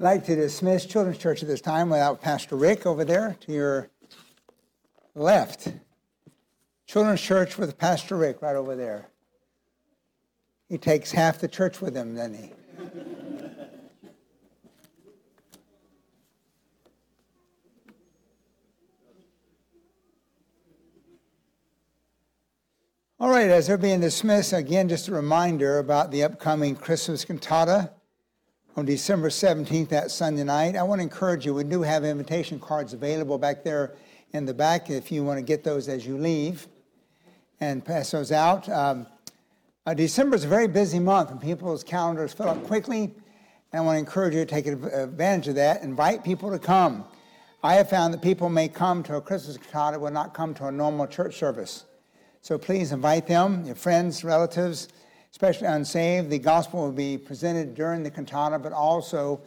I'd 0.00 0.04
like 0.04 0.24
to 0.26 0.34
dismiss 0.34 0.86
Children's 0.86 1.18
Church 1.18 1.42
at 1.42 1.48
this 1.48 1.60
time 1.60 1.90
without 1.90 2.22
Pastor 2.22 2.56
Rick 2.56 2.86
over 2.86 3.04
there 3.04 3.36
to 3.40 3.52
your 3.52 3.90
left. 5.14 5.74
Children's 6.86 7.20
Church 7.20 7.58
with 7.58 7.76
Pastor 7.76 8.16
Rick 8.16 8.40
right 8.40 8.56
over 8.56 8.74
there. 8.74 9.10
He 10.70 10.78
takes 10.78 11.12
half 11.12 11.38
the 11.38 11.48
church 11.48 11.82
with 11.82 11.94
him, 11.94 12.14
doesn't 12.14 12.32
he? 12.32 12.50
All 23.20 23.28
right, 23.28 23.50
as 23.50 23.66
they're 23.66 23.76
being 23.76 24.00
dismissed, 24.00 24.54
again, 24.54 24.88
just 24.88 25.08
a 25.08 25.12
reminder 25.12 25.78
about 25.78 26.10
the 26.10 26.22
upcoming 26.22 26.74
Christmas 26.74 27.26
cantata 27.26 27.90
on 28.76 28.84
December 28.84 29.28
17th, 29.28 29.88
that 29.88 30.10
Sunday 30.10 30.44
night. 30.44 30.76
I 30.76 30.82
want 30.82 31.00
to 31.00 31.02
encourage 31.02 31.44
you, 31.44 31.54
we 31.54 31.64
do 31.64 31.82
have 31.82 32.04
invitation 32.04 32.60
cards 32.60 32.92
available 32.92 33.36
back 33.36 33.64
there 33.64 33.94
in 34.32 34.44
the 34.44 34.54
back 34.54 34.90
if 34.90 35.10
you 35.10 35.24
want 35.24 35.38
to 35.38 35.42
get 35.42 35.64
those 35.64 35.88
as 35.88 36.06
you 36.06 36.16
leave 36.16 36.68
and 37.60 37.84
pass 37.84 38.12
those 38.12 38.30
out. 38.32 38.68
Um, 38.68 39.06
uh, 39.86 39.94
December 39.94 40.36
is 40.36 40.44
a 40.44 40.48
very 40.48 40.68
busy 40.68 41.00
month 41.00 41.30
and 41.30 41.40
people's 41.40 41.82
calendars 41.82 42.32
fill 42.32 42.48
up 42.48 42.62
quickly. 42.64 43.14
And 43.72 43.80
I 43.80 43.84
want 43.84 43.96
to 43.96 43.98
encourage 43.98 44.34
you 44.34 44.40
to 44.40 44.46
take 44.46 44.66
advantage 44.66 45.48
of 45.48 45.54
that. 45.56 45.82
Invite 45.82 46.22
people 46.22 46.50
to 46.50 46.58
come. 46.58 47.04
I 47.62 47.74
have 47.74 47.90
found 47.90 48.14
that 48.14 48.22
people 48.22 48.48
may 48.48 48.68
come 48.68 49.02
to 49.04 49.16
a 49.16 49.20
Christmas 49.20 49.58
cantata 49.58 49.98
will 49.98 50.10
not 50.10 50.32
come 50.32 50.54
to 50.54 50.66
a 50.66 50.72
normal 50.72 51.06
church 51.06 51.36
service. 51.36 51.84
So 52.40 52.56
please 52.56 52.92
invite 52.92 53.26
them, 53.26 53.64
your 53.66 53.74
friends, 53.74 54.24
relatives, 54.24 54.88
especially 55.32 55.66
unsaved. 55.66 56.30
The 56.30 56.38
gospel 56.38 56.82
will 56.82 56.92
be 56.92 57.16
presented 57.18 57.74
during 57.74 58.02
the 58.02 58.10
cantata, 58.10 58.58
but 58.58 58.72
also 58.72 59.40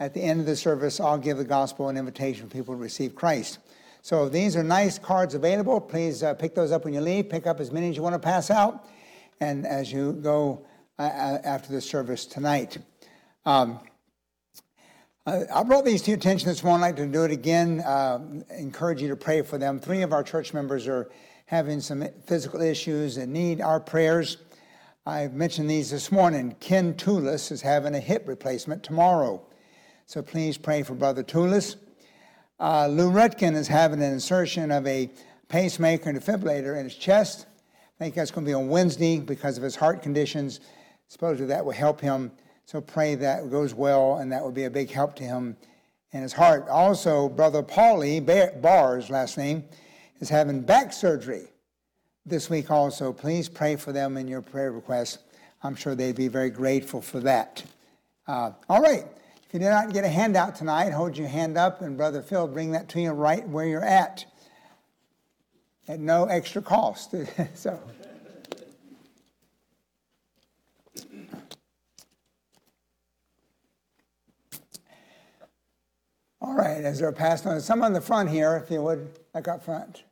at 0.00 0.14
the 0.14 0.20
end 0.20 0.40
of 0.40 0.46
the 0.46 0.56
service, 0.56 1.00
I'll 1.00 1.18
give 1.18 1.38
the 1.38 1.44
gospel 1.44 1.88
an 1.88 1.96
invitation 1.96 2.48
for 2.48 2.52
people 2.52 2.74
to 2.74 2.80
receive 2.80 3.14
Christ. 3.14 3.58
So 4.02 4.28
these 4.28 4.56
are 4.56 4.62
nice 4.62 4.98
cards 4.98 5.34
available. 5.34 5.80
Please 5.80 6.22
uh, 6.22 6.34
pick 6.34 6.54
those 6.54 6.70
up 6.70 6.84
when 6.84 6.94
you 6.94 7.00
leave. 7.00 7.28
Pick 7.28 7.46
up 7.46 7.60
as 7.60 7.72
many 7.72 7.90
as 7.90 7.96
you 7.96 8.02
want 8.02 8.14
to 8.14 8.18
pass 8.18 8.50
out, 8.50 8.86
and 9.40 9.66
as 9.66 9.92
you 9.92 10.12
go 10.12 10.64
uh, 10.98 11.02
uh 11.02 11.38
after 11.44 11.72
the 11.72 11.80
service 11.80 12.26
tonight. 12.26 12.78
Um, 13.44 13.80
I 15.26 15.62
brought 15.62 15.84
these 15.84 16.00
to 16.02 16.10
your 16.12 16.16
attention 16.16 16.48
this 16.48 16.64
morning. 16.64 16.84
I'd 16.84 16.86
like 16.86 16.96
to 16.96 17.06
do 17.06 17.24
it 17.24 17.30
again. 17.30 17.80
Uh, 17.80 18.42
encourage 18.56 19.02
you 19.02 19.08
to 19.08 19.16
pray 19.16 19.42
for 19.42 19.58
them. 19.58 19.78
Three 19.78 20.00
of 20.00 20.12
our 20.14 20.22
church 20.22 20.54
members 20.54 20.88
are 20.88 21.10
having 21.44 21.80
some 21.80 22.08
physical 22.24 22.62
issues 22.62 23.18
and 23.18 23.30
need 23.30 23.60
our 23.60 23.78
prayers. 23.78 24.38
I 25.08 25.28
mentioned 25.28 25.70
these 25.70 25.90
this 25.90 26.12
morning. 26.12 26.54
Ken 26.60 26.92
Toulis 26.92 27.50
is 27.50 27.62
having 27.62 27.94
a 27.94 27.98
hip 27.98 28.28
replacement 28.28 28.82
tomorrow. 28.82 29.40
So 30.04 30.20
please 30.20 30.58
pray 30.58 30.82
for 30.82 30.92
Brother 30.92 31.24
Toulis. 31.24 31.76
Uh, 32.60 32.88
Lou 32.88 33.10
Rutkin 33.10 33.56
is 33.56 33.66
having 33.68 34.02
an 34.02 34.12
insertion 34.12 34.70
of 34.70 34.86
a 34.86 35.08
pacemaker 35.48 36.10
and 36.10 36.20
defibrillator 36.20 36.76
in 36.76 36.84
his 36.84 36.94
chest. 36.94 37.46
I 37.98 38.04
think 38.04 38.16
that's 38.16 38.30
going 38.30 38.44
to 38.44 38.50
be 38.50 38.52
on 38.52 38.68
Wednesday 38.68 39.18
because 39.18 39.56
of 39.56 39.62
his 39.62 39.74
heart 39.74 40.02
conditions. 40.02 40.60
Supposedly 41.06 41.46
that 41.46 41.64
will 41.64 41.72
help 41.72 42.02
him. 42.02 42.30
So 42.66 42.82
pray 42.82 43.14
that 43.14 43.50
goes 43.50 43.72
well 43.72 44.18
and 44.18 44.30
that 44.30 44.42
will 44.42 44.52
be 44.52 44.64
a 44.64 44.70
big 44.70 44.90
help 44.90 45.16
to 45.16 45.24
him 45.24 45.56
in 46.12 46.20
his 46.20 46.34
heart. 46.34 46.68
Also, 46.68 47.30
Brother 47.30 47.62
Paulie 47.62 48.20
Barr's 48.60 49.08
last 49.08 49.38
name 49.38 49.64
is 50.20 50.28
having 50.28 50.60
back 50.60 50.92
surgery 50.92 51.48
this 52.28 52.50
week 52.50 52.70
also. 52.70 53.12
Please 53.12 53.48
pray 53.48 53.76
for 53.76 53.92
them 53.92 54.16
in 54.16 54.28
your 54.28 54.42
prayer 54.42 54.72
requests. 54.72 55.18
I'm 55.62 55.74
sure 55.74 55.94
they'd 55.94 56.14
be 56.14 56.28
very 56.28 56.50
grateful 56.50 57.00
for 57.00 57.20
that. 57.20 57.64
Uh, 58.26 58.52
all 58.68 58.80
right. 58.80 59.04
If 59.46 59.54
you 59.54 59.60
did 59.60 59.70
not 59.70 59.92
get 59.92 60.04
a 60.04 60.08
handout 60.08 60.54
tonight, 60.56 60.90
hold 60.90 61.16
your 61.16 61.28
hand 61.28 61.56
up, 61.56 61.80
and 61.80 61.96
Brother 61.96 62.20
Phil 62.20 62.46
bring 62.46 62.72
that 62.72 62.88
to 62.90 63.00
you 63.00 63.12
right 63.12 63.48
where 63.48 63.66
you're 63.66 63.84
at 63.84 64.26
at 65.88 66.00
no 66.00 66.26
extra 66.26 66.60
cost. 66.60 67.14
so. 67.54 67.80
All 76.40 76.54
right, 76.54 76.84
as 76.84 77.00
they're 77.00 77.10
passed 77.10 77.46
on, 77.46 77.60
some 77.60 77.82
on 77.82 77.92
the 77.92 78.00
front 78.00 78.30
here, 78.30 78.56
if 78.62 78.70
you 78.70 78.80
would, 78.82 79.18
like 79.34 79.48
up 79.48 79.64
front. 79.64 80.04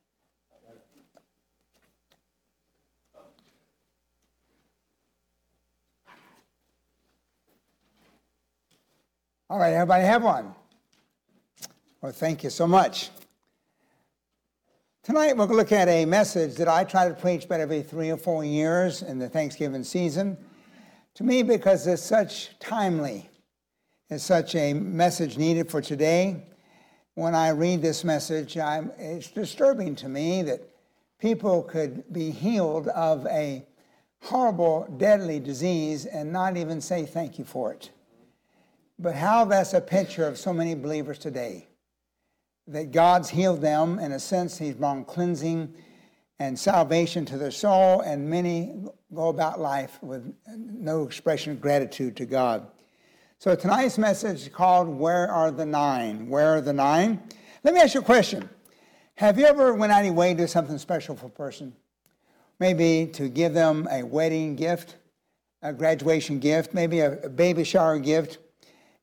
All 9.49 9.61
right, 9.61 9.75
everybody 9.75 10.03
have 10.03 10.25
one? 10.25 10.53
Well, 12.03 12.11
thank 12.11 12.43
you 12.43 12.51
so 12.51 12.67
much. 12.67 13.11
Tonight, 15.05 15.37
we're 15.37 15.47
going 15.47 15.51
to 15.51 15.55
look 15.55 15.71
at 15.71 15.87
a 15.87 16.05
message 16.05 16.57
that 16.57 16.67
I 16.67 16.83
try 16.83 17.09
to 17.09 17.15
preach 17.15 17.45
about 17.45 17.61
every 17.61 17.83
three 17.83 18.11
or 18.11 18.17
four 18.17 18.45
years 18.45 19.03
in 19.03 19.21
the 19.21 19.29
Thanksgiving 19.29 19.85
season. 19.85 20.37
To 21.15 21.23
me, 21.23 21.45
because 21.45 21.87
it's 21.87 22.03
such 22.03 22.59
timely, 22.59 23.31
it's 24.11 24.25
such 24.25 24.57
a 24.57 24.73
message 24.73 25.39
needed 25.39 25.71
for 25.71 25.81
today. 25.81 26.43
When 27.15 27.37
I 27.37 27.51
read 27.51 27.83
this 27.83 28.03
message, 28.03 28.59
I'm, 28.59 28.91
it's 28.99 29.31
disturbing 29.31 29.95
to 29.97 30.09
me 30.09 30.43
that 30.43 30.61
people 31.21 31.63
could 31.63 32.13
be 32.13 32.33
healed 32.33 32.89
of 32.89 33.25
a 33.29 33.65
horrible, 34.23 34.93
deadly 34.99 35.39
disease 35.39 36.05
and 36.05 36.33
not 36.33 36.57
even 36.57 36.81
say 36.81 37.07
thank 37.07 37.39
you 37.39 37.45
for 37.45 37.73
it. 37.73 37.91
But 38.99 39.15
how 39.15 39.45
that's 39.45 39.75
a 39.75 39.81
picture 39.81 40.27
of 40.27 40.39
so 40.39 40.53
many 40.53 40.75
believers 40.75 41.19
today. 41.19 41.69
That 42.69 42.91
God's 42.91 43.29
healed 43.31 43.61
them. 43.61 43.99
In 43.99 44.13
a 44.13 44.19
sense, 44.19 44.59
He's 44.59 44.75
brought 44.75 45.07
cleansing 45.07 45.75
and 46.39 46.59
salvation 46.59 47.25
to 47.27 47.39
their 47.39 47.51
soul, 47.51 48.01
and 48.01 48.29
many 48.29 48.75
go 49.15 49.29
about 49.29 49.59
life 49.59 49.99
with 50.03 50.35
no 50.47 51.03
expression 51.05 51.53
of 51.53 51.61
gratitude 51.61 52.17
to 52.17 52.27
God. 52.27 52.67
So 53.39 53.55
tonight's 53.55 53.99
message 53.99 54.43
is 54.43 54.49
called 54.49 54.89
Where 54.89 55.31
Are 55.31 55.51
the 55.51 55.67
Nine? 55.67 56.29
Where 56.29 56.57
are 56.57 56.61
the 56.61 56.73
Nine? 56.73 57.23
Let 57.65 57.75
me 57.75 57.81
ask 57.81 57.95
you 57.95 58.01
a 58.01 58.05
question. 58.05 58.49
Have 59.17 59.39
you 59.39 59.47
ever 59.47 59.73
went 59.75 59.93
out 59.93 60.01
of 60.01 60.07
your 60.07 60.15
way 60.15 60.35
to 60.35 60.41
do 60.41 60.47
something 60.47 60.77
special 60.79 61.17
for 61.17 61.27
a 61.27 61.31
person? 61.31 61.75
Maybe 62.59 63.07
to 63.15 63.29
give 63.29 63.55
them 63.55 63.89
a 63.91 64.03
wedding 64.03 64.57
gift, 64.57 64.97
a 65.63 65.73
graduation 65.73 66.39
gift, 66.39 66.75
maybe 66.75 67.01
a 67.01 67.29
baby 67.29 67.65
shower 67.65 67.99
gift, 67.99 68.39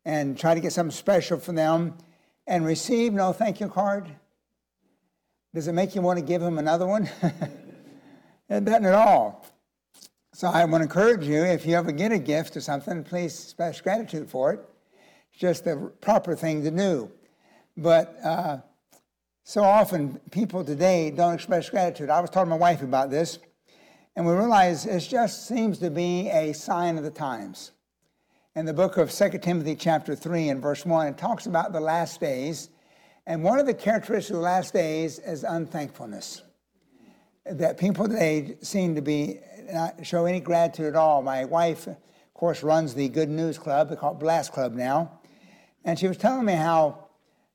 and 0.06 0.38
try 0.38 0.53
to 0.53 0.59
get 0.59 0.74
something 0.74 0.91
special 0.91 1.40
for 1.40 1.53
them 1.53 1.97
and 2.47 2.66
receive 2.66 3.14
no 3.14 3.34
thank 3.34 3.59
you 3.59 3.68
card? 3.68 4.09
Does 5.53 5.68
it 5.68 5.74
make 5.74 5.96
you 5.96 6.02
want 6.02 6.19
to 6.19 6.25
give 6.25 6.41
them 6.41 6.58
another 6.58 6.88
one? 6.88 7.09
it 8.50 8.66
doesn't 8.66 8.86
at 8.86 8.94
all. 8.94 9.46
So 10.34 10.47
I 10.47 10.66
want 10.66 10.81
to 10.81 10.86
encourage 10.86 11.28
you, 11.28 11.44
if 11.44 11.66
you 11.66 11.75
ever 11.75 11.91
get 11.91 12.12
a 12.12 12.18
gift 12.18 12.58
or 12.58 12.62
something, 12.62 13.03
please 13.03 13.44
express 13.44 13.80
gratitude 13.81 14.30
for 14.30 14.53
it. 14.53 14.59
It's 15.31 15.40
just 15.40 15.64
the 15.66 15.91
proper 16.02 16.35
thing 16.35 16.64
to 16.64 16.72
do. 16.72 17.12
But 17.78 18.18
uh, 18.24 18.58
so 19.44 19.64
often 19.64 20.20
people 20.31 20.64
today 20.64 21.12
don't 21.12 21.35
express 21.35 21.70
gratitude. 21.70 22.09
I 22.09 22.20
was 22.20 22.31
talking 22.31 22.47
to 22.47 22.52
my 22.52 22.56
wife 22.56 22.81
about 22.81 23.12
this, 23.12 23.38
and 24.16 24.25
we 24.25 24.34
realize 24.34 24.88
it 24.88 25.02
just 25.02 25.47
seems 25.47 25.78
to 25.80 25.91
be 25.91 26.30
a 26.30 26.53
sign 26.53 26.97
of 26.97 27.03
the 27.03 27.12
times 27.12 27.72
in 28.56 28.68
the 28.68 28.74
book 28.74 28.97
of 28.97 29.12
2 29.12 29.40
Timothy, 29.40 29.75
chapter 29.75 30.16
3, 30.16 30.50
and 30.50 30.62
verse 30.62 30.86
1. 30.86 31.08
It 31.08 31.18
talks 31.18 31.47
about 31.47 31.74
the 31.74 31.80
last 31.80 32.19
days. 32.19 32.69
And 33.25 33.44
one 33.44 33.58
of 33.58 33.66
the 33.66 33.74
characteristics 33.74 34.30
of 34.30 34.36
the 34.36 34.44
last 34.44 34.74
days 34.74 35.18
is 35.18 35.44
unthankfulness. 35.44 36.44
That 37.46 37.80
people 37.80 38.08
today 38.08 38.58
seem 38.62 38.94
to 38.94 39.02
be 39.02 39.40
not 39.72 40.06
show 40.06 40.25
any 40.25 40.40
gratitude 40.40 40.88
at 40.88 40.96
all. 40.96 41.24
My 41.24 41.46
wife, 41.46 41.88
of 41.88 41.97
course, 42.36 42.62
runs 42.62 42.94
the 42.94 43.09
Good 43.09 43.30
News 43.30 43.58
Club. 43.58 43.90
They 43.90 43.96
call 43.96 44.14
it 44.14 44.19
Blast 44.19 44.52
Club 44.52 44.73
now. 44.73 45.20
And 45.84 45.97
she 45.97 46.08
was 46.08 46.17
telling 46.17 46.46
me 46.46 46.53
how 46.53 47.08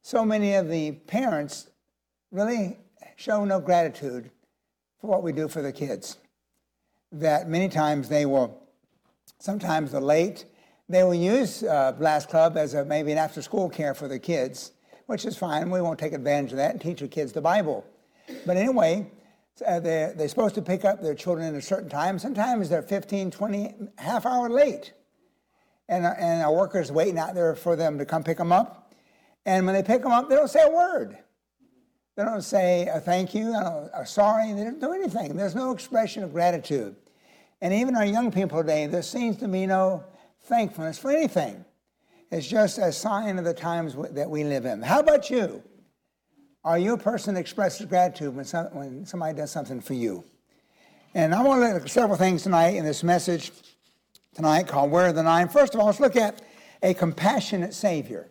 so 0.03 0.25
many 0.25 0.55
of 0.55 0.69
the 0.69 0.93
parents 0.93 1.69
really 2.33 2.77
show 3.15 3.45
no 3.45 3.61
gratitude 3.61 4.31
for 5.01 5.07
what 5.07 5.23
we 5.23 5.31
do 5.33 5.47
for 5.47 5.63
the 5.63 5.73
kids. 5.73 6.19
That 7.13 7.49
many 7.49 7.69
times 7.69 8.09
they 8.09 8.27
will, 8.27 8.61
sometimes 9.39 9.93
they're 9.93 10.01
late, 10.01 10.45
they 10.89 11.05
will 11.05 11.15
use 11.15 11.63
uh, 11.63 11.93
Blast 11.93 12.29
Club 12.29 12.57
as 12.57 12.75
a, 12.75 12.85
maybe 12.85 13.13
an 13.13 13.19
after 13.19 13.43
school 13.43 13.69
care 13.69 13.95
for 13.95 14.09
the 14.09 14.19
kids, 14.19 14.73
which 15.07 15.25
is 15.25 15.37
fine. 15.37 15.71
We 15.71 15.83
won't 15.83 15.99
take 15.99 16.13
advantage 16.13 16.53
of 16.53 16.57
that 16.57 16.73
and 16.73 16.81
teach 16.81 17.01
the 17.01 17.09
kids 17.09 17.33
the 17.33 17.43
Bible. 17.43 17.85
But 18.47 18.57
anyway, 18.57 19.11
uh, 19.67 19.81
they're, 19.81 20.15
they're 20.15 20.29
supposed 20.29 20.55
to 20.55 20.63
pick 20.63 20.85
up 20.85 21.03
their 21.03 21.15
children 21.15 21.47
at 21.49 21.55
a 21.55 21.63
certain 21.63 21.91
time. 21.91 22.19
Sometimes 22.19 22.69
they're 22.69 22.83
15, 22.83 23.31
20, 23.31 23.75
half 23.99 24.25
hour 24.25 24.49
late. 24.49 24.93
And, 25.91 26.07
uh, 26.07 26.15
and 26.19 26.43
our 26.43 26.55
workers 26.55 26.91
waiting 26.91 27.19
out 27.19 27.35
there 27.35 27.55
for 27.55 27.77
them 27.77 27.99
to 27.99 28.07
come 28.07 28.23
pick 28.23 28.39
them 28.39 28.53
up. 28.53 28.93
And 29.45 29.67
when 29.67 29.75
they 29.75 29.83
pick 29.83 30.03
them 30.03 30.13
up, 30.13 30.29
they 30.29 30.37
don't 30.37 30.49
say 30.49 30.63
a 30.63 30.71
word. 30.71 31.19
They 32.17 32.25
don't 32.25 32.43
say 32.43 32.89
a 32.93 32.99
thank 32.99 33.35
you, 33.35 33.55
a 33.55 34.05
sorry. 34.05 34.53
They 34.53 34.65
don't 34.65 34.81
do 34.81 34.93
anything. 34.93 35.37
There's 35.37 35.55
no 35.55 35.71
expression 35.71 36.25
of 36.25 36.33
gratitude. 36.33 36.97
And 37.61 37.73
even 37.73 37.95
our 37.95 38.05
young 38.05 38.31
people 38.33 38.61
today, 38.61 38.87
there 38.87 39.03
seems 39.03 39.37
to 39.39 39.49
be 39.49 39.67
no 39.67 40.05
thankfulness 40.49 40.99
for 40.99 41.11
anything. 41.11 41.65
It's 42.31 42.47
just 42.47 42.79
a 42.79 42.93
sign 42.93 43.39
of 43.39 43.45
the 43.45 43.55
times 43.55 43.97
that 44.13 44.29
we 44.29 44.45
live 44.45 44.65
in. 44.65 44.83
How 44.83 45.01
about 45.01 45.31
you? 45.31 45.63
Are 46.65 46.79
you 46.79 46.95
a 46.95 46.99
person 46.99 47.35
that 47.35 47.41
expresses 47.41 47.87
gratitude 47.87 48.35
when, 48.35 48.45
some, 48.45 48.67
when 48.67 49.07
somebody 49.07 49.37
does 49.37 49.51
something 49.51 49.81
for 49.81 49.95
you? 49.95 50.25
And 51.15 51.35
I 51.35 51.43
want 51.43 51.63
to 51.63 51.73
look 51.73 51.83
at 51.83 51.91
several 51.91 52.19
things 52.19 52.43
tonight 52.43 52.75
in 52.75 52.85
this 52.85 53.03
message 53.03 53.53
tonight 54.35 54.69
called 54.69 54.91
Where 54.91 55.07
are 55.07 55.13
the 55.13 55.23
Nine? 55.23 55.49
First 55.49 55.75
of 55.75 55.81
all, 55.81 55.87
let's 55.87 56.01
look 56.01 56.17
at 56.17 56.43
a 56.83 56.93
compassionate 56.93 57.73
Savior. 57.73 58.29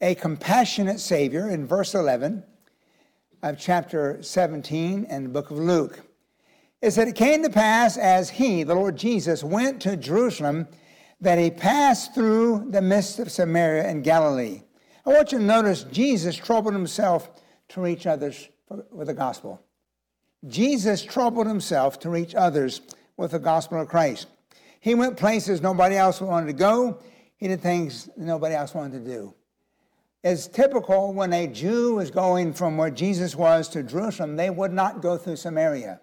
A 0.00 0.14
compassionate 0.14 1.00
Savior 1.00 1.50
in 1.50 1.66
verse 1.66 1.94
11 1.94 2.44
of 3.42 3.58
chapter 3.58 4.22
17 4.22 5.06
in 5.08 5.22
the 5.24 5.28
book 5.28 5.50
of 5.50 5.58
Luke. 5.58 6.00
It 6.80 6.92
said, 6.92 7.08
It 7.08 7.14
came 7.14 7.42
to 7.42 7.50
pass 7.50 7.96
as 7.96 8.30
he, 8.30 8.62
the 8.62 8.74
Lord 8.74 8.96
Jesus, 8.96 9.42
went 9.42 9.82
to 9.82 9.96
Jerusalem 9.96 10.68
that 11.22 11.38
he 11.38 11.50
passed 11.50 12.14
through 12.14 12.66
the 12.70 12.82
midst 12.82 13.20
of 13.20 13.30
Samaria 13.30 13.84
and 13.84 14.02
Galilee. 14.02 14.62
I 15.06 15.10
want 15.10 15.30
you 15.30 15.38
to 15.38 15.44
notice 15.44 15.84
Jesus 15.84 16.34
troubled 16.34 16.74
himself 16.74 17.30
to 17.68 17.80
reach 17.80 18.08
others 18.08 18.48
with 18.90 19.06
the 19.06 19.14
gospel. 19.14 19.62
Jesus 20.48 21.02
troubled 21.02 21.46
himself 21.46 22.00
to 22.00 22.10
reach 22.10 22.34
others 22.34 22.80
with 23.16 23.30
the 23.30 23.38
gospel 23.38 23.80
of 23.80 23.88
Christ. 23.88 24.26
He 24.80 24.96
went 24.96 25.16
places 25.16 25.62
nobody 25.62 25.94
else 25.94 26.20
wanted 26.20 26.48
to 26.48 26.54
go. 26.54 26.98
He 27.36 27.46
did 27.46 27.60
things 27.60 28.08
nobody 28.16 28.56
else 28.56 28.74
wanted 28.74 29.04
to 29.04 29.10
do. 29.10 29.34
It's 30.24 30.48
typical 30.48 31.12
when 31.12 31.32
a 31.32 31.46
Jew 31.46 31.94
was 31.94 32.10
going 32.10 32.52
from 32.52 32.76
where 32.76 32.90
Jesus 32.90 33.36
was 33.36 33.68
to 33.70 33.84
Jerusalem, 33.84 34.34
they 34.34 34.50
would 34.50 34.72
not 34.72 35.00
go 35.00 35.16
through 35.16 35.36
Samaria 35.36 36.00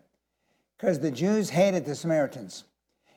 because 0.77 0.99
the 0.99 1.11
Jews 1.11 1.49
hated 1.49 1.85
the 1.85 1.95
Samaritans. 1.95 2.63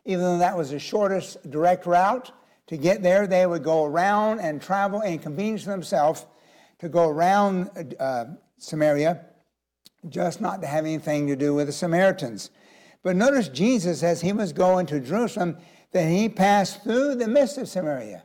Even 0.04 0.24
though 0.24 0.38
that 0.38 0.56
was 0.56 0.70
the 0.70 0.78
shortest 0.78 1.50
direct 1.50 1.86
route 1.86 2.32
to 2.66 2.76
get 2.76 3.02
there, 3.02 3.26
they 3.26 3.46
would 3.46 3.62
go 3.62 3.84
around 3.84 4.40
and 4.40 4.60
travel 4.60 5.00
and 5.00 5.14
inconvenience 5.14 5.64
themselves 5.64 6.26
to 6.78 6.88
go 6.88 7.08
around 7.08 7.94
uh, 8.00 8.24
Samaria, 8.58 9.24
just 10.08 10.40
not 10.40 10.60
to 10.60 10.66
have 10.66 10.84
anything 10.84 11.26
to 11.28 11.36
do 11.36 11.54
with 11.54 11.66
the 11.68 11.72
Samaritans. 11.72 12.50
But 13.02 13.16
notice 13.16 13.48
Jesus, 13.48 14.02
as 14.02 14.20
he 14.20 14.32
was 14.32 14.52
going 14.52 14.86
to 14.86 15.00
Jerusalem, 15.00 15.56
that 15.92 16.08
he 16.08 16.28
passed 16.28 16.82
through 16.82 17.16
the 17.16 17.28
midst 17.28 17.58
of 17.58 17.68
Samaria. 17.68 18.24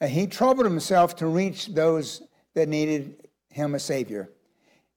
And 0.00 0.10
he 0.10 0.26
troubled 0.26 0.66
himself 0.66 1.16
to 1.16 1.26
reach 1.26 1.68
those 1.68 2.22
that 2.54 2.68
needed 2.68 3.28
him 3.48 3.74
a 3.74 3.78
Savior. 3.78 4.30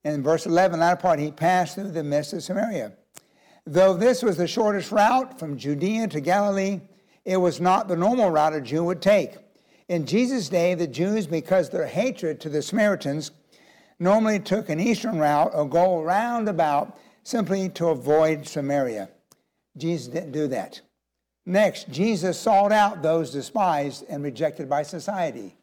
In 0.04 0.24
verse 0.24 0.45
11, 0.45 0.80
that 0.80 1.00
part, 1.00 1.19
he 1.19 1.31
passed 1.31 1.75
through 1.75 1.92
the 1.92 2.04
midst 2.04 2.34
of 2.34 2.44
Samaria. 2.44 2.94
Though 3.69 3.96
this 3.96 4.24
was 4.24 4.38
the 4.38 4.48
shortest 4.48 4.94
route 4.94 5.38
from 5.38 5.58
Judea 5.58 6.08
to 6.08 6.22
Galilee, 6.22 6.80
it 7.25 7.36
was 7.36 7.60
not 7.60 7.90
the 7.90 7.98
normal 7.98 8.31
route 8.31 8.56
a 8.56 8.62
Jew 8.62 8.86
would 8.86 9.02
take. 9.02 9.34
In 9.90 10.06
Jesus' 10.06 10.48
day, 10.48 10.74
the 10.74 10.88
Jews, 10.88 11.28
because 11.28 11.69
their 11.69 11.86
hatred 11.86 12.40
to 12.40 12.50
the 12.50 12.62
Samaritans, 12.62 13.31
normally 14.00 14.40
took 14.40 14.69
an 14.69 14.80
eastern 14.80 15.19
route 15.19 15.52
or 15.54 15.68
go 15.68 16.02
round 16.02 16.48
about 16.48 16.98
simply 17.24 17.68
to 17.72 17.88
avoid 17.88 18.48
Samaria. 18.48 19.10
Jesus 19.75 20.08
didn't 20.08 20.31
do 20.31 20.48
that. 20.48 20.80
Next, 21.46 21.90
Jesus 21.90 22.40
sought 22.40 22.72
out 22.72 23.02
those 23.02 23.31
despised 23.31 24.06
and 24.08 24.24
rejected 24.24 24.70
by 24.70 24.84
society. 24.84 25.58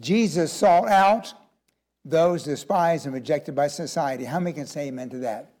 Jesus 0.00 0.50
sought 0.50 0.88
out 0.88 1.34
those 2.02 2.44
despised 2.44 3.04
and 3.04 3.14
rejected 3.14 3.54
by 3.54 3.68
society. 3.68 4.24
How 4.24 4.40
many 4.40 4.54
can 4.54 4.66
say 4.66 4.88
amen 4.88 5.10
to 5.10 5.18
that? 5.18 5.52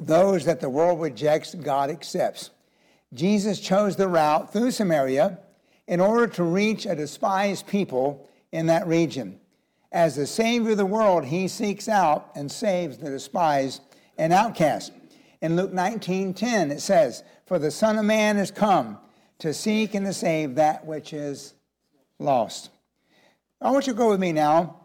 Those 0.00 0.46
that 0.46 0.60
the 0.60 0.70
world 0.70 1.00
rejects, 1.00 1.54
God 1.54 1.90
accepts. 1.90 2.50
Jesus 3.12 3.60
chose 3.60 3.96
the 3.96 4.08
route 4.08 4.52
through 4.52 4.70
Samaria 4.70 5.38
in 5.86 6.00
order 6.00 6.26
to 6.28 6.44
reach 6.44 6.86
a 6.86 6.94
despised 6.94 7.66
people 7.66 8.28
in 8.52 8.66
that 8.66 8.86
region. 8.86 9.38
As 9.92 10.16
the 10.16 10.26
Savior 10.26 10.72
of 10.72 10.76
the 10.76 10.86
world, 10.86 11.24
he 11.24 11.48
seeks 11.48 11.88
out 11.88 12.30
and 12.34 12.50
saves 12.50 12.98
the 12.98 13.10
despised 13.10 13.82
and 14.16 14.32
outcast. 14.32 14.92
In 15.42 15.56
Luke 15.56 15.72
19 15.72 16.32
10, 16.32 16.70
it 16.70 16.80
says, 16.80 17.24
For 17.46 17.58
the 17.58 17.70
Son 17.70 17.98
of 17.98 18.04
Man 18.04 18.36
is 18.36 18.50
come 18.50 18.98
to 19.40 19.52
seek 19.52 19.94
and 19.94 20.06
to 20.06 20.12
save 20.12 20.54
that 20.54 20.86
which 20.86 21.12
is 21.12 21.54
lost. 22.18 22.70
I 23.60 23.70
want 23.70 23.86
you 23.86 23.92
to 23.92 23.98
go 23.98 24.10
with 24.10 24.20
me 24.20 24.32
now 24.32 24.79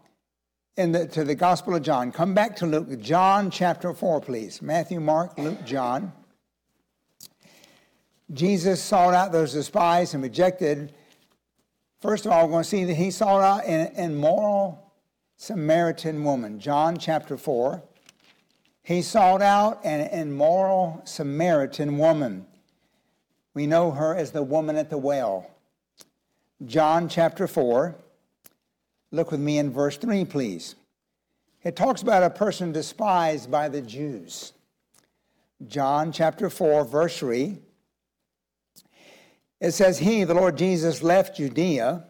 in 0.76 0.92
the, 0.92 1.06
to 1.08 1.24
the 1.24 1.34
Gospel 1.34 1.74
of 1.74 1.82
John. 1.82 2.12
Come 2.12 2.34
back 2.34 2.56
to 2.56 2.66
Luke, 2.66 3.00
John 3.00 3.50
chapter 3.50 3.94
4, 3.94 4.20
please. 4.20 4.60
Matthew, 4.60 5.00
Mark, 5.00 5.38
Luke, 5.38 5.64
John. 5.64 6.12
Jesus 8.32 8.82
sought 8.82 9.14
out 9.14 9.32
those 9.32 9.52
despised 9.52 10.14
and 10.14 10.22
rejected. 10.22 10.92
First 12.00 12.26
of 12.26 12.32
all, 12.32 12.44
we're 12.44 12.52
going 12.52 12.64
to 12.64 12.68
see 12.68 12.84
that 12.84 12.94
he 12.94 13.10
sought 13.10 13.42
out 13.42 13.64
an 13.64 13.94
immoral 13.96 14.92
Samaritan 15.36 16.24
woman, 16.24 16.60
John 16.60 16.98
chapter 16.98 17.36
4. 17.36 17.82
He 18.82 19.02
sought 19.02 19.42
out 19.42 19.80
an 19.84 20.08
immoral 20.10 21.00
Samaritan 21.04 21.98
woman. 21.98 22.46
We 23.54 23.66
know 23.66 23.90
her 23.92 24.14
as 24.14 24.30
the 24.30 24.42
woman 24.42 24.76
at 24.76 24.90
the 24.90 24.98
well. 24.98 25.50
John 26.64 27.08
chapter 27.08 27.46
4. 27.46 27.96
Look 29.16 29.30
with 29.30 29.40
me 29.40 29.56
in 29.56 29.72
verse 29.72 29.96
3, 29.96 30.26
please. 30.26 30.74
It 31.64 31.74
talks 31.74 32.02
about 32.02 32.22
a 32.22 32.28
person 32.28 32.70
despised 32.70 33.50
by 33.50 33.70
the 33.70 33.80
Jews. 33.80 34.52
John 35.66 36.12
chapter 36.12 36.50
4, 36.50 36.84
verse 36.84 37.18
3. 37.18 37.56
It 39.58 39.70
says, 39.72 39.98
He, 39.98 40.24
the 40.24 40.34
Lord 40.34 40.58
Jesus, 40.58 41.02
left 41.02 41.38
Judea 41.38 42.04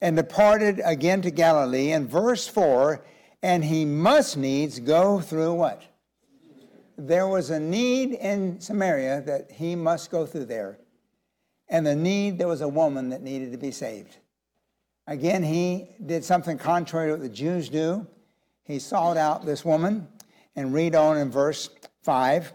and 0.00 0.16
departed 0.16 0.80
again 0.84 1.22
to 1.22 1.32
Galilee. 1.32 1.90
And 1.90 2.08
verse 2.08 2.46
4 2.46 3.04
and 3.42 3.64
he 3.64 3.84
must 3.84 4.36
needs 4.36 4.78
go 4.78 5.18
through 5.18 5.54
what? 5.54 5.82
There 6.96 7.26
was 7.26 7.50
a 7.50 7.58
need 7.58 8.12
in 8.12 8.60
Samaria 8.60 9.22
that 9.22 9.50
he 9.50 9.74
must 9.74 10.12
go 10.12 10.24
through 10.24 10.44
there. 10.44 10.78
And 11.68 11.84
the 11.84 11.96
need, 11.96 12.38
there 12.38 12.46
was 12.46 12.60
a 12.60 12.68
woman 12.68 13.08
that 13.08 13.22
needed 13.22 13.50
to 13.50 13.58
be 13.58 13.72
saved. 13.72 14.18
Again, 15.06 15.42
he 15.42 15.88
did 16.04 16.24
something 16.24 16.58
contrary 16.58 17.08
to 17.08 17.12
what 17.12 17.22
the 17.22 17.28
Jews 17.28 17.68
do. 17.68 18.06
He 18.64 18.78
sought 18.78 19.16
out 19.16 19.44
this 19.44 19.64
woman, 19.64 20.08
and 20.54 20.72
read 20.72 20.94
on 20.94 21.16
in 21.18 21.30
verse 21.30 21.70
5. 22.02 22.52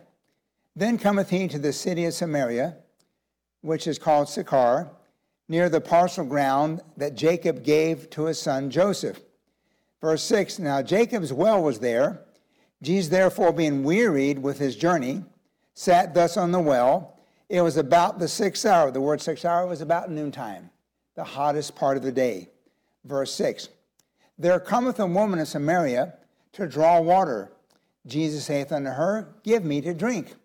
Then 0.75 0.97
cometh 0.97 1.29
he 1.29 1.47
to 1.47 1.59
the 1.59 1.73
city 1.73 2.05
of 2.05 2.13
Samaria, 2.13 2.77
which 3.61 3.87
is 3.87 3.97
called 3.97 4.29
Sychar, 4.29 4.89
near 5.49 5.69
the 5.69 5.81
parcel 5.81 6.25
ground 6.25 6.81
that 6.97 7.15
Jacob 7.15 7.63
gave 7.63 8.09
to 8.11 8.25
his 8.25 8.39
son 8.39 8.69
Joseph. 8.69 9.19
Verse 10.01 10.23
6 10.23 10.59
Now 10.59 10.81
Jacob's 10.81 11.33
well 11.33 11.61
was 11.61 11.79
there. 11.79 12.21
Jesus, 12.81 13.09
therefore, 13.09 13.51
being 13.51 13.83
wearied 13.83 14.37
with 14.39 14.59
his 14.59 14.75
journey, 14.75 15.23
sat 15.73 16.13
thus 16.13 16.37
on 16.37 16.51
the 16.51 16.59
well. 16.59 17.19
It 17.49 17.61
was 17.61 17.77
about 17.77 18.19
the 18.19 18.27
sixth 18.27 18.65
hour. 18.65 18.91
The 18.91 19.01
word 19.01 19.19
sixth 19.19 19.45
hour 19.45 19.65
was 19.65 19.81
about 19.81 20.11
noontime, 20.11 20.69
the 21.17 21.25
hottest 21.25 21.75
part 21.75 21.97
of 21.97 22.03
the 22.03 22.11
day. 22.13 22.47
Verse 23.03 23.33
6 23.33 23.67
There 24.37 24.61
cometh 24.61 25.01
a 25.01 25.05
woman 25.05 25.39
of 25.39 25.49
Samaria 25.49 26.13
to 26.53 26.65
draw 26.65 27.01
water. 27.01 27.51
Jesus 28.05 28.45
saith 28.45 28.71
unto 28.71 28.91
her, 28.91 29.35
Give 29.43 29.65
me 29.65 29.81
to 29.81 29.93
drink. 29.93 30.35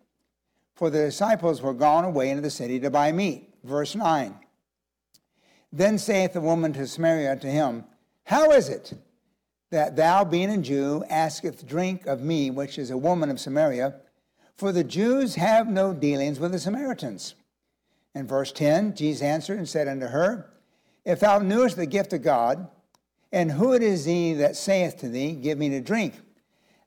For 0.75 0.89
the 0.89 1.05
disciples 1.05 1.61
were 1.61 1.73
gone 1.73 2.03
away 2.03 2.29
into 2.29 2.41
the 2.41 2.49
city 2.49 2.77
to 2.81 2.89
buy 2.89 3.13
meat. 3.13 3.53
Verse 3.63 3.95
9 3.95 4.35
then 5.73 5.97
saith 5.97 6.33
the 6.33 6.41
woman 6.41 6.71
to 6.73 6.85
Samaria 6.85 7.35
to 7.37 7.47
him, 7.47 7.83
How 8.25 8.51
is 8.51 8.69
it 8.69 8.93
that 9.71 9.95
thou, 9.95 10.23
being 10.23 10.51
a 10.51 10.59
Jew, 10.59 11.03
asketh 11.09 11.67
drink 11.67 12.05
of 12.05 12.21
me, 12.21 12.51
which 12.51 12.77
is 12.77 12.91
a 12.91 12.97
woman 12.97 13.31
of 13.31 13.39
Samaria? 13.39 13.95
For 14.55 14.71
the 14.71 14.83
Jews 14.83 15.33
have 15.33 15.67
no 15.67 15.91
dealings 15.91 16.39
with 16.39 16.51
the 16.51 16.59
Samaritans. 16.59 17.33
In 18.13 18.27
verse 18.27 18.51
10, 18.51 18.95
Jesus 18.95 19.23
answered 19.23 19.57
and 19.57 19.67
said 19.67 19.87
unto 19.87 20.05
her, 20.05 20.52
If 21.05 21.19
thou 21.19 21.39
knewest 21.39 21.75
the 21.75 21.85
gift 21.85 22.13
of 22.13 22.21
God, 22.21 22.67
and 23.31 23.51
who 23.51 23.73
it 23.73 23.81
is 23.81 24.05
he 24.05 24.33
that 24.35 24.55
saith 24.55 24.97
to 24.99 25.09
thee, 25.09 25.33
Give 25.33 25.57
me 25.57 25.69
to 25.69 25.81
drink, 25.81 26.13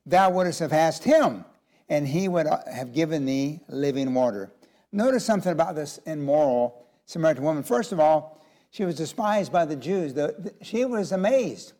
thou 0.05 0.29
wouldst 0.31 0.59
have 0.59 0.73
asked 0.73 1.03
him, 1.03 1.45
and 1.89 2.07
he 2.07 2.27
would 2.27 2.47
uh, 2.47 2.59
have 2.71 2.93
given 2.93 3.25
thee 3.25 3.59
living 3.67 4.13
water. 4.13 4.51
Notice 4.91 5.25
something 5.25 5.51
about 5.51 5.75
this 5.75 5.99
immoral 6.05 6.85
Samaritan 7.05 7.43
woman. 7.43 7.63
First 7.63 7.91
of 7.91 7.99
all, 7.99 8.41
she 8.71 8.85
was 8.85 8.95
despised 8.95 9.51
by 9.51 9.65
the 9.65 9.75
Jews. 9.75 10.13
She 10.61 10.85
was 10.85 11.11
amazed. 11.11 11.73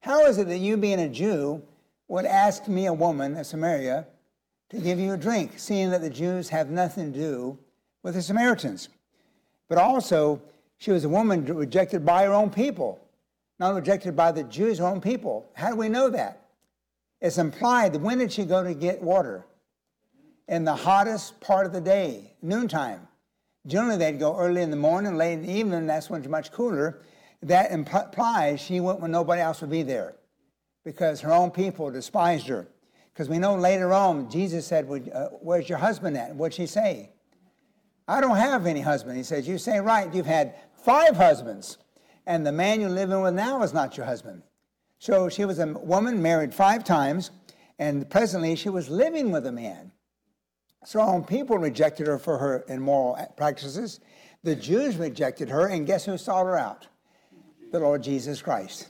How 0.00 0.26
is 0.26 0.38
it 0.38 0.48
that 0.48 0.58
you, 0.58 0.76
being 0.76 1.00
a 1.00 1.08
Jew, 1.08 1.62
would 2.08 2.24
ask 2.24 2.68
me, 2.68 2.86
a 2.86 2.92
woman, 2.92 3.36
a 3.36 3.44
Samaria, 3.44 4.06
to 4.70 4.78
give 4.78 4.98
you 4.98 5.12
a 5.12 5.16
drink, 5.16 5.52
seeing 5.56 5.90
that 5.90 6.00
the 6.00 6.10
Jews 6.10 6.48
have 6.48 6.70
nothing 6.70 7.12
to 7.12 7.18
do 7.18 7.58
with 8.02 8.14
the 8.14 8.22
Samaritans? 8.22 8.88
But 9.68 9.78
also, 9.78 10.40
she 10.78 10.90
was 10.90 11.04
a 11.04 11.08
woman 11.08 11.44
rejected 11.44 12.04
by 12.04 12.24
her 12.24 12.32
own 12.32 12.50
people, 12.50 13.00
not 13.58 13.74
rejected 13.74 14.14
by 14.14 14.32
the 14.32 14.42
Jews' 14.44 14.80
own 14.80 15.00
people. 15.00 15.50
How 15.54 15.70
do 15.70 15.76
we 15.76 15.88
know 15.88 16.10
that? 16.10 16.48
It's 17.20 17.38
implied. 17.38 17.94
That 17.94 18.00
when 18.00 18.18
did 18.18 18.32
she 18.32 18.44
go 18.44 18.62
to 18.62 18.74
get 18.74 19.02
water? 19.02 19.46
In 20.48 20.64
the 20.64 20.76
hottest 20.76 21.40
part 21.40 21.66
of 21.66 21.72
the 21.72 21.80
day, 21.80 22.34
noontime. 22.42 23.08
Generally, 23.66 23.98
they'd 23.98 24.18
go 24.18 24.38
early 24.38 24.62
in 24.62 24.70
the 24.70 24.76
morning, 24.76 25.16
late 25.16 25.32
in 25.32 25.42
the 25.42 25.52
evening, 25.52 25.86
that's 25.86 26.08
when 26.08 26.20
it's 26.20 26.30
much 26.30 26.52
cooler. 26.52 27.02
That 27.42 27.72
implies 27.72 28.60
she 28.60 28.80
went 28.80 29.00
when 29.00 29.10
nobody 29.10 29.42
else 29.42 29.60
would 29.60 29.70
be 29.70 29.82
there 29.82 30.14
because 30.84 31.20
her 31.20 31.32
own 31.32 31.50
people 31.50 31.90
despised 31.90 32.46
her. 32.46 32.68
Because 33.12 33.28
we 33.28 33.38
know 33.38 33.56
later 33.56 33.92
on, 33.92 34.30
Jesus 34.30 34.66
said, 34.66 34.86
uh, 35.12 35.28
Where's 35.40 35.68
your 35.68 35.78
husband 35.78 36.16
at? 36.16 36.34
What'd 36.36 36.54
she 36.54 36.66
say? 36.66 37.10
I 38.06 38.20
don't 38.20 38.36
have 38.36 38.66
any 38.66 38.82
husband. 38.82 39.16
He 39.16 39.24
says, 39.24 39.48
You 39.48 39.58
say 39.58 39.80
right, 39.80 40.12
you've 40.14 40.26
had 40.26 40.54
five 40.86 41.16
husbands, 41.16 41.78
and 42.28 42.46
the 42.46 42.52
man 42.52 42.80
you're 42.80 42.88
living 42.88 43.20
with 43.20 43.34
now 43.34 43.60
is 43.64 43.74
not 43.74 43.96
your 43.96 44.06
husband. 44.06 44.40
So 45.00 45.28
she 45.28 45.44
was 45.44 45.58
a 45.58 45.66
woman 45.66 46.22
married 46.22 46.54
five 46.54 46.84
times, 46.84 47.32
and 47.76 48.08
presently 48.08 48.54
she 48.54 48.68
was 48.68 48.88
living 48.88 49.32
with 49.32 49.46
a 49.46 49.52
man. 49.52 49.90
So 50.84 51.20
people 51.22 51.58
rejected 51.58 52.06
her 52.06 52.20
for 52.20 52.38
her 52.38 52.64
immoral 52.68 53.18
practices. 53.36 53.98
The 54.44 54.54
Jews 54.54 54.96
rejected 54.96 55.48
her, 55.48 55.66
and 55.66 55.88
guess 55.88 56.04
who 56.04 56.16
sought 56.16 56.46
her 56.46 56.56
out? 56.56 56.86
The 57.72 57.80
Lord 57.80 58.04
Jesus 58.04 58.40
Christ. 58.40 58.88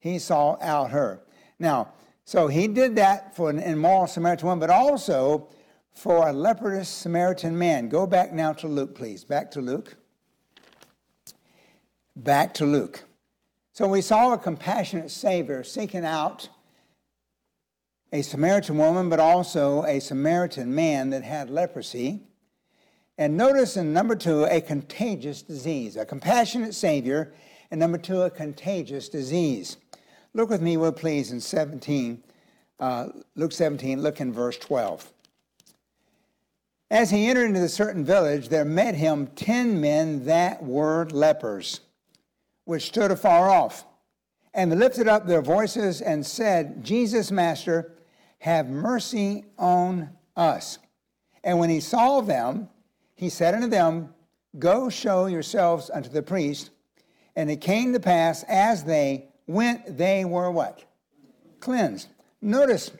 He 0.00 0.18
saw 0.18 0.58
out 0.60 0.90
her. 0.90 1.22
Now, 1.58 1.94
so 2.26 2.48
he 2.48 2.68
did 2.68 2.94
that 2.96 3.34
for 3.34 3.48
an 3.48 3.58
immoral 3.58 4.06
Samaritan 4.06 4.48
woman, 4.48 4.60
but 4.60 4.68
also 4.68 5.48
for 5.94 6.28
a 6.28 6.32
leprous 6.32 6.90
Samaritan 6.90 7.56
man. 7.56 7.88
Go 7.88 8.06
back 8.06 8.34
now 8.34 8.52
to 8.52 8.68
Luke, 8.68 8.94
please. 8.94 9.24
Back 9.24 9.50
to 9.52 9.62
Luke. 9.62 9.96
Back 12.18 12.52
to 12.54 12.66
Luke. 12.66 13.04
So 13.72 13.86
we 13.86 14.00
saw 14.00 14.32
a 14.32 14.38
compassionate 14.38 15.12
Savior 15.12 15.62
seeking 15.62 16.04
out 16.04 16.48
a 18.12 18.22
Samaritan 18.22 18.76
woman, 18.76 19.08
but 19.08 19.20
also 19.20 19.84
a 19.84 20.00
Samaritan 20.00 20.74
man 20.74 21.10
that 21.10 21.22
had 21.22 21.48
leprosy. 21.48 22.22
And 23.18 23.36
notice 23.36 23.76
in 23.76 23.92
number 23.92 24.16
two, 24.16 24.42
a 24.46 24.60
contagious 24.60 25.42
disease. 25.42 25.94
A 25.94 26.04
compassionate 26.04 26.74
Savior, 26.74 27.32
and 27.70 27.78
number 27.78 27.98
two, 27.98 28.22
a 28.22 28.30
contagious 28.30 29.08
disease. 29.08 29.76
Look 30.34 30.50
with 30.50 30.60
me, 30.60 30.76
will 30.76 30.90
please, 30.90 31.30
in 31.30 31.40
17, 31.40 32.20
uh, 32.80 33.10
Luke 33.36 33.52
17, 33.52 34.02
look 34.02 34.20
in 34.20 34.32
verse 34.32 34.58
12. 34.58 35.12
As 36.90 37.10
he 37.10 37.28
entered 37.28 37.46
into 37.46 37.62
a 37.62 37.68
certain 37.68 38.04
village, 38.04 38.48
there 38.48 38.64
met 38.64 38.96
him 38.96 39.28
ten 39.36 39.80
men 39.80 40.24
that 40.24 40.64
were 40.64 41.06
lepers, 41.12 41.82
which 42.68 42.88
stood 42.88 43.10
afar 43.10 43.48
off. 43.48 43.86
And 44.52 44.78
lifted 44.78 45.08
up 45.08 45.26
their 45.26 45.40
voices 45.40 46.02
and 46.02 46.26
said, 46.26 46.84
Jesus, 46.84 47.30
Master, 47.30 47.94
have 48.40 48.68
mercy 48.68 49.46
on 49.58 50.10
us. 50.36 50.78
And 51.42 51.58
when 51.58 51.70
he 51.70 51.80
saw 51.80 52.20
them, 52.20 52.68
he 53.14 53.30
said 53.30 53.54
unto 53.54 53.68
them, 53.68 54.12
Go 54.58 54.90
show 54.90 55.24
yourselves 55.24 55.88
unto 55.88 56.10
the 56.10 56.22
priest. 56.22 56.68
And 57.36 57.50
it 57.50 57.62
came 57.62 57.94
to 57.94 58.00
pass 58.00 58.42
as 58.42 58.84
they 58.84 59.30
went, 59.46 59.96
they 59.96 60.26
were 60.26 60.50
what? 60.50 60.84
Cleansed. 61.60 62.08
Notice 62.42 62.90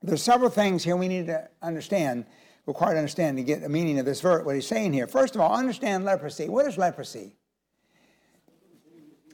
there's 0.00 0.22
several 0.22 0.50
things 0.50 0.84
here 0.84 0.94
we 0.94 1.08
need 1.08 1.26
to 1.26 1.48
understand, 1.60 2.24
required 2.66 2.94
to 2.94 2.98
understand 2.98 3.36
to 3.38 3.42
get 3.42 3.62
the 3.62 3.68
meaning 3.68 3.98
of 3.98 4.06
this 4.06 4.20
verse, 4.20 4.44
what 4.44 4.54
he's 4.54 4.68
saying 4.68 4.92
here. 4.92 5.08
First 5.08 5.34
of 5.34 5.40
all, 5.40 5.56
understand 5.56 6.04
leprosy. 6.04 6.48
What 6.48 6.66
is 6.66 6.78
leprosy? 6.78 7.34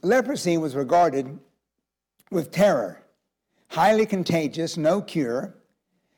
Leprosy 0.02 0.58
was 0.58 0.74
regarded 0.74 1.38
with 2.30 2.50
terror 2.50 3.02
highly 3.72 4.04
contagious, 4.04 4.76
no 4.76 5.00
cure. 5.00 5.54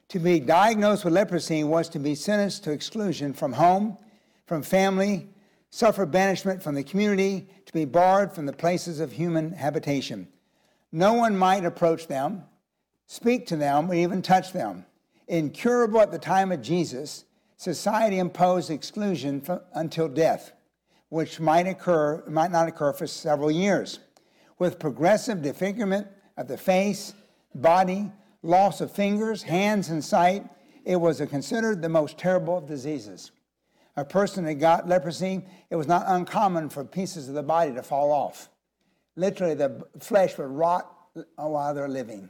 To 0.09 0.19
be 0.19 0.41
diagnosed 0.41 1.05
with 1.05 1.15
leprosy 1.15 1.63
was 1.63 1.89
to 1.91 2.01
be 2.01 2.17
sentenced 2.17 2.65
to 2.65 2.73
exclusion 2.73 3.33
from 3.33 3.53
home, 3.53 3.97
from 4.45 4.63
family, 4.63 5.29
suffer 5.71 6.05
banishment 6.05 6.63
from 6.63 6.75
the 6.75 6.83
community, 6.83 7.49
to 7.67 7.73
be 7.73 7.85
barred 7.85 8.33
from 8.33 8.47
the 8.47 8.53
places 8.53 8.99
of 8.99 9.13
human 9.13 9.53
habitation. 9.53 10.27
No 10.91 11.13
one 11.13 11.37
might 11.37 11.65
approach 11.65 12.09
them, 12.09 12.43
speak 13.07 13.47
to 13.47 13.57
them, 13.57 13.89
or 13.89 13.95
even 13.95 14.21
touch 14.21 14.53
them. 14.53 14.85
Incurable 15.29 16.01
at 16.01 16.11
the 16.11 16.19
time 16.19 16.51
of 16.51 16.61
Jesus, 16.61 17.25
society 17.57 18.19
imposed 18.19 18.69
exclusion 18.69 19.47
until 19.75 20.09
death, 20.09 20.53
which 21.09 21.41
might 21.41 21.67
occur, 21.67 22.23
might 22.27 22.51
not 22.51 22.69
occur 22.69 22.93
for 22.93 23.07
several 23.07 23.51
years. 23.51 24.01
With 24.59 24.79
progressive 24.79 25.43
disfigurement 25.43 26.07
of 26.37 26.49
the 26.49 26.57
face, 26.57 27.15
body, 27.55 28.11
loss 28.43 28.81
of 28.81 28.93
fingers, 28.93 29.43
hands, 29.43 29.89
and 29.89 30.05
sight. 30.05 30.45
It 30.85 30.97
was 30.97 31.21
considered 31.31 31.81
the 31.83 31.89
most 31.89 32.19
terrible 32.19 32.59
of 32.59 32.67
diseases. 32.67 33.33
A 33.97 34.05
person 34.05 34.45
that 34.45 34.55
got 34.55 34.89
leprosy, 34.89 35.43
it 35.71 35.77
was 35.77 35.87
not 35.87 36.05
uncommon 36.07 36.69
for 36.69 36.85
pieces 36.85 37.29
of 37.29 37.35
the 37.35 37.43
body 37.43 37.73
to 37.73 37.83
fall 37.83 38.13
off. 38.13 38.51
Literally, 39.17 39.55
the 39.55 39.87
flesh 40.01 40.37
would 40.37 40.49
rot 40.49 40.91
while 41.37 41.75
they're 41.75 41.89
living. 41.89 42.29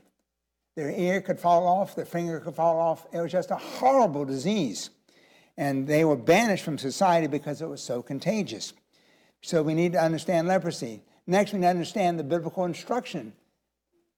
Their 0.77 0.91
ear 0.91 1.21
could 1.21 1.41
fall 1.41 1.67
off, 1.67 1.95
their 1.95 2.05
finger 2.05 2.41
could 2.41 2.55
fall 2.55 2.79
off. 2.79 3.07
It 3.13 3.21
was 3.21 3.33
just 3.33 3.51
a 3.51 3.57
horrible 3.57 4.25
disease. 4.25 4.91
And 5.57 5.87
they 5.87 6.05
were 6.05 6.17
banished 6.17 6.65
from 6.65 6.79
society 6.79 7.27
because 7.27 7.63
it 7.63 7.69
was 7.69 7.83
so 7.83 8.03
contagious. 8.03 8.73
So 9.41 9.63
we 9.63 9.75
need 9.75 9.93
to 9.93 10.03
understand 10.03 10.49
leprosy. 10.49 11.03
Next, 11.27 11.53
we 11.53 11.59
need 11.59 11.67
to 11.67 11.71
understand 11.71 12.19
the 12.19 12.25
biblical 12.25 12.65
instruction 12.65 13.33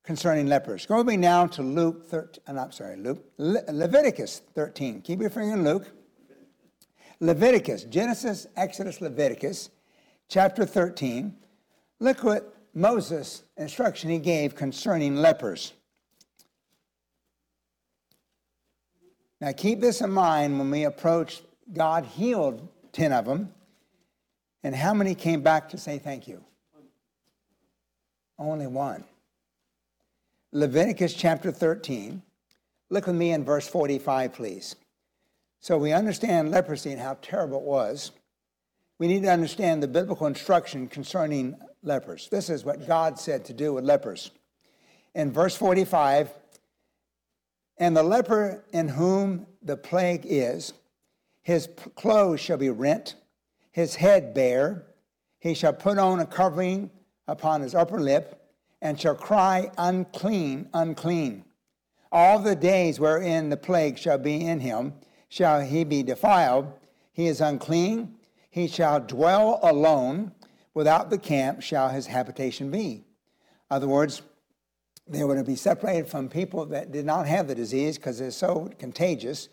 concerning 0.02 0.46
lepers. 0.46 0.86
Go 0.86 0.98
with 0.98 1.06
me 1.06 1.16
now 1.16 1.46
to 1.46 1.62
Luke 1.62 2.06
13, 2.06 2.42
uh, 2.46 2.60
I'm 2.60 2.72
sorry, 2.72 2.96
Luke, 2.96 3.24
Le- 3.38 3.64
Leviticus 3.72 4.40
13. 4.54 5.02
Keep 5.02 5.20
your 5.20 5.30
finger 5.30 5.54
in 5.54 5.64
Luke. 5.64 5.90
Leviticus, 7.18 7.84
Genesis, 7.84 8.46
Exodus, 8.56 9.00
Leviticus, 9.00 9.70
chapter 10.28 10.64
13. 10.64 11.34
Look 11.98 12.22
what 12.22 12.54
Moses 12.74 13.42
instruction 13.56 14.10
he 14.10 14.18
gave 14.18 14.54
concerning 14.54 15.16
lepers. 15.16 15.72
Now 19.40 19.52
keep 19.52 19.80
this 19.80 20.00
in 20.00 20.10
mind 20.10 20.58
when 20.58 20.70
we 20.70 20.84
approach 20.84 21.42
God 21.72 22.04
healed 22.04 22.68
10 22.92 23.12
of 23.12 23.24
them. 23.24 23.52
And 24.62 24.74
how 24.74 24.94
many 24.94 25.14
came 25.14 25.42
back 25.42 25.68
to 25.70 25.78
say 25.78 25.98
thank 25.98 26.26
you? 26.26 26.42
Only 28.38 28.66
one. 28.66 29.04
Leviticus 30.52 31.14
chapter 31.14 31.52
13. 31.52 32.22
Look 32.88 33.06
with 33.06 33.16
me 33.16 33.32
in 33.32 33.44
verse 33.44 33.68
45, 33.68 34.32
please. 34.32 34.76
So 35.60 35.76
we 35.76 35.92
understand 35.92 36.50
leprosy 36.50 36.92
and 36.92 37.00
how 37.00 37.18
terrible 37.20 37.58
it 37.58 37.64
was. 37.64 38.12
We 38.98 39.08
need 39.08 39.22
to 39.22 39.30
understand 39.30 39.82
the 39.82 39.88
biblical 39.88 40.26
instruction 40.26 40.88
concerning 40.88 41.56
lepers. 41.82 42.28
This 42.30 42.48
is 42.48 42.64
what 42.64 42.86
God 42.86 43.18
said 43.18 43.44
to 43.46 43.52
do 43.52 43.74
with 43.74 43.84
lepers. 43.84 44.30
In 45.14 45.32
verse 45.32 45.56
45, 45.56 46.30
and 47.78 47.96
the 47.96 48.02
leper 48.02 48.64
in 48.72 48.88
whom 48.88 49.46
the 49.62 49.76
plague 49.76 50.22
is, 50.24 50.72
his 51.42 51.68
clothes 51.94 52.40
shall 52.40 52.56
be 52.56 52.70
rent, 52.70 53.14
his 53.70 53.96
head 53.96 54.34
bare, 54.34 54.86
he 55.38 55.54
shall 55.54 55.72
put 55.72 55.98
on 55.98 56.20
a 56.20 56.26
covering 56.26 56.90
upon 57.28 57.60
his 57.60 57.74
upper 57.74 58.00
lip, 58.00 58.42
and 58.82 59.00
shall 59.00 59.14
cry, 59.14 59.70
Unclean, 59.78 60.68
unclean. 60.74 61.44
All 62.12 62.38
the 62.38 62.56
days 62.56 62.98
wherein 63.00 63.48
the 63.48 63.56
plague 63.56 63.98
shall 63.98 64.18
be 64.18 64.46
in 64.46 64.60
him, 64.60 64.94
shall 65.28 65.60
he 65.60 65.84
be 65.84 66.02
defiled. 66.02 66.72
He 67.12 67.26
is 67.26 67.40
unclean. 67.40 68.14
He 68.50 68.68
shall 68.68 69.00
dwell 69.00 69.58
alone. 69.62 70.32
Without 70.74 71.10
the 71.10 71.18
camp 71.18 71.62
shall 71.62 71.88
his 71.88 72.06
habitation 72.06 72.70
be. 72.70 72.92
In 72.92 73.04
other 73.70 73.88
words, 73.88 74.22
they 75.08 75.24
were 75.24 75.36
to 75.36 75.44
be 75.44 75.56
separated 75.56 76.08
from 76.08 76.28
people 76.28 76.66
that 76.66 76.90
did 76.90 77.06
not 77.06 77.26
have 77.26 77.46
the 77.46 77.54
disease 77.54 77.96
because 77.96 78.20
it's 78.20 78.36
so 78.36 78.70
contagious. 78.78 79.48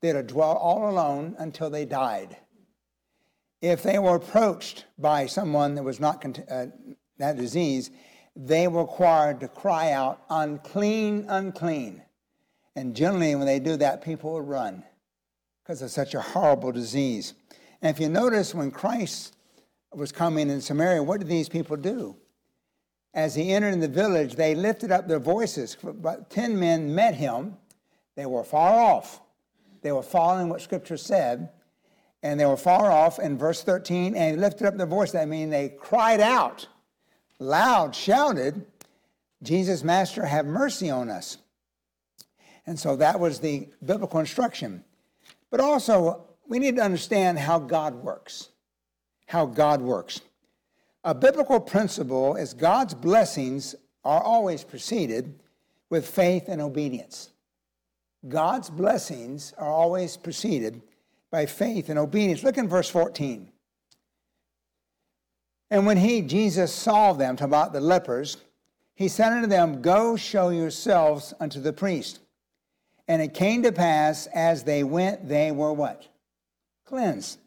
They're 0.00 0.14
to 0.14 0.22
dwell 0.22 0.56
all 0.56 0.90
alone 0.90 1.34
until 1.38 1.70
they 1.70 1.84
died. 1.84 2.36
If 3.60 3.82
they 3.82 3.98
were 3.98 4.16
approached 4.16 4.84
by 4.98 5.26
someone 5.26 5.74
that 5.74 5.82
was 5.82 5.98
not 5.98 6.24
uh, 6.48 6.66
that 7.18 7.36
disease, 7.36 7.90
they 8.36 8.68
were 8.68 8.82
required 8.82 9.40
to 9.40 9.48
cry 9.48 9.92
out, 9.92 10.22
unclean, 10.30 11.24
unclean. 11.28 12.02
And 12.76 12.94
generally, 12.94 13.34
when 13.34 13.46
they 13.46 13.58
do 13.58 13.76
that, 13.78 14.02
people 14.02 14.32
will 14.32 14.42
run 14.42 14.84
because 15.62 15.82
it's 15.82 15.92
such 15.92 16.14
a 16.14 16.20
horrible 16.20 16.70
disease. 16.70 17.34
And 17.82 17.94
if 17.94 18.00
you 18.00 18.08
notice, 18.08 18.54
when 18.54 18.70
Christ 18.70 19.34
was 19.92 20.12
coming 20.12 20.50
in 20.50 20.60
Samaria, 20.60 21.02
what 21.02 21.18
did 21.18 21.28
these 21.28 21.48
people 21.48 21.76
do? 21.76 22.16
As 23.14 23.34
he 23.34 23.52
entered 23.52 23.72
in 23.72 23.80
the 23.80 23.88
village, 23.88 24.34
they 24.34 24.54
lifted 24.54 24.92
up 24.92 25.08
their 25.08 25.18
voices. 25.18 25.76
But 25.82 26.30
ten 26.30 26.58
men 26.58 26.94
met 26.94 27.14
him. 27.14 27.56
They 28.14 28.26
were 28.26 28.44
far 28.44 28.78
off. 28.78 29.20
They 29.82 29.92
were 29.92 30.02
following 30.02 30.48
what 30.48 30.60
Scripture 30.60 30.96
said. 30.96 31.50
And 32.22 32.38
they 32.38 32.46
were 32.46 32.56
far 32.56 32.90
off 32.90 33.18
in 33.18 33.38
verse 33.38 33.62
13, 33.62 34.16
and 34.16 34.36
they 34.36 34.40
lifted 34.40 34.66
up 34.66 34.76
their 34.76 34.86
voice. 34.86 35.12
That 35.12 35.28
means 35.28 35.50
they 35.50 35.68
cried 35.68 36.20
out 36.20 36.66
loud 37.38 37.94
shouted, 37.94 38.66
Jesus, 39.42 39.84
Master, 39.84 40.24
have 40.24 40.46
mercy 40.46 40.90
on 40.90 41.08
us. 41.08 41.38
And 42.66 42.78
so 42.78 42.96
that 42.96 43.18
was 43.18 43.40
the 43.40 43.68
biblical 43.84 44.20
instruction. 44.20 44.84
But 45.50 45.60
also, 45.60 46.26
we 46.46 46.58
need 46.58 46.76
to 46.76 46.82
understand 46.82 47.38
how 47.38 47.58
God 47.58 47.94
works. 47.94 48.50
How 49.26 49.46
God 49.46 49.80
works. 49.80 50.20
A 51.04 51.14
biblical 51.14 51.60
principle 51.60 52.36
is 52.36 52.54
God's 52.54 52.94
blessings 52.94 53.74
are 54.04 54.22
always 54.22 54.64
preceded 54.64 55.38
with 55.90 56.08
faith 56.08 56.44
and 56.48 56.60
obedience. 56.60 57.30
God's 58.26 58.68
blessings 58.68 59.54
are 59.58 59.70
always 59.70 60.16
preceded 60.16 60.82
by 61.30 61.46
faith 61.46 61.88
and 61.88 61.98
obedience. 61.98 62.42
Look 62.42 62.58
in 62.58 62.68
verse 62.68 62.90
14. 62.90 63.50
And 65.70 65.86
when 65.86 65.98
he, 65.98 66.22
Jesus, 66.22 66.72
saw 66.72 67.12
them, 67.12 67.36
talking 67.36 67.50
about 67.50 67.72
the 67.72 67.80
lepers, 67.80 68.38
he 68.94 69.08
said 69.08 69.32
unto 69.32 69.46
them, 69.46 69.82
Go 69.82 70.16
show 70.16 70.48
yourselves 70.48 71.34
unto 71.38 71.60
the 71.60 71.72
priest. 71.72 72.20
And 73.06 73.22
it 73.22 73.34
came 73.34 73.62
to 73.62 73.72
pass 73.72 74.26
as 74.28 74.64
they 74.64 74.82
went, 74.82 75.28
they 75.28 75.50
were 75.50 75.72
what? 75.72 76.08
Cleansed. 76.84 77.38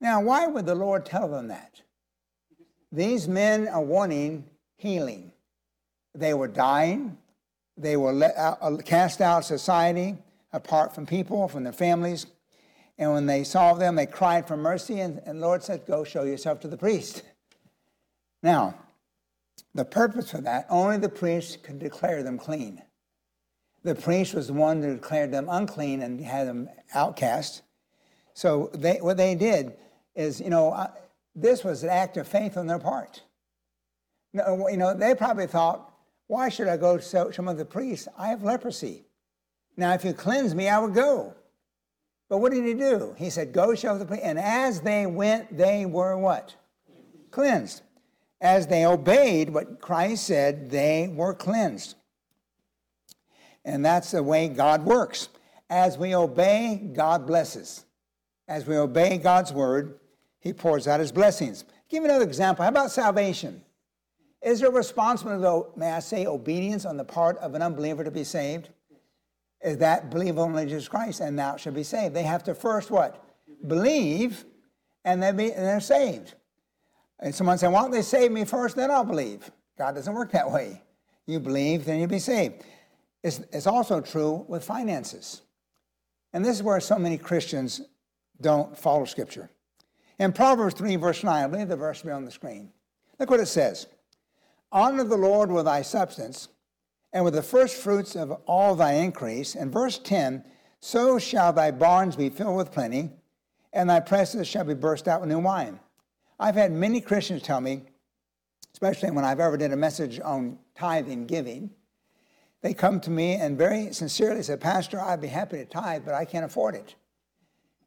Now, 0.00 0.20
why 0.20 0.46
would 0.46 0.66
the 0.66 0.74
Lord 0.74 1.04
tell 1.04 1.28
them 1.28 1.48
that? 1.48 1.81
These 2.92 3.26
men 3.26 3.68
are 3.68 3.82
wanting 3.82 4.44
healing. 4.76 5.32
They 6.14 6.34
were 6.34 6.48
dying, 6.48 7.16
they 7.76 7.96
were 7.96 8.12
let 8.12 8.36
out, 8.36 8.58
uh, 8.60 8.76
cast 8.76 9.22
out 9.22 9.38
of 9.38 9.44
society, 9.44 10.16
apart 10.52 10.94
from 10.94 11.06
people, 11.06 11.48
from 11.48 11.64
their 11.64 11.72
families. 11.72 12.26
And 12.98 13.12
when 13.12 13.24
they 13.24 13.44
saw 13.44 13.72
them, 13.72 13.96
they 13.96 14.04
cried 14.04 14.46
for 14.46 14.56
mercy, 14.56 15.00
and, 15.00 15.22
and 15.24 15.40
Lord 15.40 15.62
said, 15.62 15.86
Go 15.86 16.04
show 16.04 16.24
yourself 16.24 16.60
to 16.60 16.68
the 16.68 16.76
priest. 16.76 17.22
Now, 18.42 18.74
the 19.74 19.86
purpose 19.86 20.30
for 20.30 20.42
that, 20.42 20.66
only 20.68 20.98
the 20.98 21.08
priest 21.08 21.62
could 21.62 21.78
declare 21.78 22.22
them 22.22 22.36
clean. 22.36 22.82
The 23.84 23.94
priest 23.94 24.34
was 24.34 24.48
the 24.48 24.52
one 24.52 24.80
that 24.80 24.92
declared 24.92 25.32
them 25.32 25.48
unclean 25.50 26.02
and 26.02 26.20
had 26.20 26.46
them 26.46 26.68
outcast. 26.94 27.62
So 28.34 28.70
they, 28.74 28.98
what 29.00 29.16
they 29.16 29.34
did 29.34 29.72
is, 30.14 30.40
you 30.40 30.50
know, 30.50 30.72
uh, 30.72 30.90
this 31.34 31.64
was 31.64 31.82
an 31.82 31.90
act 31.90 32.16
of 32.16 32.28
faith 32.28 32.56
on 32.56 32.66
their 32.66 32.78
part. 32.78 33.22
You 34.32 34.76
know, 34.76 34.94
they 34.94 35.14
probably 35.14 35.46
thought, 35.46 35.92
why 36.26 36.48
should 36.48 36.68
I 36.68 36.76
go 36.76 36.96
to 36.96 37.32
some 37.32 37.48
of 37.48 37.58
the 37.58 37.64
priests? 37.64 38.08
I 38.16 38.28
have 38.28 38.42
leprosy. 38.42 39.04
Now, 39.76 39.92
if 39.94 40.04
you 40.04 40.12
cleanse 40.12 40.54
me, 40.54 40.68
I 40.68 40.78
would 40.78 40.94
go. 40.94 41.34
But 42.28 42.38
what 42.38 42.52
did 42.52 42.64
he 42.64 42.74
do? 42.74 43.14
He 43.18 43.28
said, 43.28 43.52
Go 43.52 43.74
show 43.74 43.98
the 43.98 44.06
priest. 44.06 44.22
And 44.24 44.38
as 44.38 44.80
they 44.80 45.04
went, 45.04 45.54
they 45.54 45.84
were 45.84 46.16
what? 46.16 46.54
Cleansed. 47.30 47.82
As 48.40 48.66
they 48.66 48.86
obeyed 48.86 49.50
what 49.50 49.80
Christ 49.80 50.26
said, 50.26 50.70
they 50.70 51.08
were 51.08 51.34
cleansed. 51.34 51.94
And 53.64 53.84
that's 53.84 54.10
the 54.12 54.22
way 54.22 54.48
God 54.48 54.84
works. 54.84 55.28
As 55.68 55.96
we 55.98 56.14
obey, 56.14 56.90
God 56.94 57.26
blesses. 57.26 57.84
As 58.48 58.66
we 58.66 58.76
obey 58.76 59.18
God's 59.18 59.52
word, 59.52 60.00
he 60.42 60.52
pours 60.52 60.88
out 60.88 61.00
his 61.00 61.12
blessings. 61.12 61.64
Give 61.88 62.04
another 62.04 62.24
example. 62.24 62.64
How 62.64 62.68
about 62.68 62.90
salvation? 62.90 63.62
Is 64.42 64.58
there 64.58 64.70
a 64.70 64.72
responsibility, 64.72 65.40
though, 65.40 65.72
may 65.76 65.92
I 65.92 66.00
say, 66.00 66.26
obedience 66.26 66.84
on 66.84 66.96
the 66.96 67.04
part 67.04 67.38
of 67.38 67.54
an 67.54 67.62
unbeliever 67.62 68.02
to 68.02 68.10
be 68.10 68.24
saved? 68.24 68.68
Is 69.62 69.78
that 69.78 70.10
believe 70.10 70.38
only 70.38 70.66
Jesus 70.66 70.88
Christ 70.88 71.20
and 71.20 71.38
thou 71.38 71.56
shalt 71.56 71.76
be 71.76 71.84
saved? 71.84 72.14
They 72.14 72.24
have 72.24 72.42
to 72.44 72.54
first 72.54 72.90
what? 72.90 73.24
Believe 73.68 74.44
and, 75.04 75.22
they 75.22 75.30
be, 75.30 75.52
and 75.52 75.64
they're 75.64 75.80
saved. 75.80 76.34
And 77.20 77.32
someone 77.32 77.56
say, 77.56 77.68
why 77.68 77.82
don't 77.82 77.92
they 77.92 78.02
save 78.02 78.32
me 78.32 78.44
first, 78.44 78.74
then 78.74 78.90
I'll 78.90 79.04
believe? 79.04 79.48
God 79.78 79.94
doesn't 79.94 80.12
work 80.12 80.32
that 80.32 80.50
way. 80.50 80.82
You 81.26 81.38
believe, 81.38 81.84
then 81.84 82.00
you'll 82.00 82.08
be 82.08 82.18
saved. 82.18 82.64
It's, 83.22 83.40
it's 83.52 83.68
also 83.68 84.00
true 84.00 84.44
with 84.48 84.64
finances. 84.64 85.42
And 86.32 86.44
this 86.44 86.56
is 86.56 86.64
where 86.64 86.80
so 86.80 86.98
many 86.98 87.16
Christians 87.16 87.82
don't 88.40 88.76
follow 88.76 89.04
Scripture. 89.04 89.48
In 90.22 90.32
Proverbs 90.32 90.74
3, 90.74 90.94
verse 90.94 91.24
9, 91.24 91.44
I 91.44 91.48
believe 91.48 91.66
the 91.66 91.74
verse 91.74 92.04
on 92.04 92.24
the 92.24 92.30
screen. 92.30 92.70
Look 93.18 93.28
what 93.28 93.40
it 93.40 93.46
says 93.46 93.88
Honor 94.70 95.02
the 95.02 95.16
Lord 95.16 95.50
with 95.50 95.64
thy 95.64 95.82
substance, 95.82 96.46
and 97.12 97.24
with 97.24 97.34
the 97.34 97.42
first 97.42 97.74
fruits 97.74 98.14
of 98.14 98.30
all 98.46 98.76
thy 98.76 98.92
increase. 98.92 99.56
And 99.56 99.72
verse 99.72 99.98
10 99.98 100.44
So 100.78 101.18
shall 101.18 101.52
thy 101.52 101.72
barns 101.72 102.14
be 102.14 102.28
filled 102.28 102.56
with 102.56 102.70
plenty, 102.70 103.10
and 103.72 103.90
thy 103.90 103.98
presses 103.98 104.46
shall 104.46 104.62
be 104.62 104.74
burst 104.74 105.08
out 105.08 105.22
with 105.22 105.28
new 105.28 105.40
wine. 105.40 105.80
I've 106.38 106.54
had 106.54 106.70
many 106.70 107.00
Christians 107.00 107.42
tell 107.42 107.60
me, 107.60 107.82
especially 108.74 109.10
when 109.10 109.24
I've 109.24 109.40
ever 109.40 109.56
did 109.56 109.72
a 109.72 109.76
message 109.76 110.20
on 110.20 110.56
tithing 110.76 111.26
giving, 111.26 111.68
they 112.60 112.74
come 112.74 113.00
to 113.00 113.10
me 113.10 113.34
and 113.34 113.58
very 113.58 113.92
sincerely 113.92 114.44
say, 114.44 114.56
Pastor, 114.56 115.00
I'd 115.00 115.20
be 115.20 115.26
happy 115.26 115.56
to 115.56 115.64
tithe, 115.64 116.04
but 116.04 116.14
I 116.14 116.26
can't 116.26 116.44
afford 116.44 116.76
it 116.76 116.94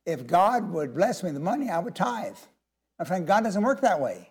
if 0.06 0.28
God 0.28 0.72
would 0.72 0.94
bless 0.94 1.24
me 1.24 1.32
the 1.32 1.39
money, 1.39 1.70
I 1.70 1.80
would 1.80 1.96
tithe. 1.96 2.38
My 3.00 3.06
friend, 3.06 3.26
God 3.26 3.44
doesn't 3.44 3.62
work 3.62 3.82
that 3.82 4.00
way. 4.00 4.30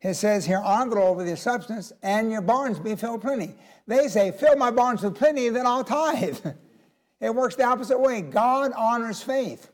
He 0.00 0.14
says 0.14 0.46
here, 0.46 0.60
honor 0.64 0.90
the 0.90 0.96
Lord 0.96 1.18
with 1.18 1.28
your 1.28 1.36
substance 1.36 1.92
and 2.02 2.30
your 2.30 2.40
barns 2.40 2.78
be 2.78 2.96
filled 2.96 3.20
plenty. 3.20 3.54
They 3.86 4.08
say, 4.08 4.30
fill 4.30 4.56
my 4.56 4.70
barns 4.70 5.02
with 5.02 5.16
plenty, 5.16 5.48
then 5.50 5.66
I'll 5.66 5.84
tithe. 5.84 6.38
it 7.20 7.34
works 7.34 7.56
the 7.56 7.64
opposite 7.64 8.00
way. 8.00 8.22
God 8.22 8.72
honors 8.76 9.22
faith. 9.22 9.70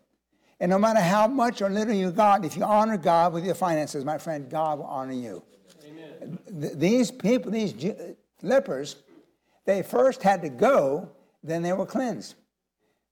And 0.58 0.70
no 0.70 0.78
matter 0.78 1.00
how 1.00 1.28
much 1.28 1.62
or 1.62 1.68
little 1.68 1.94
you 1.94 2.10
got, 2.10 2.44
if 2.44 2.56
you 2.56 2.64
honor 2.64 2.96
God 2.96 3.34
with 3.34 3.44
your 3.44 3.54
finances, 3.54 4.04
my 4.04 4.18
friend, 4.18 4.50
God 4.50 4.78
will 4.78 4.86
honor 4.86 5.12
you. 5.12 5.42
Amen. 5.86 6.38
These 6.48 7.10
people, 7.10 7.52
these 7.52 7.74
lepers, 8.42 8.96
they 9.64 9.82
first 9.82 10.22
had 10.22 10.42
to 10.42 10.48
go, 10.48 11.10
then 11.42 11.62
they 11.62 11.72
were 11.72 11.86
cleansed. 11.86 12.34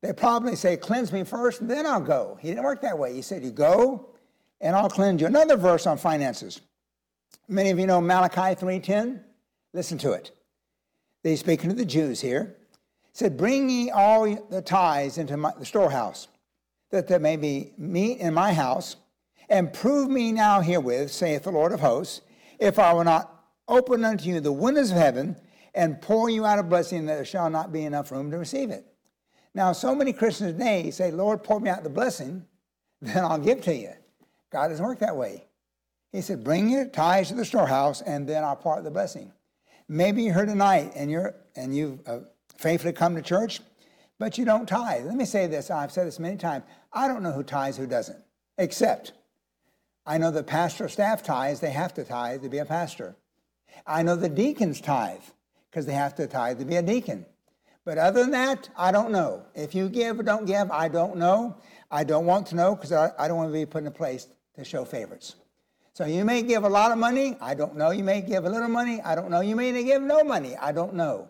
They 0.05 0.13
probably 0.13 0.55
say, 0.55 0.77
Cleanse 0.77 1.13
me 1.13 1.25
first, 1.25 1.63
and 1.63 1.71
then 1.71 1.87
I'll 1.87 1.99
go. 1.99 2.37
He 2.39 2.49
didn't 2.49 2.65
work 2.65 2.83
that 2.83 2.99
way. 2.99 3.15
He 3.15 3.23
said, 3.23 3.43
You 3.43 3.51
go, 3.51 4.11
and 4.61 4.77
I'll 4.77 4.91
cleanse 4.91 5.23
you. 5.23 5.27
Another 5.27 5.57
verse 5.57 5.87
on 5.87 5.97
finances. 5.97 6.61
Many 7.49 7.71
of 7.71 7.79
you 7.79 7.87
know 7.87 8.03
Malachi 8.03 8.55
3:10. 8.55 9.23
Listen 9.73 9.97
to 9.99 10.13
it. 10.13 10.31
He's 11.23 11.41
speaking 11.41 11.71
to 11.71 11.75
the 11.75 11.87
Jews 11.87 12.21
here. 12.21 12.55
He 13.05 13.13
said, 13.15 13.39
Bring 13.39 13.71
ye 13.71 13.91
all 13.91 14.31
the 14.51 14.61
tithes 14.61 15.17
into 15.17 15.39
my, 15.39 15.53
the 15.59 15.65
storehouse, 15.65 16.29
that 16.91 17.09
there 17.09 17.19
may 17.19 17.37
be 17.37 17.73
meat 17.79 18.19
in 18.19 18.35
my 18.35 18.53
house, 18.53 18.97
and 19.49 19.73
prove 19.73 20.11
me 20.11 20.33
now 20.33 20.61
herewith, 20.61 21.11
saith 21.11 21.45
the 21.45 21.51
Lord 21.51 21.73
of 21.73 21.81
hosts, 21.81 22.21
if 22.59 22.79
I 22.79 22.93
will 22.93 23.05
not 23.05 23.47
open 23.69 24.05
unto 24.05 24.29
you 24.29 24.41
the 24.41 24.53
windows 24.53 24.91
of 24.91 24.99
heaven 24.99 25.37
and 25.75 26.03
pour 26.03 26.29
you 26.29 26.45
out 26.45 26.59
a 26.59 26.63
blessing 26.63 27.07
that 27.07 27.15
there 27.15 27.25
shall 27.25 27.49
not 27.49 27.73
be 27.73 27.85
enough 27.87 28.13
room 28.13 28.31
to 28.31 28.37
receive 28.37 28.69
it. 28.69 28.94
Now, 29.55 29.73
so 29.73 29.95
many 29.95 30.13
Christians 30.13 30.53
today 30.53 30.91
say, 30.91 31.11
Lord, 31.11 31.45
pour 31.45 31.61
me 31.61 31.71
out 31.71 31.85
the 31.85 31.91
blessing, 31.91 32.45
then 33.01 33.25
I'll 33.25 33.39
give 33.39 33.63
to 33.63 33.75
you. 33.75 33.93
God 34.51 34.69
doesn't 34.69 34.85
work 34.85 34.99
that 35.01 35.17
way. 35.17 35.47
He 36.13 36.21
said, 36.21 36.45
bring 36.45 36.69
your 36.69 36.87
tithes 36.87 37.29
to 37.29 37.35
the 37.35 37.45
storehouse, 37.45 38.01
and 38.01 38.29
then 38.29 38.45
I'll 38.45 38.57
part 38.57 38.85
the 38.85 38.91
blessing. 38.91 39.33
Maybe 39.89 40.23
you're 40.23 40.35
here 40.35 40.47
tonight 40.47 40.93
and 40.95 41.11
you're 41.11 41.35
and 41.57 41.77
you've 41.77 42.01
uh, 42.07 42.21
faithfully 42.57 42.93
come 42.93 43.15
to 43.17 43.23
church, 43.23 43.61
but 44.19 44.39
you 44.39 44.45
don't 44.45 44.67
tithe. 44.67 45.05
Let 45.07 45.17
me 45.17 45.25
say 45.25 45.47
this. 45.47 45.71
I've 45.71 45.93
said 45.93 46.07
this 46.07 46.19
many 46.19 46.37
times. 46.37 46.65
I 46.93 47.07
don't 47.07 47.23
know 47.23 47.33
who 47.33 47.43
tithes, 47.43 47.77
who 47.77 47.87
doesn't, 47.87 48.23
except 48.57 49.13
I 50.07 50.19
know 50.19 50.31
the 50.31 50.43
pastor 50.43 50.89
staff 50.89 51.23
tithes. 51.23 51.61
They 51.61 51.71
have 51.71 51.93
to 51.95 52.05
tithe 52.05 52.43
to 52.43 52.49
be 52.49 52.59
a 52.59 52.65
pastor. 52.65 53.17
I 53.87 54.03
know 54.03 54.17
the 54.17 54.29
deacons 54.29 54.81
tithe 54.81 55.21
because 55.71 55.85
they 55.85 55.93
have 55.93 56.15
to 56.17 56.27
tithe 56.27 56.59
to 56.61 56.65
be 56.65 56.77
a 56.77 56.83
deacon. 56.83 57.27
But 57.85 57.99
other 57.99 58.23
than 58.23 58.31
that, 58.31 58.69
I 58.77 58.91
don't 58.91 59.11
know. 59.11 59.45
If 59.55 59.75
you 59.75 59.89
give 59.89 60.19
or 60.19 60.23
don't 60.23 60.47
give, 60.47 60.71
I 60.71 60.89
don't 60.89 61.17
know. 61.17 61.57
I 61.91 62.03
don't 62.05 62.25
want 62.27 62.47
to 62.49 62.57
know 62.57 62.75
because 62.75 62.93
I, 62.93 63.13
I 63.19 63.29
don't 63.29 63.37
want 63.37 63.51
to 63.51 63.53
be 63.53 63.67
put 63.67 63.83
in 63.83 63.87
a 63.87 63.91
place 63.91 64.27
to 64.57 64.65
show 64.65 64.85
favorites. 64.85 65.37
So 65.93 66.07
you 66.07 66.25
may 66.25 66.43
give 66.43 66.65
a 66.65 66.69
lot 66.69 66.91
of 66.91 66.99
money. 66.99 67.37
I 67.41 67.55
don't 67.55 67.77
know. 67.77 67.91
You 67.91 68.03
may 68.03 68.21
give 68.21 68.47
a 68.47 68.51
little 68.51 68.69
money. 68.69 69.01
I 69.03 69.15
don't 69.15 69.31
know. 69.31 69.41
You 69.41 69.55
may 69.55 69.85
give 69.85 70.03
no 70.03 70.25
money. 70.25 70.57
I 70.57 70.73
don't 70.73 70.95
know. 70.95 71.29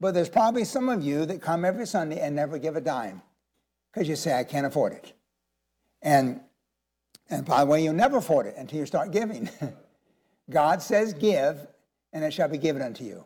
But 0.00 0.14
there's 0.14 0.28
probably 0.28 0.64
some 0.64 0.88
of 0.88 1.02
you 1.02 1.26
that 1.26 1.42
come 1.42 1.64
every 1.64 1.86
Sunday 1.86 2.20
and 2.20 2.36
never 2.36 2.58
give 2.58 2.76
a 2.76 2.80
dime 2.80 3.22
because 3.92 4.08
you 4.08 4.16
say, 4.16 4.38
I 4.38 4.44
can't 4.44 4.66
afford 4.66 4.92
it. 4.92 5.12
And, 6.02 6.40
and 7.28 7.44
by 7.44 7.60
the 7.60 7.66
way, 7.66 7.82
you'll 7.82 7.94
never 7.94 8.18
afford 8.18 8.46
it 8.46 8.54
until 8.56 8.78
you 8.78 8.86
start 8.86 9.10
giving. 9.10 9.50
God 10.50 10.82
says, 10.82 11.12
Give, 11.12 11.66
and 12.12 12.24
it 12.24 12.32
shall 12.32 12.48
be 12.48 12.58
given 12.58 12.82
unto 12.82 13.04
you. 13.04 13.24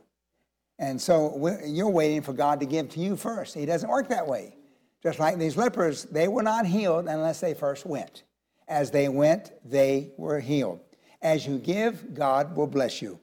And 0.78 1.00
so 1.00 1.60
you're 1.64 1.88
waiting 1.88 2.22
for 2.22 2.32
God 2.32 2.60
to 2.60 2.66
give 2.66 2.90
to 2.90 3.00
you 3.00 3.16
first. 3.16 3.54
He 3.54 3.66
doesn't 3.66 3.88
work 3.88 4.08
that 4.08 4.26
way. 4.26 4.56
Just 5.02 5.18
like 5.18 5.38
these 5.38 5.56
lepers, 5.56 6.04
they 6.04 6.28
were 6.28 6.42
not 6.42 6.66
healed 6.66 7.06
unless 7.08 7.40
they 7.40 7.54
first 7.54 7.86
went. 7.86 8.24
As 8.66 8.90
they 8.90 9.08
went, 9.08 9.52
they 9.64 10.12
were 10.16 10.40
healed. 10.40 10.80
As 11.22 11.46
you 11.46 11.58
give, 11.58 12.14
God 12.14 12.56
will 12.56 12.66
bless 12.66 13.02
you. 13.02 13.20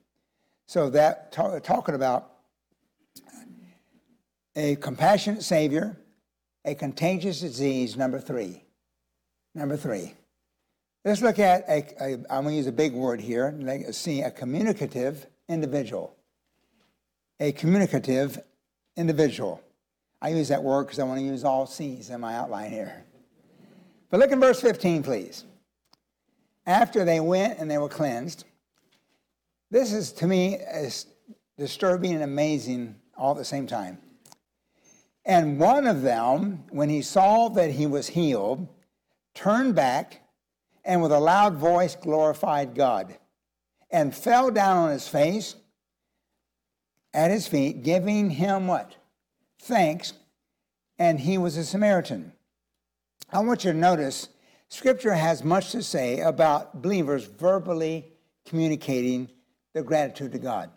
So 0.68 0.90
that 0.92 1.32
talking 1.32 1.96
about 1.96 2.32
a 4.56 4.76
compassionate 4.78 5.44
Savior, 5.44 5.98
a 6.64 6.76
contagious 6.76 7.42
disease, 7.42 7.98
number 7.98 8.20
three. 8.20 8.64
Number 9.56 9.76
three. 9.76 10.14
Let's 11.04 11.22
look 11.22 11.40
at 11.40 11.68
a, 11.68 11.86
a 12.00 12.14
I'm 12.30 12.44
going 12.44 12.50
to 12.50 12.54
use 12.54 12.68
a 12.68 12.72
big 12.72 12.94
word 12.94 13.20
here. 13.20 13.54
See 13.92 14.22
a 14.22 14.32
communicative 14.32 15.26
individual 15.50 16.16
a 17.42 17.52
communicative 17.52 18.40
individual. 18.96 19.62
I 20.22 20.30
use 20.30 20.50
that 20.50 20.62
word 20.64 20.84
because 20.84 21.00
I 21.00 21.04
want 21.04 21.20
to 21.20 21.26
use 21.26 21.44
all 21.44 21.66
C's 21.66 22.12
in 22.12 22.22
my 22.22 22.36
outline 22.36 22.70
here. 22.70 23.04
But 24.12 24.20
look 24.20 24.32
in 24.32 24.40
verse 24.40 24.62
15, 24.62 25.02
please. 25.02 25.46
After 26.68 27.04
they 27.04 27.20
went 27.20 27.58
and 27.58 27.70
they 27.70 27.80
were 27.80 27.90
cleansed, 27.90 28.46
this 29.72 29.92
is 29.92 30.12
to 30.14 30.28
me 30.28 30.58
as 30.58 31.08
disturbing 31.58 32.14
and 32.14 32.24
amazing 32.24 32.96
all 33.18 33.32
at 33.32 33.38
the 33.38 33.46
same 33.46 33.66
time. 33.66 33.98
And 35.26 35.60
one 35.60 35.88
of 35.88 36.04
them, 36.04 36.66
when 36.70 36.90
he 36.90 37.02
saw 37.02 37.50
that 37.50 37.72
he 37.72 37.88
was 37.88 38.10
healed, 38.10 38.68
turned 39.34 39.74
back 39.74 40.22
and 40.86 41.02
with 41.02 41.12
a 41.12 41.20
loud 41.20 41.56
voice 41.56 41.96
glorified 41.96 42.76
God 42.76 43.18
and 43.90 44.16
fell 44.16 44.52
down 44.52 44.78
on 44.78 44.92
his 44.92 45.08
face 45.08 45.56
at 47.14 47.32
his 47.32 47.48
feet, 47.48 47.84
giving 47.84 48.30
him 48.30 48.68
what? 48.68 48.96
Thanks. 49.60 50.14
And 50.98 51.20
he 51.20 51.38
was 51.38 51.58
a 51.58 51.64
Samaritan. 51.64 52.32
I 53.32 53.40
want 53.40 53.64
you 53.64 53.72
to 53.72 53.78
notice 53.78 54.30
Scripture 54.70 55.14
has 55.14 55.44
much 55.44 55.72
to 55.72 55.84
say 55.84 56.20
about 56.20 56.82
believers 56.82 57.26
verbally 57.26 58.12
communicating 58.46 59.30
their 59.74 59.84
gratitude 59.84 60.32
to 60.34 60.40
God. 60.40 60.70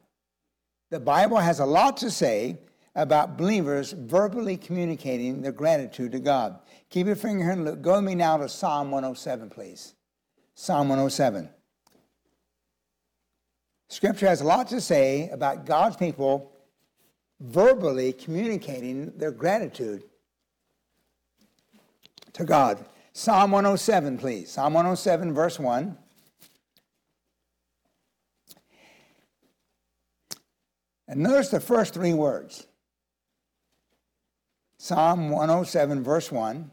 The 0.91 1.01
Bible 1.01 1.39
has 1.39 1.61
a 1.61 1.67
lot 1.67 1.97
to 1.99 2.11
say 2.11 2.59
about 2.95 3.37
believers 3.37 3.93
verbally 3.93 4.57
communicating 4.57 5.43
their 5.43 5.53
gratitude 5.53 6.13
to 6.13 6.21
God. 6.21 6.59
Keep 6.91 7.07
your 7.07 7.17
finger 7.17 7.43
here 7.43 7.53
and 7.53 7.65
look. 7.65 7.83
Go 7.83 7.97
with 7.97 8.05
me 8.05 8.15
now 8.15 8.37
to 8.37 8.49
Psalm 8.49 8.91
107, 8.91 9.51
please. 9.51 9.95
Psalm 10.55 10.89
107. 10.89 11.49
Scripture 13.95 14.27
has 14.27 14.41
a 14.41 14.45
lot 14.45 14.67
to 14.67 14.81
say 14.81 15.29
about 15.29 15.67
God's 15.67 15.95
people 15.95 16.51
verbally 17.39 18.13
communicating 18.13 19.17
their 19.17 19.31
gratitude 19.31 20.03
to 22.33 22.45
God. 22.45 22.85
Psalm 23.13 23.53
107, 23.53 24.19
please. 24.19 24.51
Psalm 24.51 24.75
107, 24.75 25.33
verse 25.33 25.61
1. 25.61 25.97
And 31.07 31.21
notice 31.21 31.51
the 31.51 31.61
first 31.61 31.95
three 31.95 32.15
words 32.15 32.67
Psalm 34.77 35.31
107, 35.31 36.03
verse 36.03 36.33
1. 36.33 36.69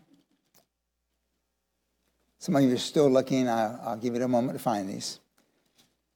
Some 2.39 2.55
of 2.55 2.63
you 2.63 2.73
are 2.73 2.77
still 2.79 3.11
looking. 3.11 3.47
I'll, 3.47 3.79
I'll 3.83 3.97
give 3.97 4.15
you 4.15 4.23
a 4.23 4.27
moment 4.27 4.57
to 4.57 4.63
find 4.63 4.89
these. 4.89 5.20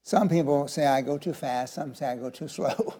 Some 0.06 0.30
people 0.30 0.68
say 0.68 0.86
I 0.86 1.02
go 1.02 1.18
too 1.18 1.34
fast, 1.34 1.74
some 1.74 1.96
say 1.96 2.06
I 2.06 2.16
go 2.16 2.30
too 2.30 2.48
slow. 2.58 2.94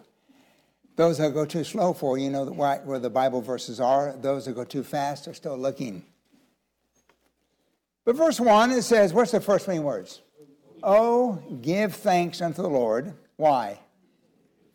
Those 0.96 1.18
that 1.18 1.34
go 1.34 1.44
too 1.44 1.62
slow 1.62 1.92
for, 1.92 2.18
you 2.18 2.30
know 2.30 2.46
where 2.46 2.98
the 2.98 3.10
Bible 3.10 3.40
verses 3.40 3.80
are. 3.80 4.16
Those 4.20 4.46
that 4.46 4.54
go 4.54 4.64
too 4.64 4.82
fast 4.82 5.28
are 5.28 5.34
still 5.34 5.56
looking. 5.56 6.04
But 8.04 8.16
verse 8.16 8.40
1, 8.40 8.72
it 8.72 8.82
says, 8.82 9.12
what's 9.12 9.30
the 9.30 9.40
first 9.40 9.66
three 9.66 9.78
words? 9.78 10.22
Oh, 10.82 11.40
give 11.62 11.94
thanks 11.94 12.40
unto 12.40 12.62
the 12.62 12.68
Lord. 12.68 13.14
Why? 13.36 13.78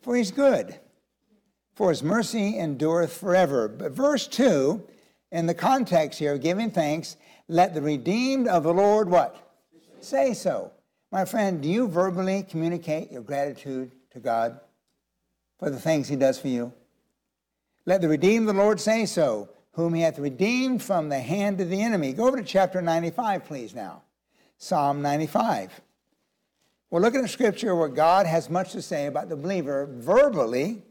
For 0.00 0.16
he's 0.16 0.30
good, 0.30 0.78
for 1.74 1.90
his 1.90 2.02
mercy 2.02 2.58
endureth 2.58 3.12
forever. 3.12 3.68
But 3.68 3.92
verse 3.92 4.26
2, 4.26 4.82
in 5.32 5.46
the 5.46 5.54
context 5.54 6.18
here, 6.18 6.38
giving 6.38 6.70
thanks, 6.70 7.16
let 7.48 7.74
the 7.74 7.82
redeemed 7.82 8.48
of 8.48 8.62
the 8.62 8.72
Lord 8.72 9.10
what? 9.10 9.36
Say 10.00 10.32
so. 10.32 10.72
My 11.12 11.26
friend, 11.26 11.62
do 11.62 11.68
you 11.68 11.88
verbally 11.88 12.42
communicate 12.42 13.12
your 13.12 13.20
gratitude 13.20 13.92
to 14.12 14.18
God 14.18 14.58
for 15.58 15.68
the 15.68 15.78
things 15.78 16.08
he 16.08 16.16
does 16.16 16.38
for 16.38 16.48
you? 16.48 16.72
Let 17.84 18.00
the 18.00 18.08
redeemed 18.08 18.48
of 18.48 18.56
the 18.56 18.62
Lord 18.62 18.80
say 18.80 19.04
so 19.04 19.50
whom 19.72 19.92
he 19.92 20.00
hath 20.00 20.18
redeemed 20.18 20.82
from 20.82 21.10
the 21.10 21.20
hand 21.20 21.60
of 21.60 21.68
the 21.68 21.82
enemy. 21.82 22.14
Go 22.14 22.26
over 22.26 22.38
to 22.38 22.42
chapter 22.42 22.80
95, 22.80 23.44
please, 23.44 23.74
now. 23.74 24.02
Psalm 24.56 25.02
95. 25.02 25.82
We're 26.88 27.00
looking 27.00 27.22
at 27.22 27.30
scripture 27.30 27.76
where 27.76 27.88
God 27.88 28.26
has 28.26 28.48
much 28.48 28.72
to 28.72 28.80
say 28.80 29.06
about 29.06 29.28
the 29.28 29.36
believer 29.36 29.86
verbally 29.90 30.82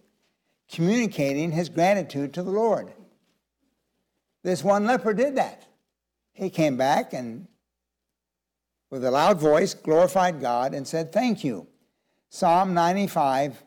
communicating 0.72 1.52
his 1.52 1.68
gratitude 1.70 2.34
to 2.34 2.44
the 2.44 2.52
Lord. 2.52 2.92
This 4.44 4.64
one 4.64 4.86
leper 4.86 5.14
did 5.14 5.36
that. 5.38 5.66
He 6.34 6.52
came 6.52 6.78
back 6.78 7.14
and, 7.14 7.48
with 8.92 9.04
a 9.04 9.10
loud 9.10 9.40
voice, 9.40 9.74
glorified 9.74 10.40
God 10.40 10.76
and 10.76 10.88
said, 10.88 11.12
Thank 11.12 11.44
you. 11.44 11.66
Psalm 12.30 12.74
95 12.74 13.64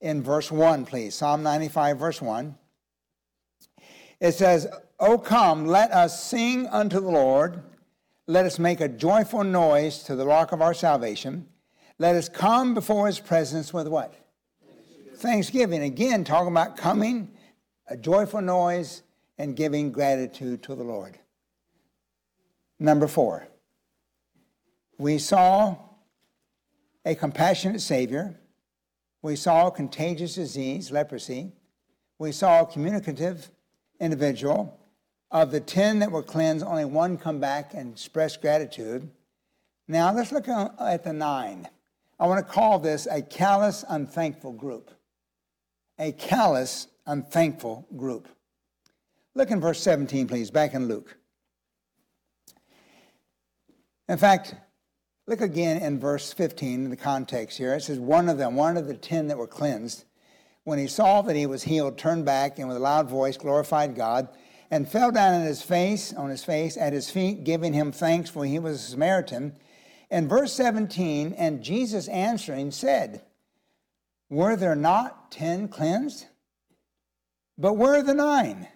in 0.00 0.22
verse 0.22 0.50
1, 0.50 0.86
please. 0.86 1.14
Psalm 1.14 1.42
95, 1.42 1.98
verse 1.98 2.22
1. 2.22 2.54
It 4.20 4.32
says, 4.32 4.66
O 4.98 5.18
come, 5.18 5.66
let 5.66 5.90
us 5.92 6.24
sing 6.24 6.66
unto 6.68 7.00
the 7.00 7.10
Lord. 7.10 7.62
Let 8.26 8.46
us 8.46 8.58
make 8.58 8.80
a 8.80 8.88
joyful 8.88 9.44
noise 9.44 10.02
to 10.04 10.14
the 10.14 10.26
rock 10.26 10.52
of 10.52 10.62
our 10.62 10.74
salvation. 10.74 11.46
Let 11.98 12.16
us 12.16 12.28
come 12.28 12.74
before 12.74 13.06
his 13.06 13.20
presence 13.20 13.74
with 13.74 13.88
what? 13.88 14.14
Thanksgiving. 14.62 15.16
Thanksgiving. 15.16 15.82
Again, 15.82 16.24
talking 16.24 16.52
about 16.52 16.76
coming, 16.76 17.30
a 17.88 17.96
joyful 17.96 18.40
noise, 18.40 19.02
and 19.36 19.56
giving 19.56 19.90
gratitude 19.90 20.62
to 20.64 20.74
the 20.74 20.84
Lord. 20.84 21.18
Number 22.78 23.06
four, 23.06 23.49
we 25.00 25.16
saw 25.16 25.76
a 27.06 27.14
compassionate 27.14 27.80
Savior. 27.80 28.38
We 29.22 29.34
saw 29.34 29.70
contagious 29.70 30.34
disease, 30.34 30.92
leprosy. 30.92 31.52
We 32.18 32.32
saw 32.32 32.60
a 32.60 32.66
communicative 32.66 33.48
individual. 33.98 34.78
Of 35.30 35.52
the 35.52 35.60
10 35.60 36.00
that 36.00 36.10
were 36.10 36.22
cleansed, 36.22 36.66
only 36.66 36.84
one 36.84 37.16
come 37.16 37.40
back 37.40 37.72
and 37.72 37.92
express 37.92 38.36
gratitude. 38.36 39.08
Now 39.88 40.12
let's 40.12 40.32
look 40.32 40.48
at 40.48 41.02
the 41.02 41.14
nine. 41.14 41.66
I 42.18 42.26
want 42.26 42.46
to 42.46 42.52
call 42.52 42.78
this 42.78 43.06
a 43.06 43.22
callous, 43.22 43.86
unthankful 43.88 44.52
group. 44.52 44.90
A 45.98 46.12
callous, 46.12 46.88
unthankful 47.06 47.86
group. 47.96 48.28
Look 49.34 49.50
in 49.50 49.60
verse 49.60 49.80
17, 49.80 50.28
please, 50.28 50.50
back 50.50 50.74
in 50.74 50.88
Luke. 50.88 51.16
In 54.10 54.18
fact, 54.18 54.56
look 55.30 55.40
again 55.40 55.80
in 55.80 56.00
verse 56.00 56.32
15 56.32 56.84
in 56.84 56.90
the 56.90 56.96
context 56.96 57.56
here. 57.56 57.72
It 57.74 57.84
says, 57.84 58.00
One 58.00 58.28
of 58.28 58.36
them, 58.36 58.56
one 58.56 58.76
of 58.76 58.88
the 58.88 58.94
ten 58.94 59.28
that 59.28 59.38
were 59.38 59.46
cleansed, 59.46 60.04
when 60.64 60.80
he 60.80 60.88
saw 60.88 61.22
that 61.22 61.36
he 61.36 61.46
was 61.46 61.62
healed, 61.62 61.96
turned 61.96 62.24
back 62.24 62.58
and 62.58 62.66
with 62.66 62.76
a 62.76 62.80
loud 62.80 63.08
voice 63.08 63.36
glorified 63.36 63.94
God 63.94 64.28
and 64.72 64.90
fell 64.90 65.12
down 65.12 65.40
on 65.40 65.46
his 65.46 65.62
face, 65.62 66.12
on 66.12 66.30
his 66.30 66.42
face 66.42 66.76
at 66.76 66.92
his 66.92 67.10
feet, 67.10 67.44
giving 67.44 67.72
him 67.72 67.92
thanks, 67.92 68.28
for 68.28 68.44
he 68.44 68.58
was 68.58 68.74
a 68.74 68.90
Samaritan. 68.90 69.54
And 70.10 70.28
verse 70.28 70.52
17, 70.52 71.34
and 71.38 71.62
Jesus 71.62 72.08
answering 72.08 72.72
said, 72.72 73.22
Were 74.28 74.56
there 74.56 74.74
not 74.74 75.30
ten 75.30 75.68
cleansed? 75.68 76.26
But 77.56 77.74
where 77.74 77.94
are 77.94 78.02
the 78.02 78.14
nine? 78.14 78.66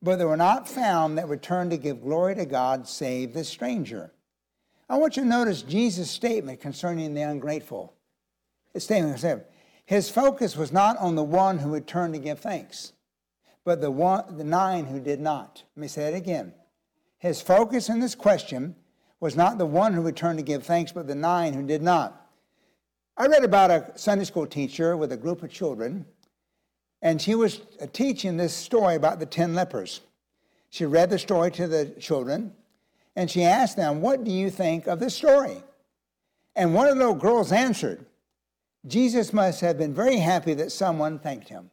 But 0.00 0.16
there 0.16 0.28
were 0.28 0.38
not 0.38 0.66
found 0.66 1.18
that 1.18 1.28
returned 1.28 1.70
to 1.72 1.76
give 1.76 2.00
glory 2.00 2.34
to 2.36 2.46
God, 2.46 2.88
save 2.88 3.34
the 3.34 3.44
stranger. 3.44 4.10
I 4.90 4.96
want 4.96 5.16
you 5.16 5.22
to 5.22 5.28
notice 5.28 5.62
Jesus' 5.62 6.10
statement 6.10 6.60
concerning 6.60 7.14
the 7.14 7.22
ungrateful. 7.22 7.94
His 8.74 8.82
statement 8.82 9.44
his 9.86 10.10
focus 10.10 10.56
was 10.56 10.72
not 10.72 10.96
on 10.98 11.14
the 11.14 11.22
one 11.22 11.58
who 11.58 11.70
would 11.70 11.86
turn 11.86 12.12
to 12.12 12.18
give 12.18 12.40
thanks, 12.40 12.92
but 13.64 13.80
the, 13.80 13.90
one, 13.90 14.36
the 14.36 14.44
nine 14.44 14.86
who 14.86 14.98
did 14.98 15.20
not. 15.20 15.62
Let 15.76 15.80
me 15.80 15.86
say 15.86 16.12
it 16.12 16.16
again. 16.16 16.52
His 17.18 17.40
focus 17.40 17.88
in 17.88 18.00
this 18.00 18.16
question 18.16 18.74
was 19.20 19.36
not 19.36 19.58
the 19.58 19.66
one 19.66 19.94
who 19.94 20.02
would 20.02 20.16
turn 20.16 20.36
to 20.36 20.42
give 20.42 20.64
thanks, 20.64 20.90
but 20.90 21.06
the 21.06 21.14
nine 21.14 21.54
who 21.54 21.64
did 21.64 21.82
not. 21.82 22.28
I 23.16 23.26
read 23.26 23.44
about 23.44 23.70
a 23.70 23.92
Sunday 23.94 24.24
school 24.24 24.46
teacher 24.46 24.96
with 24.96 25.12
a 25.12 25.16
group 25.16 25.44
of 25.44 25.52
children, 25.52 26.04
and 27.00 27.22
she 27.22 27.36
was 27.36 27.60
teaching 27.92 28.36
this 28.36 28.54
story 28.54 28.96
about 28.96 29.20
the 29.20 29.26
ten 29.26 29.54
lepers. 29.54 30.00
She 30.68 30.84
read 30.84 31.10
the 31.10 31.18
story 31.18 31.52
to 31.52 31.68
the 31.68 31.86
children, 32.00 32.54
and 33.20 33.30
she 33.30 33.42
asked 33.42 33.76
them, 33.76 34.00
What 34.00 34.24
do 34.24 34.30
you 34.30 34.48
think 34.48 34.86
of 34.86 34.98
this 34.98 35.14
story? 35.14 35.62
And 36.56 36.74
one 36.74 36.86
of 36.86 36.94
the 36.94 37.00
little 37.00 37.14
girls 37.14 37.52
answered, 37.52 38.06
Jesus 38.86 39.34
must 39.34 39.60
have 39.60 39.76
been 39.76 39.92
very 39.92 40.16
happy 40.16 40.54
that 40.54 40.72
someone 40.72 41.18
thanked 41.18 41.50
him. 41.50 41.70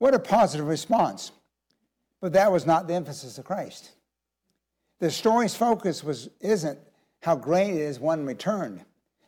What 0.00 0.12
a 0.12 0.18
positive 0.18 0.66
response. 0.66 1.30
But 2.20 2.32
that 2.32 2.50
was 2.50 2.66
not 2.66 2.88
the 2.88 2.94
emphasis 2.94 3.38
of 3.38 3.44
Christ. 3.44 3.92
The 4.98 5.12
story's 5.12 5.54
focus 5.54 6.02
was, 6.02 6.28
isn't 6.40 6.80
how 7.22 7.36
great 7.36 7.70
it 7.70 7.80
is 7.80 8.00
one 8.00 8.26
returned, 8.26 8.80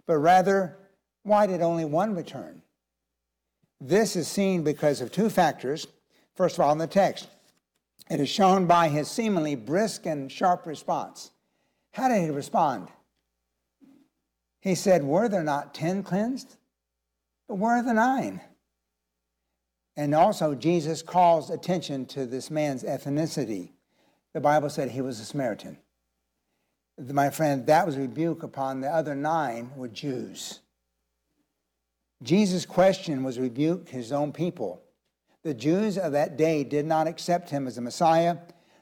but 0.04 0.18
rather, 0.18 0.78
why 1.22 1.46
did 1.46 1.62
only 1.62 1.84
one 1.84 2.16
return? 2.16 2.60
This 3.80 4.16
is 4.16 4.26
seen 4.26 4.64
because 4.64 5.00
of 5.00 5.12
two 5.12 5.30
factors. 5.30 5.86
First 6.34 6.56
of 6.56 6.62
all, 6.62 6.72
in 6.72 6.78
the 6.78 6.88
text, 6.88 7.28
it 8.10 8.20
is 8.20 8.28
shown 8.28 8.66
by 8.66 8.88
his 8.88 9.08
seemingly 9.08 9.54
brisk 9.54 10.06
and 10.06 10.30
sharp 10.30 10.66
response. 10.66 11.32
How 11.92 12.08
did 12.08 12.22
he 12.22 12.30
respond? 12.30 12.88
He 14.60 14.74
said, 14.74 15.02
Were 15.02 15.28
there 15.28 15.42
not 15.42 15.74
ten 15.74 16.02
cleansed? 16.02 16.56
But 17.48 17.56
where 17.56 17.76
are 17.76 17.82
the 17.82 17.94
nine? 17.94 18.40
And 19.96 20.14
also, 20.14 20.54
Jesus 20.54 21.02
calls 21.02 21.50
attention 21.50 22.06
to 22.06 22.26
this 22.26 22.50
man's 22.50 22.82
ethnicity. 22.82 23.70
the 24.34 24.40
Bible 24.40 24.68
said 24.68 24.90
he 24.90 25.00
was 25.00 25.18
a 25.20 25.24
Samaritan. 25.24 25.78
My 26.98 27.30
friend, 27.30 27.66
that 27.66 27.86
was 27.86 27.96
rebuke 27.96 28.42
upon 28.42 28.80
the 28.80 28.88
other 28.88 29.14
nine 29.14 29.70
were 29.76 29.88
Jews. 29.88 30.60
Jesus' 32.22 32.66
question 32.66 33.22
was 33.22 33.38
rebuke 33.38 33.88
his 33.88 34.12
own 34.12 34.32
people. 34.32 34.82
The 35.46 35.54
Jews 35.54 35.96
of 35.96 36.10
that 36.10 36.36
day 36.36 36.64
did 36.64 36.86
not 36.86 37.06
accept 37.06 37.50
him 37.50 37.68
as 37.68 37.78
a 37.78 37.80
Messiah, 37.80 38.38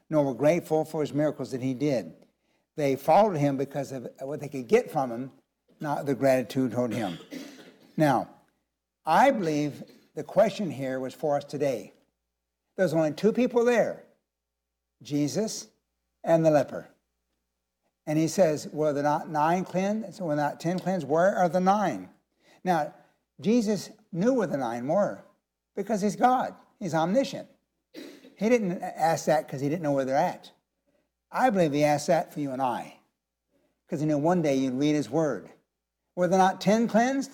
nor 0.08 0.24
were 0.24 0.32
grateful 0.32 0.86
for 0.86 1.02
his 1.02 1.12
miracles 1.12 1.50
that 1.50 1.60
he 1.60 1.74
did. 1.74 2.14
They 2.74 2.96
followed 2.96 3.36
him 3.36 3.58
because 3.58 3.92
of 3.92 4.08
what 4.22 4.40
they 4.40 4.48
could 4.48 4.66
get 4.66 4.90
from 4.90 5.10
him, 5.10 5.30
not 5.78 6.06
the 6.06 6.14
gratitude 6.14 6.72
toward 6.72 6.94
him. 6.94 7.18
Now, 7.98 8.30
I 9.04 9.30
believe 9.30 9.82
the 10.14 10.22
question 10.22 10.70
here 10.70 11.00
was 11.00 11.12
for 11.12 11.36
us 11.36 11.44
today. 11.44 11.92
There's 12.78 12.94
only 12.94 13.12
two 13.12 13.34
people 13.34 13.66
there 13.66 14.04
Jesus 15.02 15.68
and 16.24 16.46
the 16.46 16.50
leper. 16.50 16.88
And 18.06 18.18
he 18.18 18.26
says, 18.26 18.68
Were 18.72 18.94
there 18.94 19.02
not 19.02 19.28
nine 19.28 19.66
cleansed? 19.66 20.18
Were 20.18 20.34
not 20.34 20.60
ten 20.60 20.78
cleansed? 20.78 21.06
Where 21.06 21.36
are 21.36 21.50
the 21.50 21.60
nine? 21.60 22.08
Now, 22.64 22.94
Jesus 23.38 23.90
knew 24.12 24.32
where 24.32 24.46
the 24.46 24.56
nine 24.56 24.88
were 24.88 25.23
because 25.76 26.00
he's 26.00 26.16
God, 26.16 26.54
he's 26.78 26.94
omniscient. 26.94 27.48
He 28.36 28.48
didn't 28.48 28.82
ask 28.82 29.26
that 29.26 29.46
because 29.46 29.60
he 29.60 29.68
didn't 29.68 29.82
know 29.82 29.92
where 29.92 30.04
they're 30.04 30.16
at. 30.16 30.50
I 31.30 31.50
believe 31.50 31.72
he 31.72 31.84
asked 31.84 32.08
that 32.08 32.32
for 32.32 32.40
you 32.40 32.50
and 32.50 32.62
I 32.62 32.96
because 33.86 34.00
he 34.00 34.06
knew 34.06 34.18
one 34.18 34.42
day 34.42 34.56
you'd 34.56 34.74
read 34.74 34.94
his 34.94 35.10
word. 35.10 35.48
Were 36.16 36.28
there 36.28 36.38
not 36.38 36.60
ten 36.60 36.88
cleansed? 36.88 37.32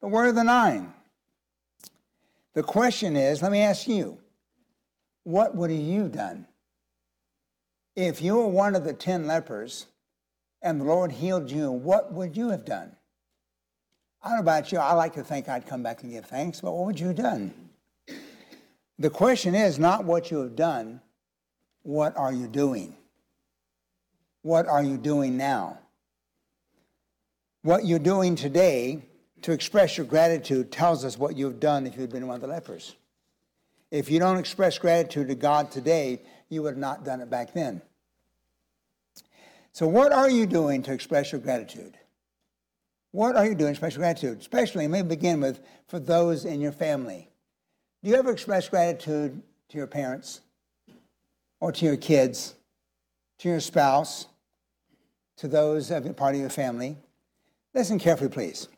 But 0.00 0.08
where 0.08 0.26
are 0.26 0.32
the 0.32 0.44
nine? 0.44 0.92
The 2.54 2.62
question 2.62 3.16
is 3.16 3.42
let 3.42 3.52
me 3.52 3.60
ask 3.60 3.86
you, 3.86 4.18
what 5.24 5.54
would 5.54 5.70
have 5.70 5.80
you 5.80 6.08
done? 6.08 6.46
If 7.96 8.22
you 8.22 8.36
were 8.36 8.48
one 8.48 8.74
of 8.74 8.84
the 8.84 8.92
ten 8.92 9.26
lepers 9.26 9.86
and 10.62 10.80
the 10.80 10.84
Lord 10.84 11.12
healed 11.12 11.50
you, 11.50 11.70
what 11.70 12.12
would 12.12 12.36
you 12.36 12.50
have 12.50 12.64
done? 12.64 12.96
I 14.22 14.28
don't 14.28 14.36
know 14.36 14.42
about 14.42 14.70
you, 14.70 14.78
I 14.78 14.92
like 14.92 15.14
to 15.14 15.24
think 15.24 15.48
I'd 15.48 15.66
come 15.66 15.82
back 15.82 16.02
and 16.02 16.12
give 16.12 16.26
thanks, 16.26 16.60
but 16.60 16.72
what 16.72 16.86
would 16.86 17.00
you 17.00 17.08
have 17.08 17.16
done? 17.16 17.54
The 18.98 19.08
question 19.08 19.54
is 19.54 19.78
not 19.78 20.04
what 20.04 20.30
you 20.30 20.38
have 20.40 20.54
done, 20.54 21.00
what 21.82 22.16
are 22.18 22.32
you 22.32 22.46
doing? 22.46 22.94
What 24.42 24.66
are 24.66 24.82
you 24.82 24.98
doing 24.98 25.36
now? 25.38 25.78
What 27.62 27.86
you're 27.86 27.98
doing 27.98 28.36
today 28.36 29.02
to 29.42 29.52
express 29.52 29.96
your 29.96 30.06
gratitude 30.06 30.70
tells 30.70 31.04
us 31.04 31.18
what 31.18 31.36
you've 31.36 31.60
done 31.60 31.86
if 31.86 31.96
you'd 31.96 32.10
been 32.10 32.26
one 32.26 32.36
of 32.36 32.40
the 32.42 32.46
lepers. 32.46 32.96
If 33.90 34.10
you 34.10 34.18
don't 34.18 34.38
express 34.38 34.78
gratitude 34.78 35.28
to 35.28 35.34
God 35.34 35.70
today, 35.70 36.20
you 36.48 36.62
would 36.62 36.70
have 36.70 36.78
not 36.78 37.04
done 37.04 37.20
it 37.20 37.30
back 37.30 37.54
then. 37.54 37.82
So, 39.72 39.86
what 39.86 40.12
are 40.12 40.28
you 40.28 40.46
doing 40.46 40.82
to 40.84 40.92
express 40.92 41.32
your 41.32 41.40
gratitude? 41.40 41.96
What 43.12 43.36
are 43.36 43.46
you 43.46 43.54
doing 43.54 43.70
express 43.70 43.96
gratitude? 43.96 44.38
Especially, 44.38 44.86
me 44.86 45.02
begin 45.02 45.40
with 45.40 45.60
for 45.88 45.98
those 45.98 46.44
in 46.44 46.60
your 46.60 46.72
family. 46.72 47.28
Do 48.02 48.10
you 48.10 48.16
ever 48.16 48.30
express 48.30 48.68
gratitude 48.68 49.42
to 49.68 49.76
your 49.76 49.86
parents 49.86 50.40
or 51.60 51.72
to 51.72 51.84
your 51.84 51.96
kids, 51.96 52.54
to 53.38 53.48
your 53.48 53.60
spouse, 53.60 54.26
to 55.38 55.48
those 55.48 55.90
of 55.90 56.16
part 56.16 56.34
of 56.34 56.40
your 56.40 56.50
family? 56.50 56.96
Listen 57.74 57.98
carefully, 57.98 58.30
please. 58.30 58.68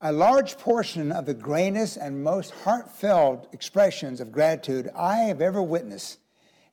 A 0.00 0.12
large 0.12 0.58
portion 0.58 1.12
of 1.12 1.24
the 1.24 1.34
greatest 1.34 1.96
and 1.96 2.22
most 2.22 2.50
heartfelt 2.50 3.48
expressions 3.52 4.20
of 4.20 4.32
gratitude 4.32 4.90
I 4.94 5.16
have 5.16 5.40
ever 5.40 5.62
witnessed 5.62 6.18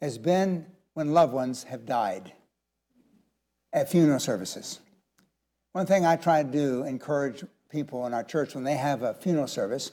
has 0.01 0.17
been 0.17 0.65
when 0.95 1.13
loved 1.13 1.33
ones 1.33 1.63
have 1.63 1.85
died 1.85 2.33
at 3.71 3.89
funeral 3.89 4.19
services. 4.19 4.79
One 5.73 5.85
thing 5.85 6.05
I 6.05 6.17
try 6.17 6.43
to 6.43 6.49
do, 6.49 6.83
encourage 6.83 7.43
people 7.69 8.05
in 8.05 8.13
our 8.13 8.23
church 8.23 8.55
when 8.55 8.63
they 8.63 8.75
have 8.75 9.03
a 9.03 9.13
funeral 9.13 9.47
service, 9.47 9.91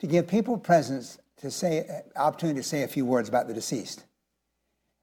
to 0.00 0.06
give 0.06 0.26
people 0.26 0.58
presence 0.58 1.18
to 1.38 1.50
say, 1.50 2.02
opportunity 2.16 2.60
to 2.60 2.66
say 2.66 2.82
a 2.82 2.88
few 2.88 3.04
words 3.04 3.28
about 3.28 3.46
the 3.46 3.54
deceased. 3.54 4.04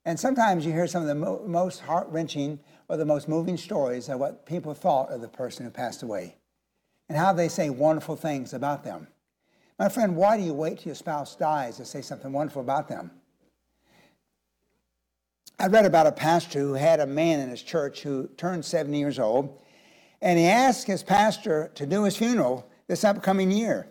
And 0.05 0.19
sometimes 0.19 0.65
you 0.65 0.73
hear 0.73 0.87
some 0.87 1.01
of 1.01 1.07
the 1.07 1.15
mo- 1.15 1.43
most 1.45 1.79
heart 1.79 2.07
wrenching 2.09 2.59
or 2.89 2.97
the 2.97 3.05
most 3.05 3.29
moving 3.29 3.55
stories 3.55 4.09
of 4.09 4.19
what 4.19 4.45
people 4.45 4.73
thought 4.73 5.11
of 5.11 5.21
the 5.21 5.27
person 5.29 5.65
who 5.65 5.71
passed 5.71 6.03
away 6.03 6.35
and 7.07 7.17
how 7.17 7.31
they 7.31 7.47
say 7.47 7.69
wonderful 7.69 8.15
things 8.15 8.53
about 8.53 8.83
them. 8.83 9.07
My 9.79 9.87
friend, 9.89 10.15
why 10.15 10.37
do 10.37 10.43
you 10.43 10.53
wait 10.53 10.79
till 10.79 10.87
your 10.87 10.95
spouse 10.95 11.35
dies 11.35 11.77
to 11.77 11.85
say 11.85 12.01
something 12.01 12.31
wonderful 12.31 12.61
about 12.61 12.89
them? 12.89 13.11
I 15.59 15.67
read 15.67 15.85
about 15.85 16.07
a 16.07 16.11
pastor 16.11 16.59
who 16.59 16.73
had 16.73 16.99
a 16.99 17.07
man 17.07 17.39
in 17.39 17.49
his 17.49 17.63
church 17.63 18.01
who 18.01 18.27
turned 18.35 18.65
70 18.65 18.97
years 18.97 19.19
old, 19.19 19.61
and 20.23 20.39
he 20.39 20.45
asked 20.45 20.87
his 20.87 21.03
pastor 21.03 21.69
to 21.75 21.85
do 21.85 22.05
his 22.05 22.15
funeral 22.15 22.65
this 22.87 23.03
upcoming 23.03 23.51
year. 23.51 23.87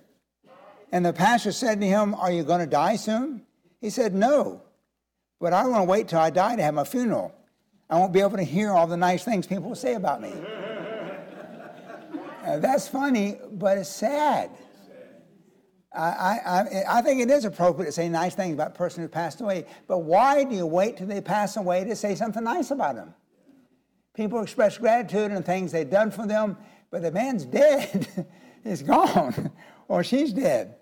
And 0.91 1.05
the 1.05 1.13
pastor 1.13 1.53
said 1.53 1.79
to 1.81 1.87
him, 1.87 2.15
Are 2.15 2.33
you 2.33 2.43
going 2.43 2.61
to 2.61 2.67
die 2.67 2.97
soon? 2.97 3.43
He 3.83 3.91
said, 3.91 4.15
No, 4.15 4.63
but 5.41 5.53
I 5.53 5.67
want 5.67 5.83
to 5.83 5.85
wait 5.85 6.09
till 6.09 6.19
I 6.19 6.31
die 6.31 6.57
to 6.57 6.63
have 6.63 6.75
my 6.75 6.85
funeral. 6.85 7.35
I 7.91 7.99
won't 7.99 8.15
be 8.15 8.21
able 8.21 8.39
to 8.39 8.43
hear 8.43 8.73
all 8.73 8.87
the 8.87 8.97
nice 8.97 9.23
things 9.23 9.47
people 9.47 9.69
will 9.69 9.77
say 9.77 9.95
about 9.95 10.23
me. 10.23 10.33
uh, 12.47 12.59
that's 12.59 12.89
funny, 12.89 13.37
but 13.53 13.77
it's 13.77 13.91
sad. 13.91 14.51
I, 15.95 16.39
I, 16.47 16.99
I 16.99 17.03
think 17.03 17.21
it 17.21 17.29
is 17.29 17.45
appropriate 17.45 17.89
to 17.89 17.93
say 17.93 18.09
nice 18.09 18.35
things 18.35 18.55
about 18.55 18.69
a 18.69 18.75
person 18.75 19.03
who 19.03 19.09
passed 19.09 19.43
away, 19.43 19.67
but 19.87 19.99
why 19.99 20.45
do 20.45 20.55
you 20.55 20.65
wait 20.65 20.97
till 20.97 21.07
they 21.07 21.21
pass 21.21 21.59
away 21.59 21.85
to 21.85 21.95
say 21.95 22.15
something 22.15 22.43
nice 22.43 22.71
about 22.71 22.95
them? 22.95 23.15
People 24.15 24.43
express 24.43 24.79
gratitude 24.79 25.31
and 25.31 25.45
things 25.45 25.73
they've 25.73 25.89
done 25.89 26.11
for 26.11 26.27
them, 26.27 26.57
but 26.91 27.03
the 27.03 27.11
man's 27.11 27.45
dead. 27.45 28.27
He's 28.65 28.83
gone, 28.83 29.51
or 29.89 30.05
she's 30.05 30.33
dead. 30.33 30.77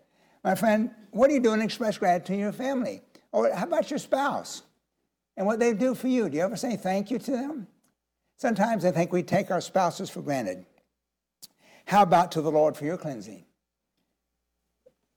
My 0.45 0.55
friend, 0.55 0.91
what 1.13 1.31
are 1.31 1.35
you 1.35 1.41
doing 1.41 1.61
to 1.61 1.65
express 1.65 1.97
gratitude 1.97 2.37
to 2.37 2.41
your 2.41 2.53
family? 2.53 3.03
Or 3.33 3.53
how 3.55 3.65
about 3.65 3.91
your 3.91 3.99
spouse 3.99 4.63
and 5.37 5.47
what 5.47 5.59
they 5.59 5.73
do 5.73 5.95
for 5.95 6.09
you? 6.09 6.29
Do 6.29 6.37
you 6.37 6.43
ever 6.43 6.57
say 6.57 6.77
thank 6.77 7.11
you 7.11 7.19
to 7.19 7.31
them? 7.31 7.67
Sometimes 8.37 8.85
I 8.85 8.91
think 8.91 9.13
we 9.13 9.23
take 9.23 9.51
our 9.51 9.61
spouses 9.61 10.11
for 10.11 10.23
granted. 10.23 10.65
How 11.87 12.03
about 12.03 12.33
to 12.33 12.43
the 12.43 12.51
Lord 12.51 12.77
for 12.77 12.85
your 12.85 12.97
cleansing? 12.97 13.45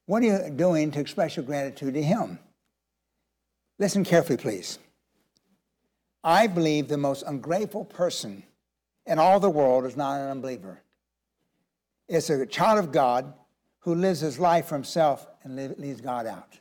What 0.06 0.22
are 0.22 0.26
you 0.26 0.50
doing 0.50 0.90
to 0.92 1.00
express 1.00 1.36
your 1.36 1.44
gratitude 1.44 1.94
to 1.94 2.02
Him? 2.02 2.38
Listen 3.78 4.04
carefully, 4.04 4.36
please. 4.36 4.78
I 6.24 6.46
believe 6.46 6.88
the 6.88 6.96
most 6.96 7.22
ungrateful 7.26 7.84
person 7.84 8.44
in 9.04 9.18
all 9.18 9.38
the 9.38 9.50
world 9.50 9.84
is 9.84 9.96
not 9.96 10.18
an 10.18 10.30
unbeliever. 10.30 10.80
It's 12.08 12.30
a 12.30 12.46
child 12.46 12.78
of 12.78 12.92
God 12.92 13.34
who 13.80 13.94
lives 13.94 14.20
his 14.20 14.38
life 14.38 14.66
for 14.66 14.74
himself 14.74 15.26
and 15.42 15.78
leaves 15.78 16.00
God 16.00 16.26
out. 16.26 16.58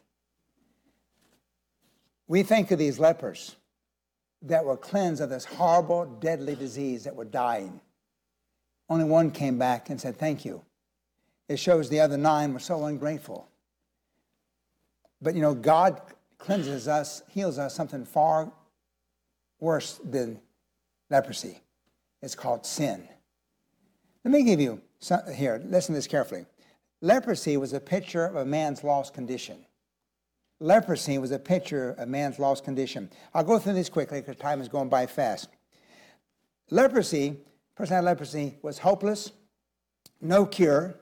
We 2.27 2.43
think 2.43 2.71
of 2.71 2.79
these 2.79 2.99
lepers 2.99 3.55
that 4.41 4.65
were 4.65 4.75
cleansed 4.75 5.21
of 5.21 5.29
this 5.29 5.45
horrible, 5.45 6.05
deadly 6.05 6.55
disease 6.55 7.05
that 7.05 7.15
were 7.15 7.23
dying. 7.23 7.79
Only 8.89 9.05
one 9.05 9.31
came 9.31 9.57
back 9.57 9.89
and 9.89 9.99
said, 9.99 10.17
Thank 10.17 10.43
you. 10.43 10.61
It 11.47 11.57
shows 11.57 11.87
the 11.87 12.01
other 12.01 12.17
nine 12.17 12.53
were 12.53 12.59
so 12.59 12.83
ungrateful. 12.85 13.47
But 15.21 15.35
you 15.35 15.41
know, 15.41 15.53
God 15.53 16.01
cleanses 16.37 16.89
us, 16.89 17.23
heals 17.29 17.57
us 17.57 17.73
something 17.73 18.03
far 18.03 18.51
worse 19.63 19.99
than 20.03 20.39
leprosy. 21.09 21.61
It's 22.21 22.35
called 22.35 22.65
sin. 22.65 23.07
Let 24.23 24.31
me 24.31 24.43
give 24.43 24.59
you 24.59 24.81
some, 24.99 25.21
here, 25.33 25.61
listen 25.65 25.93
to 25.93 25.97
this 25.97 26.07
carefully. 26.07 26.45
Leprosy 27.01 27.57
was 27.57 27.73
a 27.73 27.79
picture 27.79 28.25
of 28.25 28.35
a 28.35 28.45
man's 28.45 28.83
lost 28.83 29.13
condition. 29.13 29.65
Leprosy 30.59 31.17
was 31.17 31.31
a 31.31 31.39
picture 31.39 31.91
of 31.97 32.07
man's 32.07 32.39
lost 32.39 32.63
condition. 32.63 33.09
I'll 33.33 33.43
go 33.43 33.57
through 33.57 33.73
this 33.73 33.89
quickly 33.89 34.21
because 34.21 34.35
time 34.35 34.61
is 34.61 34.67
going 34.67 34.89
by 34.89 35.05
fast. 35.07 35.49
Leprosy, 36.69 37.37
person 37.75 37.95
had 37.95 38.03
leprosy, 38.03 38.57
was 38.61 38.79
hopeless, 38.79 39.31
no 40.21 40.45
cure, 40.45 40.95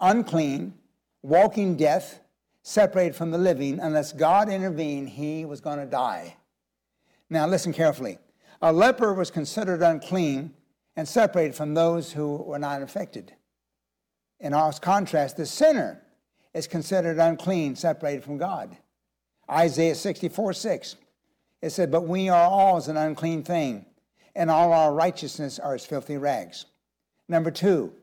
unclean, 0.00 0.74
walking 1.22 1.76
death, 1.76 2.20
separated 2.62 3.14
from 3.14 3.30
the 3.30 3.38
living. 3.38 3.80
Unless 3.80 4.12
God 4.12 4.48
intervened, 4.48 5.10
he 5.10 5.44
was 5.44 5.60
going 5.60 5.78
to 5.78 5.86
die. 5.86 6.36
Now, 7.32 7.46
listen 7.46 7.72
carefully. 7.72 8.18
A 8.60 8.70
leper 8.70 9.14
was 9.14 9.30
considered 9.30 9.80
unclean 9.80 10.52
and 10.96 11.08
separated 11.08 11.54
from 11.54 11.72
those 11.72 12.12
who 12.12 12.36
were 12.36 12.58
not 12.58 12.82
infected. 12.82 13.32
In 14.38 14.52
contrast, 14.82 15.38
the 15.38 15.46
sinner 15.46 16.02
is 16.52 16.66
considered 16.66 17.16
unclean, 17.16 17.74
separated 17.74 18.22
from 18.22 18.36
God. 18.36 18.76
Isaiah 19.50 19.94
64 19.94 20.52
6. 20.52 20.96
It 21.62 21.70
said, 21.70 21.90
But 21.90 22.06
we 22.06 22.28
are 22.28 22.44
all 22.44 22.76
as 22.76 22.88
an 22.88 22.98
unclean 22.98 23.44
thing, 23.44 23.86
and 24.34 24.50
all 24.50 24.70
our 24.74 24.92
righteousness 24.92 25.58
are 25.58 25.74
as 25.74 25.86
filthy 25.86 26.18
rags. 26.18 26.66
Number 27.30 27.50
two, 27.50 27.94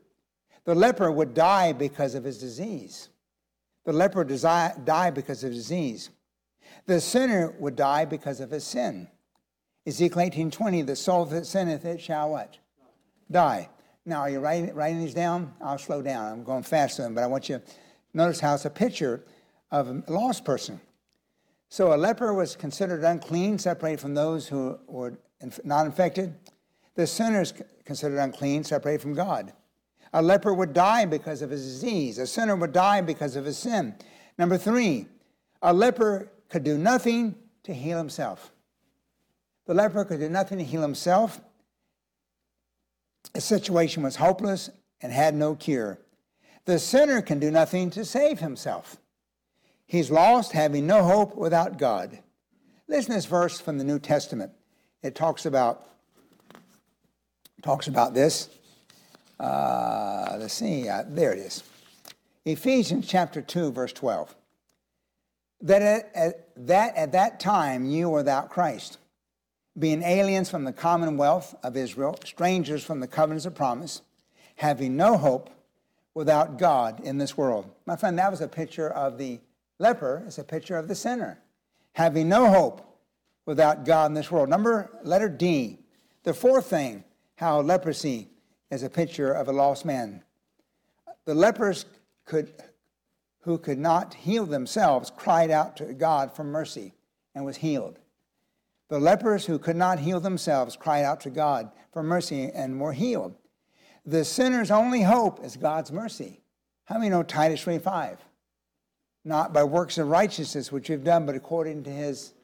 the 0.64 0.74
leper 0.74 1.12
would 1.12 1.34
die 1.34 1.72
because 1.72 2.16
of 2.16 2.24
his 2.24 2.38
disease. 2.38 3.10
The 3.84 3.92
leper 3.92 4.24
died 4.24 5.14
because 5.14 5.44
of 5.44 5.52
disease. 5.52 6.10
The 6.86 7.00
sinner 7.00 7.54
would 7.60 7.76
die 7.76 8.06
because 8.06 8.40
of 8.40 8.50
his 8.50 8.64
sin. 8.64 9.06
Ezekiel 9.86 10.20
18 10.20 10.50
20, 10.50 10.82
the 10.82 10.96
soul 10.96 11.24
that 11.26 11.46
sinneth, 11.46 11.84
it 11.84 12.00
shall 12.00 12.30
what? 12.30 12.58
Die. 13.30 13.68
Now, 14.04 14.20
are 14.20 14.30
you 14.30 14.40
writing, 14.40 14.74
writing 14.74 15.00
these 15.00 15.14
down? 15.14 15.52
I'll 15.60 15.78
slow 15.78 16.02
down. 16.02 16.32
I'm 16.32 16.44
going 16.44 16.62
faster, 16.62 17.08
but 17.10 17.22
I 17.22 17.26
want 17.26 17.48
you 17.48 17.58
to 17.58 17.62
notice 18.12 18.40
how 18.40 18.54
it's 18.54 18.64
a 18.64 18.70
picture 18.70 19.24
of 19.70 19.88
a 19.88 20.02
lost 20.08 20.44
person. 20.44 20.80
So 21.68 21.94
a 21.94 21.96
leper 21.96 22.34
was 22.34 22.56
considered 22.56 23.04
unclean, 23.04 23.58
separated 23.58 24.00
from 24.00 24.14
those 24.14 24.48
who 24.48 24.78
were 24.86 25.18
not 25.64 25.86
infected. 25.86 26.34
The 26.94 27.06
sinner 27.06 27.42
is 27.42 27.54
considered 27.84 28.18
unclean, 28.18 28.64
separated 28.64 29.00
from 29.00 29.14
God. 29.14 29.52
A 30.12 30.20
leper 30.20 30.52
would 30.52 30.72
die 30.72 31.04
because 31.04 31.40
of 31.40 31.50
his 31.50 31.64
disease. 31.64 32.18
A 32.18 32.26
sinner 32.26 32.56
would 32.56 32.72
die 32.72 33.00
because 33.00 33.36
of 33.36 33.44
his 33.44 33.56
sin. 33.56 33.94
Number 34.36 34.58
three, 34.58 35.06
a 35.62 35.72
leper 35.72 36.32
could 36.48 36.64
do 36.64 36.76
nothing 36.76 37.36
to 37.62 37.72
heal 37.72 37.98
himself. 37.98 38.52
The 39.70 39.76
leper 39.76 40.04
could 40.04 40.18
do 40.18 40.28
nothing 40.28 40.58
to 40.58 40.64
heal 40.64 40.82
himself. 40.82 41.40
His 43.34 43.44
situation 43.44 44.02
was 44.02 44.16
hopeless 44.16 44.68
and 45.00 45.12
had 45.12 45.32
no 45.32 45.54
cure. 45.54 46.00
The 46.64 46.76
sinner 46.80 47.22
can 47.22 47.38
do 47.38 47.52
nothing 47.52 47.88
to 47.90 48.04
save 48.04 48.40
himself. 48.40 48.96
He's 49.86 50.10
lost, 50.10 50.50
having 50.50 50.88
no 50.88 51.04
hope 51.04 51.36
without 51.36 51.78
God. 51.78 52.18
Listen 52.88 53.10
to 53.12 53.18
this 53.18 53.26
verse 53.26 53.60
from 53.60 53.78
the 53.78 53.84
New 53.84 54.00
Testament. 54.00 54.50
It 55.04 55.14
talks 55.14 55.46
about 55.46 55.86
talks 57.62 57.86
about 57.86 58.12
this. 58.12 58.48
Uh, 59.38 60.36
let's 60.36 60.54
see, 60.54 60.88
uh, 60.88 61.04
there 61.06 61.32
it 61.32 61.38
is. 61.38 61.62
Ephesians 62.44 63.06
chapter 63.06 63.40
2, 63.40 63.70
verse 63.70 63.92
12. 63.92 64.34
That 65.60 65.80
at, 65.80 66.10
at, 66.12 66.66
that 66.66 66.96
at 66.96 67.12
that 67.12 67.38
time 67.38 67.84
you 67.84 68.08
were 68.08 68.18
without 68.18 68.50
Christ, 68.50 68.98
being 69.78 70.02
aliens 70.02 70.50
from 70.50 70.64
the 70.64 70.72
commonwealth 70.72 71.54
of 71.62 71.76
Israel, 71.76 72.18
strangers 72.24 72.84
from 72.84 73.00
the 73.00 73.06
covenants 73.06 73.46
of 73.46 73.54
promise, 73.54 74.02
having 74.56 74.96
no 74.96 75.16
hope 75.16 75.50
without 76.14 76.58
God 76.58 77.00
in 77.00 77.18
this 77.18 77.36
world. 77.36 77.70
My 77.86 77.96
friend, 77.96 78.18
that 78.18 78.30
was 78.30 78.40
a 78.40 78.48
picture 78.48 78.90
of 78.90 79.16
the 79.16 79.40
leper, 79.78 80.22
it's 80.26 80.38
a 80.38 80.44
picture 80.44 80.76
of 80.76 80.88
the 80.88 80.94
sinner, 80.94 81.38
having 81.92 82.28
no 82.28 82.50
hope 82.50 82.86
without 83.46 83.84
God 83.84 84.10
in 84.10 84.14
this 84.14 84.30
world. 84.30 84.48
Number, 84.48 84.90
letter 85.02 85.28
D. 85.28 85.78
The 86.24 86.34
fourth 86.34 86.66
thing, 86.66 87.04
how 87.36 87.60
leprosy 87.62 88.28
is 88.70 88.82
a 88.82 88.90
picture 88.90 89.32
of 89.32 89.48
a 89.48 89.52
lost 89.52 89.84
man. 89.84 90.22
The 91.24 91.34
lepers 91.34 91.86
could, 92.26 92.52
who 93.40 93.56
could 93.56 93.78
not 93.78 94.14
heal 94.14 94.44
themselves 94.44 95.10
cried 95.16 95.50
out 95.50 95.76
to 95.78 95.94
God 95.94 96.32
for 96.34 96.44
mercy 96.44 96.92
and 97.34 97.44
was 97.44 97.56
healed. 97.56 97.98
The 98.90 98.98
lepers 98.98 99.46
who 99.46 99.60
could 99.60 99.76
not 99.76 100.00
heal 100.00 100.18
themselves 100.18 100.76
cried 100.76 101.04
out 101.04 101.20
to 101.20 101.30
God 101.30 101.70
for 101.92 102.02
mercy 102.02 102.50
and 102.52 102.80
were 102.80 102.92
healed. 102.92 103.36
The 104.04 104.24
sinner's 104.24 104.72
only 104.72 105.02
hope 105.02 105.44
is 105.44 105.56
God's 105.56 105.92
mercy. 105.92 106.40
How 106.86 106.98
many 106.98 107.08
know 107.08 107.22
Titus 107.22 107.62
3:5? 107.62 108.18
Not 109.24 109.52
by 109.52 109.62
works 109.62 109.96
of 109.96 110.08
righteousness 110.08 110.72
which 110.72 110.88
we've 110.88 111.04
done, 111.04 111.24
but 111.24 111.36
according 111.36 111.84
to 111.84 111.90
his 111.90 112.34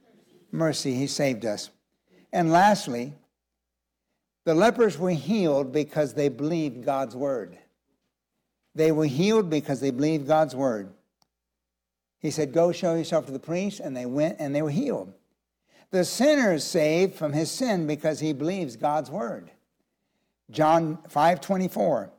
mercy 0.52 0.94
he 0.94 1.08
saved 1.08 1.44
us. 1.44 1.70
And 2.32 2.52
lastly, 2.52 3.14
the 4.44 4.54
lepers 4.54 4.96
were 4.98 5.10
healed 5.10 5.72
because 5.72 6.14
they 6.14 6.28
believed 6.28 6.84
God's 6.84 7.16
word. 7.16 7.58
They 8.76 8.92
were 8.92 9.06
healed 9.06 9.50
because 9.50 9.80
they 9.80 9.90
believed 9.90 10.28
God's 10.28 10.54
word. 10.54 10.92
He 12.20 12.30
said, 12.30 12.52
Go 12.52 12.70
show 12.70 12.94
yourself 12.94 13.26
to 13.26 13.32
the 13.32 13.40
priest, 13.40 13.80
and 13.80 13.96
they 13.96 14.06
went 14.06 14.36
and 14.38 14.54
they 14.54 14.62
were 14.62 14.70
healed. 14.70 15.12
The 15.90 16.04
sinner 16.04 16.54
is 16.54 16.64
saved 16.64 17.14
from 17.14 17.32
his 17.32 17.50
sin 17.50 17.86
because 17.86 18.20
he 18.20 18.32
believes 18.32 18.76
God's 18.76 19.10
word. 19.10 19.50
John 20.50 20.98
5 21.08 21.40
24. 21.40 22.10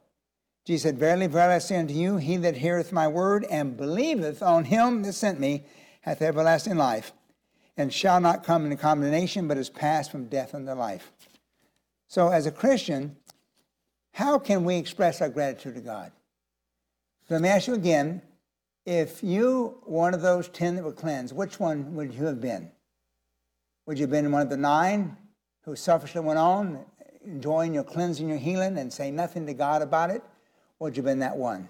Jesus 0.66 0.84
said, 0.84 1.00
Verily, 1.00 1.28
verily, 1.28 1.56
I 1.56 1.60
say 1.60 1.78
unto 1.78 1.94
you, 1.94 2.18
he 2.18 2.36
that 2.38 2.58
heareth 2.58 2.92
my 2.92 3.08
word 3.08 3.46
and 3.50 3.78
believeth 3.78 4.44
on 4.44 4.66
him 4.66 5.04
that 5.04 5.14
sent 5.14 5.40
me 5.40 5.66
hath 6.02 6.22
everlasting 6.22 6.76
life, 6.76 7.14
and 7.78 7.94
shall 7.94 8.20
not 8.20 8.44
come 8.44 8.66
into 8.66 8.76
condemnation, 8.76 9.48
but 9.48 9.58
is 9.58 9.70
passed 9.70 10.12
from 10.12 10.26
death 10.26 10.54
unto 10.54 10.72
life. 10.74 11.12
So, 12.10 12.30
as 12.30 12.46
a 12.46 12.52
Christian, 12.52 13.16
how 14.12 14.40
can 14.40 14.66
we 14.66 14.78
express 14.78 15.22
our 15.22 15.30
gratitude 15.30 15.76
to 15.76 15.82
God? 15.82 16.12
So 17.28 17.36
let 17.36 17.42
me 17.44 17.50
ask 17.50 17.68
you 17.68 17.74
again 17.74 18.22
if 18.86 19.22
you 19.22 19.78
one 19.84 20.14
of 20.14 20.22
those 20.22 20.50
ten 20.50 20.76
that 20.76 20.84
were 20.84 20.94
cleansed, 20.94 21.36
which 21.36 21.60
one 21.60 21.94
would 21.96 22.14
you 22.14 22.26
have 22.26 22.42
been? 22.42 22.72
Would 23.88 23.98
you 23.98 24.04
have 24.04 24.12
been 24.12 24.32
one 24.34 24.42
of 24.42 24.50
the 24.50 24.58
nine 24.58 25.16
who 25.64 25.74
selfishly 25.76 26.20
went 26.20 26.38
on, 26.38 26.84
enjoying 27.24 27.74
your 27.74 27.86
cleansing, 27.86 28.28
your 28.28 28.38
healing, 28.38 28.78
and 28.78 28.92
say 28.92 29.12
nothing 29.12 29.46
to 29.46 29.54
God 29.54 29.82
about 29.82 30.10
it? 30.10 30.22
Or 30.78 30.88
would 30.88 30.98
you 30.98 31.02
have 31.02 31.10
been 31.10 31.20
that 31.20 31.38
one? 31.38 31.70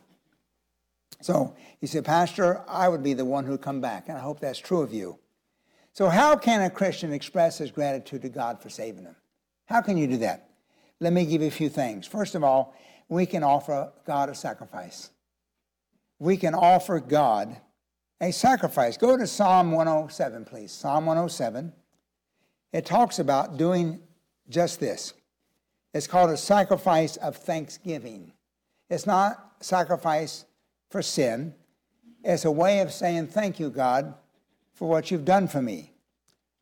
So 1.21 1.55
he 1.79 1.85
said, 1.85 2.05
Pastor, 2.05 2.63
I 2.67 2.89
would 2.89 3.03
be 3.03 3.13
the 3.13 3.23
one 3.23 3.45
who 3.45 3.51
would 3.51 3.61
come 3.61 3.81
back, 3.81 4.09
and 4.09 4.17
I 4.17 4.21
hope 4.21 4.39
that's 4.39 4.57
true 4.57 4.81
of 4.81 4.91
you. 4.91 5.19
So, 5.93 6.09
how 6.09 6.35
can 6.35 6.61
a 6.61 6.69
Christian 6.69 7.13
express 7.13 7.59
his 7.59 7.71
gratitude 7.71 8.23
to 8.23 8.29
God 8.29 8.61
for 8.61 8.69
saving 8.69 9.03
him? 9.03 9.15
How 9.65 9.81
can 9.81 9.97
you 9.97 10.07
do 10.07 10.17
that? 10.17 10.49
Let 10.99 11.13
me 11.13 11.25
give 11.25 11.41
you 11.41 11.47
a 11.47 11.51
few 11.51 11.69
things. 11.69 12.07
First 12.07 12.33
of 12.33 12.43
all, 12.43 12.75
we 13.09 13.25
can 13.27 13.43
offer 13.43 13.91
God 14.05 14.29
a 14.29 14.35
sacrifice. 14.35 15.11
We 16.19 16.37
can 16.37 16.55
offer 16.55 16.99
God 16.99 17.57
a 18.19 18.31
sacrifice. 18.31 18.97
Go 18.97 19.17
to 19.17 19.27
Psalm 19.27 19.71
107, 19.71 20.45
please. 20.45 20.71
Psalm 20.71 21.05
107. 21.05 21.73
It 22.73 22.85
talks 22.85 23.19
about 23.19 23.57
doing 23.57 23.99
just 24.49 24.79
this. 24.79 25.13
It's 25.93 26.07
called 26.07 26.29
a 26.29 26.37
sacrifice 26.37 27.17
of 27.17 27.35
thanksgiving. 27.35 28.33
It's 28.89 29.05
not 29.05 29.53
sacrifice 29.61 30.45
for 30.89 31.01
sin. 31.01 31.53
It's 32.23 32.45
a 32.45 32.51
way 32.51 32.79
of 32.79 32.91
saying, 32.91 33.27
Thank 33.27 33.59
you, 33.59 33.69
God, 33.69 34.13
for 34.73 34.87
what 34.87 35.11
you've 35.11 35.25
done 35.25 35.47
for 35.47 35.61
me. 35.61 35.93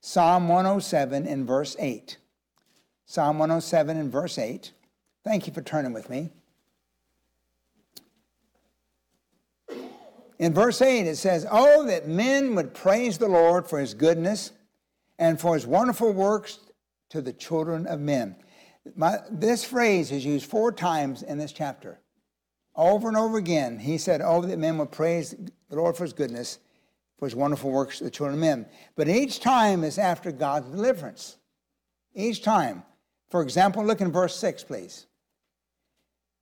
Psalm 0.01 0.47
107 0.47 1.25
in 1.25 1.45
verse 1.45 1.75
8. 1.79 2.17
Psalm 3.05 3.39
107 3.39 3.97
in 3.97 4.11
verse 4.11 4.37
8. 4.37 4.71
Thank 5.23 5.47
you 5.47 5.53
for 5.53 5.61
turning 5.61 5.93
with 5.93 6.09
me. 6.09 6.29
In 10.37 10.53
verse 10.53 10.81
8, 10.81 11.07
it 11.07 11.15
says, 11.15 11.47
Oh, 11.49 11.85
that 11.85 12.07
men 12.07 12.55
would 12.55 12.73
praise 12.73 13.17
the 13.17 13.27
Lord 13.27 13.67
for 13.67 13.79
his 13.79 13.93
goodness 13.93 14.51
and 15.17 15.39
for 15.39 15.53
his 15.53 15.65
wonderful 15.65 16.11
works 16.11 16.59
to 17.09 17.21
the 17.21 17.33
children 17.33 17.87
of 17.87 17.99
men. 17.99 18.35
My, 18.95 19.17
this 19.31 19.63
phrase 19.63 20.11
is 20.11 20.25
used 20.25 20.45
four 20.45 20.71
times 20.71 21.23
in 21.23 21.37
this 21.37 21.51
chapter. 21.51 21.99
Over 22.75 23.07
and 23.07 23.17
over 23.17 23.37
again, 23.37 23.79
he 23.79 23.97
said, 23.97 24.21
Oh, 24.21 24.41
that 24.41 24.59
men 24.59 24.77
would 24.77 24.91
praise 24.91 25.33
the 25.69 25.75
Lord 25.75 25.95
for 25.95 26.03
his 26.03 26.13
goodness, 26.13 26.59
for 27.17 27.25
his 27.25 27.35
wonderful 27.35 27.71
works 27.71 27.99
to 27.99 28.03
the 28.03 28.11
children 28.11 28.35
of 28.35 28.41
men. 28.41 28.65
But 28.95 29.07
each 29.07 29.39
time 29.39 29.83
is 29.83 29.97
after 29.97 30.31
God's 30.31 30.69
deliverance. 30.69 31.37
Each 32.13 32.43
time. 32.43 32.83
For 33.29 33.41
example, 33.41 33.83
look 33.83 34.01
in 34.01 34.11
verse 34.11 34.35
6, 34.37 34.65
please. 34.65 35.07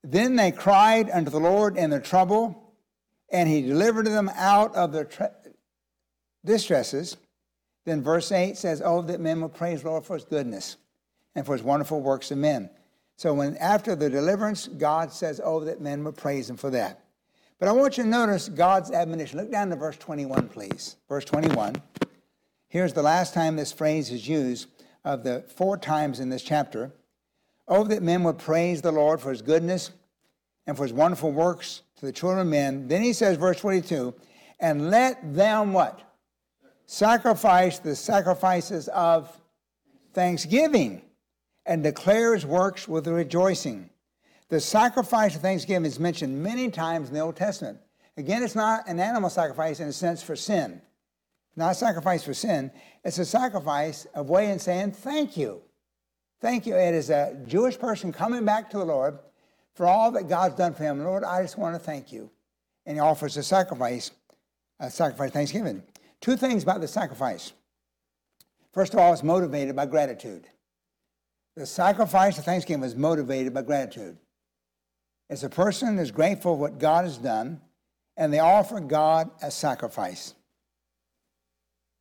Then 0.03 0.35
they 0.35 0.51
cried 0.51 1.09
unto 1.09 1.31
the 1.31 1.39
Lord 1.39 1.77
in 1.77 1.89
their 1.89 2.01
trouble, 2.01 2.73
and 3.31 3.47
he 3.47 3.61
delivered 3.61 4.07
them 4.07 4.29
out 4.35 4.75
of 4.75 4.91
their 4.91 5.05
tre- 5.05 5.29
distresses. 6.43 7.15
Then 7.85 8.01
verse 8.01 8.31
8 8.31 8.57
says, 8.57 8.81
Oh, 8.83 9.01
that 9.01 9.19
men 9.19 9.41
will 9.41 9.49
praise 9.49 9.83
the 9.83 9.89
Lord 9.89 10.05
for 10.05 10.15
his 10.15 10.25
goodness 10.25 10.77
and 11.35 11.45
for 11.45 11.53
his 11.53 11.63
wonderful 11.63 12.01
works 12.01 12.31
of 12.31 12.37
men. 12.37 12.69
So 13.17 13.33
when 13.33 13.57
after 13.57 13.95
the 13.95 14.09
deliverance, 14.09 14.67
God 14.67 15.11
says, 15.11 15.41
Oh, 15.43 15.59
that 15.61 15.81
men 15.81 16.03
will 16.03 16.13
praise 16.13 16.49
him 16.49 16.57
for 16.57 16.69
that. 16.71 17.03
But 17.59 17.69
I 17.69 17.71
want 17.71 17.97
you 17.97 18.03
to 18.03 18.09
notice 18.09 18.49
God's 18.49 18.91
admonition. 18.91 19.39
Look 19.39 19.51
down 19.51 19.69
to 19.69 19.75
verse 19.75 19.97
21, 19.97 20.49
please. 20.49 20.97
Verse 21.07 21.25
21. 21.25 21.75
Here's 22.67 22.93
the 22.93 23.03
last 23.03 23.33
time 23.33 23.55
this 23.55 23.71
phrase 23.71 24.11
is 24.11 24.27
used 24.27 24.67
of 25.05 25.23
the 25.23 25.45
four 25.55 25.77
times 25.77 26.19
in 26.19 26.29
this 26.29 26.43
chapter. 26.43 26.91
Oh, 27.67 27.83
that 27.85 28.03
men 28.03 28.23
would 28.23 28.37
praise 28.37 28.81
the 28.81 28.91
Lord 28.91 29.21
for 29.21 29.29
his 29.29 29.41
goodness 29.41 29.91
and 30.65 30.75
for 30.75 30.83
his 30.83 30.93
wonderful 30.93 31.31
works 31.31 31.83
to 31.97 32.05
the 32.05 32.11
children 32.11 32.41
of 32.41 32.47
men. 32.47 32.87
Then 32.87 33.01
he 33.01 33.13
says, 33.13 33.37
verse 33.37 33.59
22, 33.59 34.13
and 34.59 34.89
let 34.89 35.35
them 35.35 35.73
what? 35.73 36.01
Sacrifice 36.85 37.79
the 37.79 37.95
sacrifices 37.95 38.87
of 38.89 39.35
thanksgiving 40.13 41.01
and 41.65 41.81
declare 41.81 42.33
his 42.33 42.45
works 42.45 42.87
with 42.87 43.07
rejoicing. 43.07 43.89
The 44.49 44.59
sacrifice 44.59 45.35
of 45.35 45.41
thanksgiving 45.41 45.85
is 45.85 45.99
mentioned 45.99 46.43
many 46.43 46.69
times 46.69 47.07
in 47.07 47.15
the 47.15 47.21
Old 47.21 47.35
Testament. 47.35 47.79
Again, 48.17 48.43
it's 48.43 48.55
not 48.55 48.87
an 48.87 48.99
animal 48.99 49.29
sacrifice 49.29 49.79
in 49.79 49.87
a 49.87 49.93
sense 49.93 50.21
for 50.21 50.35
sin 50.35 50.81
not 51.55 51.71
a 51.71 51.75
sacrifice 51.75 52.23
for 52.23 52.33
sin. 52.33 52.71
It's 53.03 53.19
a 53.19 53.25
sacrifice 53.25 54.05
of 54.15 54.29
way 54.29 54.51
in 54.51 54.59
saying 54.59 54.93
thank 54.93 55.37
you. 55.37 55.61
Thank 56.41 56.65
you. 56.65 56.75
It 56.75 56.93
is 56.93 57.09
a 57.09 57.37
Jewish 57.45 57.77
person 57.77 58.11
coming 58.11 58.43
back 58.43 58.69
to 58.71 58.77
the 58.77 58.85
Lord 58.85 59.19
for 59.75 59.85
all 59.85 60.11
that 60.11 60.27
God's 60.27 60.55
done 60.55 60.73
for 60.73 60.83
him. 60.83 61.03
Lord, 61.03 61.23
I 61.23 61.41
just 61.41 61.57
want 61.57 61.75
to 61.75 61.79
thank 61.79 62.11
you. 62.11 62.29
And 62.85 62.97
he 62.97 63.01
offers 63.01 63.37
a 63.37 63.43
sacrifice, 63.43 64.11
a 64.79 64.89
sacrifice 64.89 65.29
of 65.29 65.33
thanksgiving. 65.33 65.83
Two 66.23 66.37
things 66.37 66.63
about 66.63 66.79
the 66.79 66.87
sacrifice. 66.87 67.51
First 68.71 68.93
of 68.93 68.99
all, 69.01 69.11
it's 69.11 69.23
motivated 69.23 69.75
by 69.75 69.85
gratitude. 69.87 70.47
The 71.57 71.65
sacrifice 71.65 72.37
of 72.37 72.45
thanksgiving 72.45 72.79
was 72.79 72.95
motivated 72.95 73.53
by 73.53 73.63
gratitude. 73.63 74.17
As 75.29 75.43
a 75.43 75.49
person 75.49 75.99
is 75.99 76.11
grateful 76.11 76.55
for 76.55 76.57
what 76.61 76.79
God 76.79 77.03
has 77.03 77.17
done, 77.17 77.59
and 78.15 78.31
they 78.31 78.39
offer 78.39 78.79
God 78.79 79.31
a 79.41 79.51
sacrifice. 79.51 80.33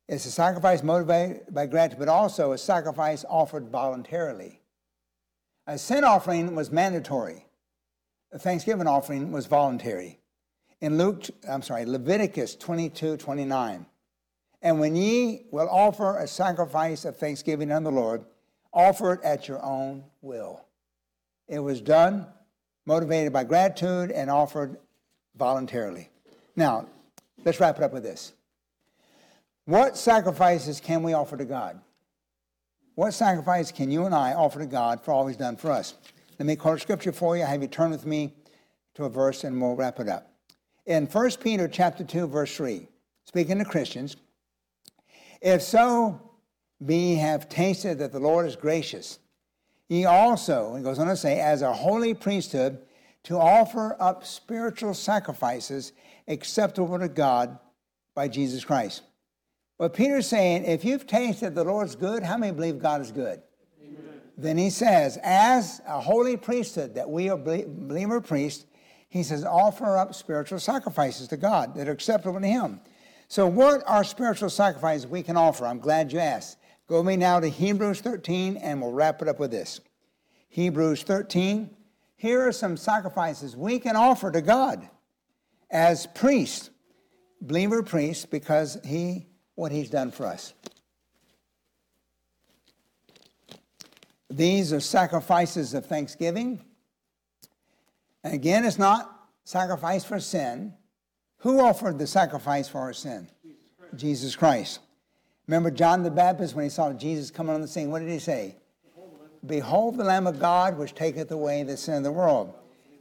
It's 0.07 0.25
a 0.25 0.31
sacrifice 0.31 0.83
motivated 0.83 1.53
by 1.53 1.65
gratitude, 1.65 1.99
but 1.99 2.07
also 2.07 2.53
a 2.53 2.57
sacrifice 2.57 3.25
offered 3.27 3.67
voluntarily. 3.67 4.61
A 5.67 5.77
sin 5.77 6.05
offering 6.05 6.55
was 6.55 6.71
mandatory. 6.71 7.45
A 8.31 8.39
thanksgiving 8.39 8.87
offering 8.87 9.33
was 9.33 9.47
voluntary. 9.47 10.21
In 10.79 10.97
Luke, 10.97 11.25
I'm 11.49 11.61
sorry, 11.61 11.83
Leviticus 11.83 12.55
22, 12.55 13.17
29. 13.17 13.85
And 14.63 14.79
when 14.79 14.95
ye 14.95 15.45
will 15.51 15.69
offer 15.69 16.17
a 16.17 16.27
sacrifice 16.27 17.03
of 17.03 17.17
thanksgiving 17.17 17.69
unto 17.69 17.91
the 17.91 17.95
Lord, 17.95 18.23
offer 18.73 19.13
it 19.13 19.21
at 19.23 19.47
your 19.47 19.61
own 19.61 20.05
will. 20.21 20.65
It 21.49 21.59
was 21.59 21.81
done 21.81 22.25
motivated 22.85 23.33
by 23.33 23.43
gratitude 23.43 24.09
and 24.09 24.31
offered 24.31 24.77
voluntarily. 25.35 26.09
Now, 26.55 26.87
let's 27.43 27.59
wrap 27.59 27.77
it 27.77 27.83
up 27.83 27.91
with 27.91 28.03
this. 28.03 28.33
What 29.65 29.97
sacrifices 29.97 30.79
can 30.79 31.03
we 31.03 31.13
offer 31.13 31.37
to 31.37 31.45
God? 31.45 31.79
What 32.95 33.13
sacrifice 33.13 33.71
can 33.71 33.91
you 33.91 34.05
and 34.05 34.15
I 34.15 34.33
offer 34.33 34.59
to 34.59 34.65
God 34.65 35.03
for 35.03 35.11
all 35.11 35.27
He's 35.27 35.37
done 35.37 35.57
for 35.57 35.71
us? 35.71 35.95
Let 36.39 36.45
me 36.45 36.55
quote 36.55 36.81
scripture 36.81 37.11
for 37.11 37.35
you. 37.35 37.43
I 37.43 37.47
have 37.47 37.61
you 37.61 37.67
turn 37.67 37.91
with 37.91 38.05
me 38.05 38.33
to 38.95 39.05
a 39.05 39.09
verse 39.09 39.43
and 39.43 39.61
we'll 39.61 39.75
wrap 39.75 39.99
it 39.99 40.07
up. 40.07 40.31
In 40.85 41.05
1 41.05 41.31
Peter 41.41 41.67
chapter 41.67 42.03
2, 42.03 42.27
verse 42.27 42.55
3, 42.55 42.87
speaking 43.25 43.57
to 43.59 43.65
Christians, 43.65 44.17
if 45.43 45.61
so 45.61 46.19
be 46.83 47.15
have 47.15 47.49
tasted 47.49 47.99
that 47.99 48.11
the 48.11 48.19
Lord 48.19 48.47
is 48.47 48.55
gracious, 48.55 49.19
ye 49.89 50.05
also, 50.05 50.73
he 50.75 50.81
goes 50.81 50.97
on 50.97 51.07
to 51.07 51.17
say, 51.17 51.39
as 51.39 51.61
a 51.61 51.73
holy 51.73 52.13
priesthood, 52.13 52.79
to 53.23 53.37
offer 53.37 53.95
up 53.99 54.25
spiritual 54.25 54.93
sacrifices 54.93 55.91
acceptable 56.27 56.97
to 56.97 57.09
God 57.09 57.59
by 58.15 58.27
Jesus 58.27 58.65
Christ. 58.65 59.03
But 59.77 59.93
Peter's 59.93 60.27
saying, 60.27 60.65
if 60.65 60.85
you've 60.85 61.07
tasted 61.07 61.55
the 61.55 61.63
Lord's 61.63 61.95
good, 61.95 62.23
how 62.23 62.37
many 62.37 62.53
believe 62.53 62.79
God 62.79 63.01
is 63.01 63.11
good? 63.11 63.41
Amen. 63.81 64.21
Then 64.37 64.57
he 64.57 64.69
says, 64.69 65.17
as 65.23 65.81
a 65.85 65.99
holy 65.99 66.37
priesthood, 66.37 66.95
that 66.95 67.09
we 67.09 67.29
are 67.29 67.37
believer 67.37 68.21
priests, 68.21 68.65
he 69.09 69.23
says, 69.23 69.43
offer 69.43 69.97
up 69.97 70.15
spiritual 70.15 70.59
sacrifices 70.59 71.27
to 71.27 71.37
God 71.37 71.75
that 71.75 71.87
are 71.87 71.91
acceptable 71.91 72.39
to 72.39 72.47
him. 72.47 72.79
So, 73.33 73.47
what 73.47 73.81
are 73.87 74.03
spiritual 74.03 74.51
sacrifices 74.51 75.07
we 75.07 75.23
can 75.23 75.37
offer? 75.37 75.65
I'm 75.65 75.79
glad 75.79 76.13
you 76.13 76.19
asked. 76.19 76.59
Go 76.87 76.97
with 76.97 77.07
me 77.07 77.15
now 77.15 77.39
to 77.39 77.47
Hebrews 77.47 77.99
13, 77.99 78.57
and 78.57 78.79
we'll 78.79 78.91
wrap 78.91 79.23
it 79.23 79.27
up 79.27 79.39
with 79.39 79.49
this. 79.49 79.81
Hebrews 80.49 81.01
13. 81.01 81.75
Here 82.15 82.47
are 82.47 82.51
some 82.51 82.77
sacrifices 82.77 83.57
we 83.57 83.79
can 83.79 83.95
offer 83.95 84.29
to 84.29 84.39
God 84.39 84.87
as 85.71 86.05
priests, 86.05 86.69
believer 87.41 87.81
priests, 87.81 88.27
because 88.27 88.77
he 88.85 89.25
what 89.55 89.71
he's 89.71 89.89
done 89.89 90.11
for 90.11 90.27
us. 90.27 90.53
These 94.29 94.71
are 94.73 94.79
sacrifices 94.79 95.73
of 95.73 95.87
thanksgiving. 95.87 96.63
And 98.23 98.35
again, 98.35 98.63
it's 98.63 98.77
not 98.77 99.09
sacrifice 99.43 100.05
for 100.05 100.19
sin. 100.19 100.75
Who 101.43 101.59
offered 101.59 101.99
the 101.99 102.07
sacrifice 102.07 102.69
for 102.69 102.79
our 102.79 102.93
sin? 102.93 103.27
Jesus 103.43 103.59
Christ. 103.77 103.97
Jesus 103.97 104.35
Christ. 104.37 104.79
Remember 105.45 105.69
John 105.69 106.01
the 106.01 106.09
Baptist 106.09 106.55
when 106.55 106.63
he 106.63 106.69
saw 106.69 106.93
Jesus 106.93 107.31
coming 107.31 107.53
on 107.53 107.59
the 107.59 107.67
scene? 107.67 107.91
What 107.91 107.99
did 107.99 108.09
he 108.09 108.19
say? 108.19 108.55
Behold 109.45 109.97
the 109.97 110.05
Lamb 110.05 110.25
of 110.25 110.39
God 110.39 110.77
which 110.77 110.95
taketh 110.95 111.29
away 111.31 111.63
the 111.63 111.75
sin 111.75 111.95
of 111.95 112.03
the 112.03 112.13
world. 112.13 112.53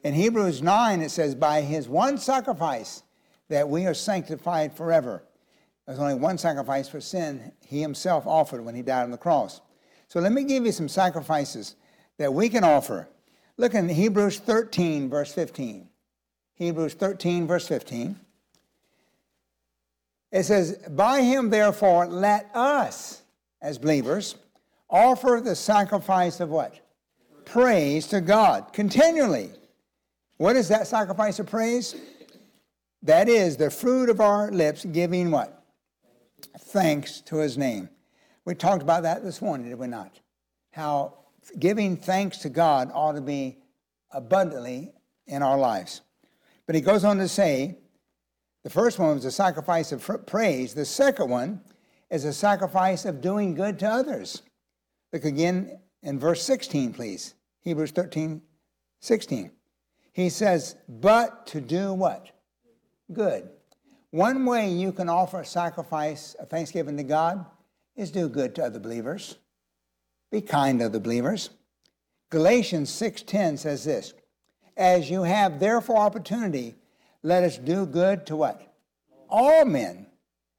In 0.03 0.13
Hebrews 0.13 0.61
9, 0.61 1.03
it 1.03 1.13
says, 1.13 1.37
By 1.37 1.61
his 1.61 1.89
one 1.89 2.19
sacrifice 2.19 3.05
that 3.49 3.69
we 3.69 3.87
are 3.87 3.95
sanctified 3.95 4.77
forever. 4.77 5.23
There's 5.87 6.01
only 6.01 6.17
one 6.17 6.37
sacrifice 6.37 6.89
for 6.89 7.01
sin 7.01 7.53
he 7.65 7.81
himself 7.81 8.27
offered 8.27 8.65
when 8.65 8.75
he 8.75 8.83
died 8.83 9.05
on 9.05 9.13
the 9.13 9.19
cross. 9.19 9.61
So 10.09 10.19
let 10.19 10.33
me 10.33 10.43
give 10.43 10.67
you 10.67 10.73
some 10.73 10.89
sacrifices 10.89 11.77
that 12.19 12.35
we 12.35 12.49
can 12.49 12.65
offer. 12.65 13.09
Look 13.57 13.75
in 13.75 13.89
Hebrews 13.89 14.41
13, 14.41 15.09
verse 15.09 15.33
15. 15.33 15.89
Hebrews 16.55 16.95
13, 16.95 17.47
verse 17.47 17.69
15. 17.69 18.19
It 20.33 20.45
says, 20.45 20.79
By 20.91 21.23
him, 21.23 21.51
therefore, 21.51 22.07
let 22.07 22.51
us, 22.55 23.23
as 23.61 23.79
believers, 23.79 24.35
offer 24.91 25.41
the 25.45 25.55
sacrifice 25.55 26.41
of 26.41 26.49
what? 26.49 26.81
Praise 27.45 28.07
to 28.09 28.21
God 28.21 28.73
continually. 28.73 29.51
What 30.39 30.57
is 30.57 30.69
that 30.69 30.87
sacrifice 30.87 31.39
of 31.39 31.47
praise? 31.47 31.95
That 33.03 33.29
is 33.29 33.57
the 33.57 33.71
fruit 33.71 34.09
of 34.09 34.21
our 34.21 34.51
lips 34.51 34.85
giving 34.85 35.31
what? 35.31 35.63
thanks 36.59 37.21
to 37.23 37.37
his 37.37 37.59
name. 37.59 37.89
We 38.45 38.55
talked 38.55 38.83
about 38.83 39.03
that 39.03 39.23
this 39.23 39.41
morning, 39.41 39.69
did 39.69 39.79
we 39.79 39.87
not? 39.87 40.19
How 40.73 41.19
giving 41.59 41.97
thanks 41.97 42.39
to 42.39 42.49
God 42.49 42.91
ought 42.93 43.13
to 43.13 43.21
be 43.21 43.59
abundantly 44.11 44.93
in 45.27 45.43
our 45.43 45.59
lives. 45.59 46.03
But 46.67 46.75
he 46.75 46.81
goes 46.81 47.05
on 47.05 47.19
to 47.19 47.29
say 47.29 47.77
the 48.65 48.71
first 48.71 48.99
one 48.99 49.15
was 49.15 49.25
a 49.25 49.31
sacrifice 49.31 49.93
of 49.93 50.27
praise, 50.27 50.75
the 50.75 50.85
second 50.85 51.29
one 51.29 51.61
is 52.11 52.25
a 52.25 52.33
sacrifice 52.33 53.05
of 53.05 53.21
doing 53.21 53.55
good 53.55 53.79
to 53.81 53.89
others. 53.89 54.43
Look 55.13 55.25
again 55.25 55.81
in 56.03 56.19
verse 56.19 56.43
16, 56.43 56.93
please. 56.93 57.35
Hebrews 57.61 57.91
13, 57.93 58.43
16. 59.01 59.51
He 60.13 60.29
says, 60.29 60.77
but 60.89 61.47
to 61.49 61.61
do 61.61 61.95
what? 61.95 62.31
Good. 63.13 63.49
One 64.11 64.45
way 64.45 64.69
you 64.69 64.93
can 64.93 65.09
offer 65.09 65.41
a 65.41 65.47
sacrifice 65.47 66.35
of 66.35 66.51
thanksgiving 66.51 66.97
to 66.99 67.03
God 67.03 67.47
is 67.97 68.11
do 68.11 68.29
good 68.29 68.55
to 68.57 68.65
other 68.65 68.79
believers. 68.79 69.39
Be 70.31 70.41
kind 70.41 70.81
to 70.81 70.89
the 70.89 71.01
believers. 71.01 71.51
Galatians 72.31 72.91
6:10 72.91 73.59
says 73.59 73.85
this, 73.85 74.15
as 74.77 75.11
you 75.11 75.23
have 75.23 75.61
therefore 75.61 75.99
opportunity, 75.99 76.75
let 77.23 77.45
us 77.45 77.59
do 77.59 77.87
good 77.87 78.27
to 78.27 78.37
what? 78.37 78.75
All 79.29 79.65
men, 79.65 80.07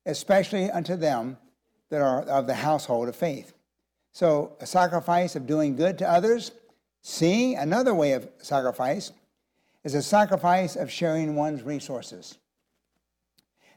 especially 0.06 0.72
unto 0.72 0.96
them 0.96 1.38
that 1.90 2.02
are 2.02 2.22
of 2.24 2.48
the 2.48 2.56
household 2.56 3.08
of 3.08 3.16
faith. 3.16 3.54
So, 4.12 4.56
a 4.60 4.66
sacrifice 4.66 5.36
of 5.36 5.48
doing 5.48 5.76
good 5.76 5.98
to 6.00 6.10
others. 6.10 6.52
See, 7.02 7.56
another 7.56 7.94
way 7.94 8.14
of 8.14 8.30
sacrifice 8.40 9.12
is 9.84 9.96
a 9.96 10.02
sacrifice 10.02 10.76
of 10.76 10.92
sharing 10.92 11.36
one's 11.36 11.64
resources 11.64 12.38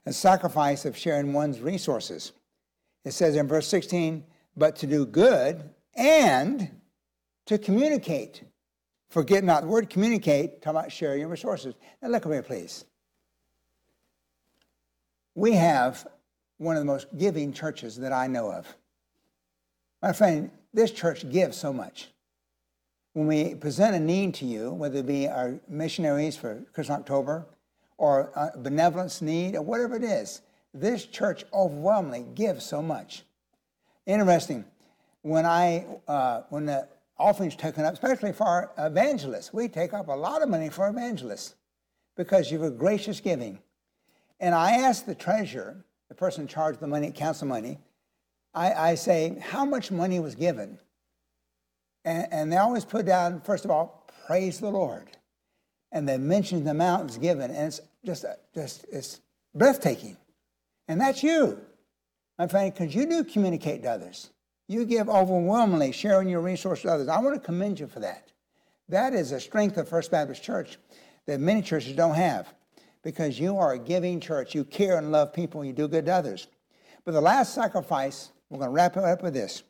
a 0.07 0.12
sacrifice 0.12 0.84
of 0.84 0.97
sharing 0.97 1.32
one's 1.32 1.61
resources. 1.61 2.32
It 3.05 3.12
says 3.12 3.37
in 3.37 3.49
verse 3.49 3.66
16, 3.66 4.24
but 4.57 4.76
to 4.76 4.87
do 4.87 5.05
good 5.05 5.68
and 5.97 6.70
to 7.47 7.59
communicate. 7.59 8.43
Forget 9.09 9.44
not 9.44 9.62
the 9.62 9.68
word 9.68 9.88
communicate, 9.88 10.62
talk 10.62 10.72
about 10.72 10.92
sharing 10.92 11.20
your 11.20 11.28
resources. 11.28 11.74
Now 12.02 12.09
look 12.09 12.26
over 12.26 12.34
here, 12.34 12.42
please. 12.42 12.84
We 15.34 15.52
have 15.52 16.07
one 16.59 16.76
of 16.76 16.80
the 16.80 16.86
most 16.86 17.07
giving 17.16 17.52
churches 17.52 17.96
that 17.96 18.12
I 18.12 18.26
know 18.26 18.50
of. 18.50 18.74
My 20.02 20.12
friend, 20.12 20.50
this 20.72 20.90
church 20.90 21.28
gives 21.30 21.57
so 21.57 21.72
much. 21.72 22.09
When 23.12 23.26
we 23.26 23.54
present 23.54 23.96
a 23.96 24.00
need 24.00 24.34
to 24.34 24.44
you, 24.44 24.72
whether 24.72 24.98
it 24.98 25.07
be 25.07 25.28
our 25.28 25.59
missionaries 25.68 26.36
for 26.36 26.62
Christmas 26.72 26.98
October, 26.98 27.46
or 27.98 28.30
a 28.34 28.59
benevolence 28.59 29.22
need 29.22 29.57
or 29.57 29.62
whatever 29.62 29.96
it 29.96 30.04
is, 30.04 30.42
this 30.74 31.07
church 31.07 31.44
overwhelmingly 31.52 32.26
gives 32.34 32.64
so 32.64 32.82
much. 32.82 33.24
Interesting, 34.04 34.64
when 35.22 35.46
I 35.46 35.86
uh, 36.07 36.42
when 36.50 36.66
the 36.66 36.86
offering's 37.18 37.56
taken 37.56 37.84
up, 37.84 37.94
especially 37.94 38.32
for 38.32 38.70
evangelists, 38.78 39.52
we 39.52 39.68
take 39.68 39.94
up 39.94 40.08
a 40.08 40.12
lot 40.12 40.42
of 40.42 40.48
money 40.48 40.68
for 40.68 40.88
evangelists 40.88 41.54
because 42.16 42.50
you 42.50 42.62
a 42.64 42.70
gracious 42.70 43.20
giving. 43.20 43.58
And 44.40 44.54
I 44.54 44.72
ask 44.72 45.06
the 45.06 45.14
treasurer, 45.14 45.84
the 46.08 46.14
person 46.14 46.42
in 46.42 46.48
charge 46.48 46.74
of 46.74 46.80
the 46.80 46.86
money, 46.86 47.10
council 47.10 47.48
money, 47.48 47.78
I, 48.54 48.72
I 48.72 48.94
say, 48.94 49.38
how 49.40 49.64
much 49.64 49.90
money 49.90 50.20
was 50.20 50.34
given? 50.34 50.78
And, 52.04 52.26
and 52.30 52.52
they 52.52 52.56
always 52.56 52.84
put 52.84 53.06
down, 53.06 53.40
first 53.40 53.64
of 53.64 53.70
all, 53.70 54.06
praise 54.26 54.60
the 54.60 54.70
Lord 54.70 55.10
and 55.92 56.08
they 56.08 56.18
mention 56.18 56.64
the 56.64 56.72
amount 56.72 57.18
given, 57.20 57.50
and 57.50 57.68
it's 57.68 57.80
just, 58.04 58.24
uh, 58.24 58.34
just 58.54 58.84
it's 58.92 59.20
breathtaking. 59.54 60.16
And 60.88 61.00
that's 61.00 61.22
you, 61.22 61.58
my 62.38 62.46
friend, 62.48 62.72
because 62.72 62.94
you 62.94 63.06
do 63.06 63.24
communicate 63.24 63.82
to 63.82 63.90
others. 63.90 64.30
You 64.68 64.84
give 64.84 65.08
overwhelmingly, 65.08 65.92
sharing 65.92 66.28
your 66.28 66.40
resources 66.40 66.82
to 66.82 66.92
others. 66.92 67.08
I 67.08 67.18
want 67.20 67.34
to 67.34 67.40
commend 67.40 67.78
you 67.78 67.86
for 67.86 68.00
that. 68.00 68.32
That 68.88 69.14
is 69.14 69.32
a 69.32 69.40
strength 69.40 69.76
of 69.76 69.88
First 69.88 70.10
Baptist 70.10 70.42
Church 70.42 70.78
that 71.26 71.40
many 71.40 71.62
churches 71.62 71.92
don't 71.94 72.14
have 72.14 72.52
because 73.02 73.38
you 73.38 73.58
are 73.58 73.72
a 73.72 73.78
giving 73.78 74.20
church. 74.20 74.54
You 74.54 74.64
care 74.64 74.98
and 74.98 75.12
love 75.12 75.32
people, 75.32 75.60
and 75.60 75.68
you 75.68 75.74
do 75.74 75.88
good 75.88 76.06
to 76.06 76.12
others. 76.12 76.48
But 77.04 77.12
the 77.12 77.20
last 77.20 77.54
sacrifice, 77.54 78.32
we're 78.50 78.58
going 78.58 78.70
to 78.70 78.74
wrap 78.74 78.96
it 78.96 79.04
up 79.04 79.22
with 79.22 79.34
this. 79.34 79.62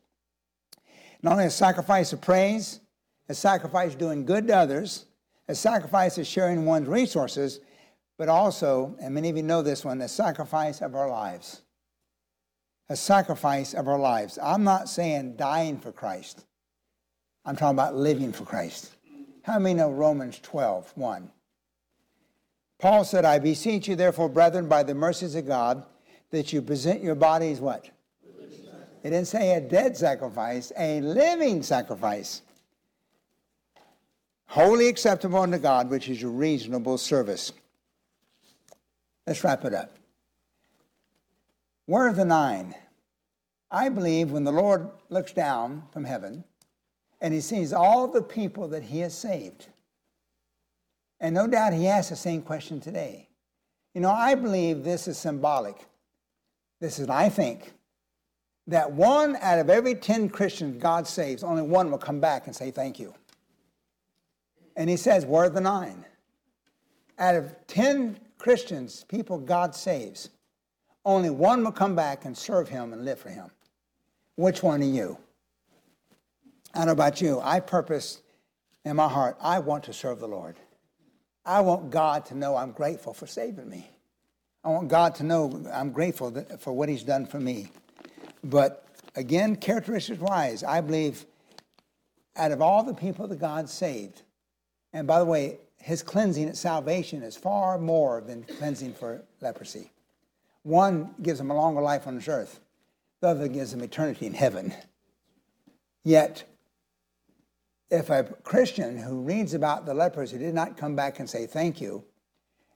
Not 1.22 1.32
only 1.32 1.44
a 1.44 1.50
sacrifice 1.50 2.12
of 2.12 2.20
praise, 2.20 2.80
a 3.28 3.34
sacrifice 3.34 3.94
doing 3.94 4.24
good 4.24 4.46
to 4.48 4.56
others, 4.56 5.06
a 5.48 5.54
sacrifice 5.54 6.18
of 6.18 6.26
sharing 6.26 6.64
one's 6.64 6.88
resources, 6.88 7.60
but 8.18 8.28
also, 8.28 8.96
and 9.00 9.14
many 9.14 9.28
of 9.28 9.36
you 9.36 9.42
know 9.42 9.62
this 9.62 9.84
one, 9.84 9.98
the 9.98 10.08
sacrifice 10.08 10.80
of 10.80 10.94
our 10.94 11.08
lives. 11.08 11.62
A 12.88 12.96
sacrifice 12.96 13.74
of 13.74 13.88
our 13.88 13.98
lives. 13.98 14.38
I'm 14.42 14.64
not 14.64 14.88
saying 14.88 15.36
dying 15.36 15.78
for 15.78 15.92
Christ. 15.92 16.44
I'm 17.44 17.56
talking 17.56 17.76
about 17.76 17.96
living 17.96 18.32
for 18.32 18.44
Christ. 18.44 18.92
How 19.42 19.58
many 19.58 19.74
know 19.74 19.90
Romans 19.90 20.38
12, 20.40 20.92
1? 20.96 21.30
Paul 22.78 23.04
said, 23.04 23.24
I 23.24 23.38
beseech 23.38 23.88
you, 23.88 23.96
therefore, 23.96 24.28
brethren, 24.28 24.68
by 24.68 24.82
the 24.82 24.94
mercies 24.94 25.34
of 25.34 25.46
God, 25.46 25.84
that 26.30 26.52
you 26.52 26.60
present 26.60 27.02
your 27.02 27.14
bodies 27.14 27.60
what? 27.60 27.88
It 29.02 29.10
didn't 29.10 29.28
say 29.28 29.54
a 29.54 29.60
dead 29.60 29.96
sacrifice, 29.96 30.72
a 30.76 31.00
living 31.00 31.62
sacrifice. 31.62 32.42
Holy 34.46 34.88
acceptable 34.88 35.38
unto 35.38 35.58
God, 35.58 35.90
which 35.90 36.08
is 36.08 36.20
your 36.20 36.32
reasonable 36.32 36.98
service. 36.98 37.52
Let's 39.26 39.42
wrap 39.44 39.64
it 39.64 39.74
up. 39.74 39.96
Where 41.86 42.08
are 42.08 42.12
the 42.12 42.24
nine? 42.24 42.74
I 43.70 43.88
believe 43.88 44.30
when 44.30 44.44
the 44.44 44.52
Lord 44.52 44.88
looks 45.08 45.32
down 45.32 45.84
from 45.92 46.04
heaven 46.04 46.44
and 47.20 47.32
he 47.32 47.40
sees 47.40 47.72
all 47.72 48.08
the 48.08 48.22
people 48.22 48.68
that 48.68 48.84
he 48.84 49.00
has 49.00 49.16
saved, 49.16 49.68
and 51.20 51.34
no 51.34 51.46
doubt 51.46 51.72
he 51.72 51.88
asks 51.88 52.10
the 52.10 52.16
same 52.16 52.42
question 52.42 52.80
today. 52.80 53.28
You 53.94 54.00
know, 54.02 54.10
I 54.10 54.34
believe 54.34 54.84
this 54.84 55.08
is 55.08 55.16
symbolic. 55.16 55.86
This 56.80 56.98
is, 56.98 57.08
I 57.08 57.30
think, 57.30 57.72
that 58.66 58.92
one 58.92 59.36
out 59.36 59.58
of 59.58 59.70
every 59.70 59.94
10 59.94 60.28
Christians 60.28 60.82
God 60.82 61.06
saves, 61.06 61.42
only 61.42 61.62
one 61.62 61.90
will 61.90 61.98
come 61.98 62.20
back 62.20 62.46
and 62.46 62.54
say 62.54 62.70
thank 62.70 62.98
you. 62.98 63.14
And 64.76 64.90
he 64.90 64.96
says, 64.96 65.24
Where 65.24 65.44
are 65.44 65.48
the 65.48 65.60
nine? 65.60 66.04
Out 67.18 67.36
of 67.36 67.54
10 67.68 68.18
Christians, 68.36 69.04
people 69.08 69.38
God 69.38 69.74
saves, 69.74 70.28
only 71.06 71.30
one 71.30 71.64
will 71.64 71.72
come 71.72 71.94
back 71.94 72.24
and 72.24 72.36
serve 72.36 72.68
him 72.68 72.92
and 72.92 73.04
live 73.04 73.18
for 73.18 73.30
him. 73.30 73.50
Which 74.34 74.62
one 74.62 74.82
are 74.82 74.84
you? 74.84 75.16
I 76.74 76.78
don't 76.80 76.86
know 76.88 76.92
about 76.92 77.22
you. 77.22 77.40
I 77.42 77.60
purpose 77.60 78.20
in 78.84 78.96
my 78.96 79.08
heart, 79.08 79.36
I 79.40 79.60
want 79.60 79.84
to 79.84 79.92
serve 79.92 80.20
the 80.20 80.28
Lord. 80.28 80.56
I 81.44 81.60
want 81.60 81.90
God 81.90 82.26
to 82.26 82.34
know 82.36 82.56
I'm 82.56 82.72
grateful 82.72 83.14
for 83.14 83.26
saving 83.26 83.70
me. 83.70 83.88
I 84.64 84.68
want 84.68 84.88
God 84.88 85.14
to 85.16 85.22
know 85.22 85.64
I'm 85.72 85.92
grateful 85.92 86.44
for 86.58 86.72
what 86.72 86.88
He's 86.88 87.04
done 87.04 87.24
for 87.24 87.38
me. 87.38 87.68
But 88.42 88.84
again, 89.14 89.56
characteristics 89.56 90.20
wise, 90.20 90.64
I 90.64 90.80
believe 90.80 91.24
out 92.34 92.50
of 92.50 92.60
all 92.60 92.82
the 92.82 92.94
people 92.94 93.28
that 93.28 93.38
God 93.38 93.70
saved, 93.70 94.22
and 94.92 95.06
by 95.06 95.20
the 95.20 95.24
way, 95.24 95.58
His 95.78 96.02
cleansing 96.02 96.48
at 96.48 96.56
salvation 96.56 97.22
is 97.22 97.36
far 97.36 97.78
more 97.78 98.20
than 98.20 98.42
cleansing 98.42 98.94
for 98.94 99.22
leprosy. 99.40 99.92
One 100.66 101.14
gives 101.22 101.38
them 101.38 101.52
a 101.52 101.54
longer 101.54 101.80
life 101.80 102.08
on 102.08 102.16
this 102.16 102.26
earth, 102.26 102.58
the 103.20 103.28
other 103.28 103.46
gives 103.46 103.70
them 103.70 103.84
eternity 103.84 104.26
in 104.26 104.34
heaven. 104.34 104.74
Yet, 106.02 106.42
if 107.88 108.10
a 108.10 108.24
Christian 108.42 108.98
who 108.98 109.20
reads 109.20 109.54
about 109.54 109.86
the 109.86 109.94
lepers 109.94 110.32
who 110.32 110.38
did 110.38 110.54
not 110.54 110.76
come 110.76 110.96
back 110.96 111.20
and 111.20 111.30
say 111.30 111.46
thank 111.46 111.80
you, 111.80 112.02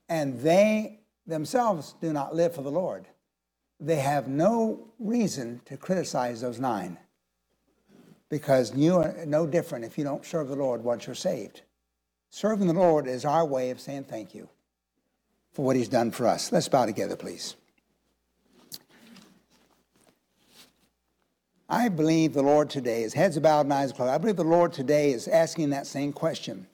and 0.08 0.38
they 0.38 1.00
themselves 1.26 1.96
do 2.00 2.12
not 2.12 2.32
live 2.32 2.54
for 2.54 2.62
the 2.62 2.70
Lord, 2.70 3.08
they 3.80 3.96
have 3.96 4.28
no 4.28 4.92
reason 5.00 5.60
to 5.64 5.76
criticize 5.76 6.42
those 6.42 6.60
nine 6.60 6.96
because 8.28 8.72
you 8.72 8.98
are 8.98 9.16
no 9.26 9.48
different 9.48 9.84
if 9.84 9.98
you 9.98 10.04
don't 10.04 10.24
serve 10.24 10.46
the 10.46 10.54
Lord 10.54 10.84
once 10.84 11.08
you're 11.08 11.16
saved. 11.16 11.62
Serving 12.28 12.68
the 12.68 12.72
Lord 12.72 13.08
is 13.08 13.24
our 13.24 13.44
way 13.44 13.70
of 13.70 13.80
saying 13.80 14.04
thank 14.04 14.32
you 14.32 14.48
for 15.50 15.64
what 15.64 15.74
He's 15.74 15.88
done 15.88 16.12
for 16.12 16.28
us. 16.28 16.52
Let's 16.52 16.68
bow 16.68 16.86
together, 16.86 17.16
please. 17.16 17.56
I 21.70 21.88
believe 21.88 22.32
the 22.32 22.42
Lord 22.42 22.68
today, 22.68 23.02
his 23.02 23.14
heads 23.14 23.38
bowed 23.38 23.60
and 23.66 23.72
eyes 23.72 23.92
closed, 23.92 24.10
I 24.10 24.18
believe 24.18 24.34
the 24.34 24.42
Lord 24.42 24.72
today 24.72 25.12
is 25.12 25.28
asking 25.28 25.70
that 25.70 25.86
same 25.86 26.12
question. 26.12 26.66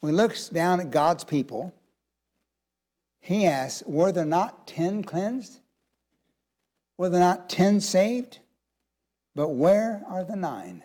When 0.00 0.14
he 0.14 0.16
looks 0.16 0.48
down 0.48 0.80
at 0.80 0.90
God's 0.90 1.22
people, 1.22 1.74
he 3.20 3.44
asks, 3.44 3.82
Were 3.86 4.10
there 4.10 4.24
not 4.24 4.66
10 4.66 5.04
cleansed? 5.04 5.60
Were 6.96 7.10
there 7.10 7.20
not 7.20 7.50
10 7.50 7.82
saved? 7.82 8.38
But 9.34 9.48
where 9.48 10.02
are 10.08 10.24
the 10.24 10.36
nine? 10.36 10.82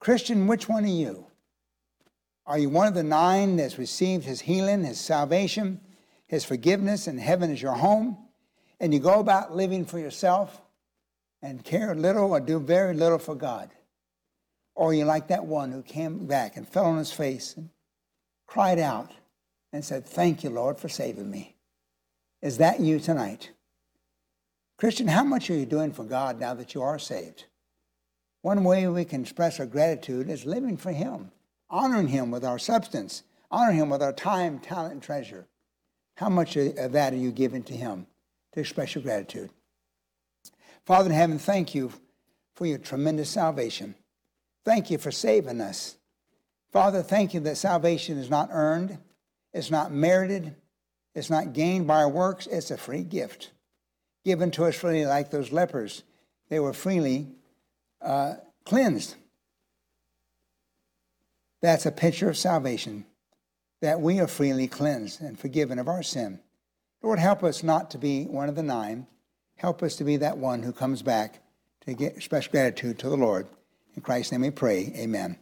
Christian, 0.00 0.46
which 0.46 0.70
one 0.70 0.84
are 0.84 0.88
you? 0.88 1.26
Are 2.46 2.58
you 2.58 2.70
one 2.70 2.88
of 2.88 2.94
the 2.94 3.02
nine 3.02 3.56
that's 3.56 3.78
received 3.78 4.24
his 4.24 4.40
healing, 4.40 4.84
his 4.84 4.98
salvation, 4.98 5.80
his 6.26 6.46
forgiveness, 6.46 7.06
and 7.06 7.20
heaven 7.20 7.50
is 7.50 7.60
your 7.60 7.74
home? 7.74 8.16
And 8.80 8.94
you 8.94 9.00
go 9.00 9.20
about 9.20 9.54
living 9.54 9.84
for 9.84 9.98
yourself? 9.98 10.62
And 11.44 11.62
care 11.62 11.94
little 11.94 12.32
or 12.32 12.40
do 12.40 12.58
very 12.58 12.94
little 12.94 13.18
for 13.18 13.34
God. 13.34 13.70
Or 14.74 14.94
you 14.94 15.04
like 15.04 15.28
that 15.28 15.44
one 15.44 15.70
who 15.70 15.82
came 15.82 16.26
back 16.26 16.56
and 16.56 16.66
fell 16.66 16.86
on 16.86 16.96
his 16.96 17.12
face 17.12 17.54
and 17.54 17.68
cried 18.46 18.78
out 18.78 19.12
and 19.70 19.84
said, 19.84 20.06
Thank 20.06 20.42
you, 20.42 20.48
Lord, 20.48 20.78
for 20.78 20.88
saving 20.88 21.30
me. 21.30 21.54
Is 22.40 22.56
that 22.58 22.80
you 22.80 22.98
tonight? 22.98 23.50
Christian, 24.78 25.06
how 25.06 25.22
much 25.22 25.50
are 25.50 25.54
you 25.54 25.66
doing 25.66 25.92
for 25.92 26.04
God 26.04 26.40
now 26.40 26.54
that 26.54 26.74
you 26.74 26.80
are 26.80 26.98
saved? 26.98 27.44
One 28.40 28.64
way 28.64 28.88
we 28.88 29.04
can 29.04 29.20
express 29.20 29.60
our 29.60 29.66
gratitude 29.66 30.30
is 30.30 30.46
living 30.46 30.78
for 30.78 30.92
Him, 30.92 31.30
honoring 31.68 32.08
Him 32.08 32.30
with 32.30 32.44
our 32.44 32.58
substance, 32.58 33.22
honoring 33.50 33.76
Him 33.76 33.90
with 33.90 34.02
our 34.02 34.14
time, 34.14 34.60
talent, 34.60 34.94
and 34.94 35.02
treasure. 35.02 35.46
How 36.16 36.30
much 36.30 36.56
of 36.56 36.92
that 36.92 37.12
are 37.12 37.16
you 37.16 37.32
giving 37.32 37.62
to 37.64 37.74
Him 37.74 38.06
to 38.54 38.60
express 38.60 38.94
your 38.94 39.04
gratitude? 39.04 39.50
Father 40.86 41.10
in 41.10 41.16
heaven, 41.16 41.38
thank 41.38 41.74
you 41.74 41.92
for 42.54 42.66
your 42.66 42.78
tremendous 42.78 43.30
salvation. 43.30 43.94
Thank 44.64 44.90
you 44.90 44.98
for 44.98 45.10
saving 45.10 45.60
us. 45.60 45.96
Father, 46.72 47.02
thank 47.02 47.34
you 47.34 47.40
that 47.40 47.56
salvation 47.56 48.18
is 48.18 48.30
not 48.30 48.48
earned, 48.52 48.98
it's 49.52 49.70
not 49.70 49.92
merited, 49.92 50.54
it's 51.14 51.30
not 51.30 51.52
gained 51.52 51.86
by 51.86 51.96
our 51.96 52.08
works, 52.08 52.46
it's 52.46 52.70
a 52.70 52.76
free 52.76 53.02
gift 53.04 53.50
given 54.24 54.50
to 54.50 54.64
us 54.64 54.74
freely, 54.74 55.04
like 55.04 55.30
those 55.30 55.52
lepers. 55.52 56.02
They 56.48 56.58
were 56.58 56.72
freely 56.72 57.28
uh, 58.00 58.34
cleansed. 58.64 59.14
That's 61.60 61.86
a 61.86 61.92
picture 61.92 62.28
of 62.28 62.36
salvation, 62.36 63.06
that 63.80 64.00
we 64.00 64.20
are 64.20 64.26
freely 64.26 64.66
cleansed 64.66 65.20
and 65.20 65.38
forgiven 65.38 65.78
of 65.78 65.88
our 65.88 66.02
sin. 66.02 66.40
Lord, 67.02 67.18
help 67.18 67.44
us 67.44 67.62
not 67.62 67.90
to 67.90 67.98
be 67.98 68.24
one 68.24 68.48
of 68.48 68.54
the 68.54 68.62
nine 68.62 69.06
Help 69.56 69.82
us 69.82 69.96
to 69.96 70.04
be 70.04 70.16
that 70.18 70.38
one 70.38 70.62
who 70.62 70.72
comes 70.72 71.02
back 71.02 71.40
to 71.86 71.94
get, 71.94 72.16
express 72.16 72.46
gratitude 72.46 72.98
to 72.98 73.08
the 73.08 73.16
Lord. 73.16 73.46
In 73.94 74.02
Christ's 74.02 74.32
name 74.32 74.42
we 74.42 74.50
pray. 74.50 74.92
Amen. 74.96 75.38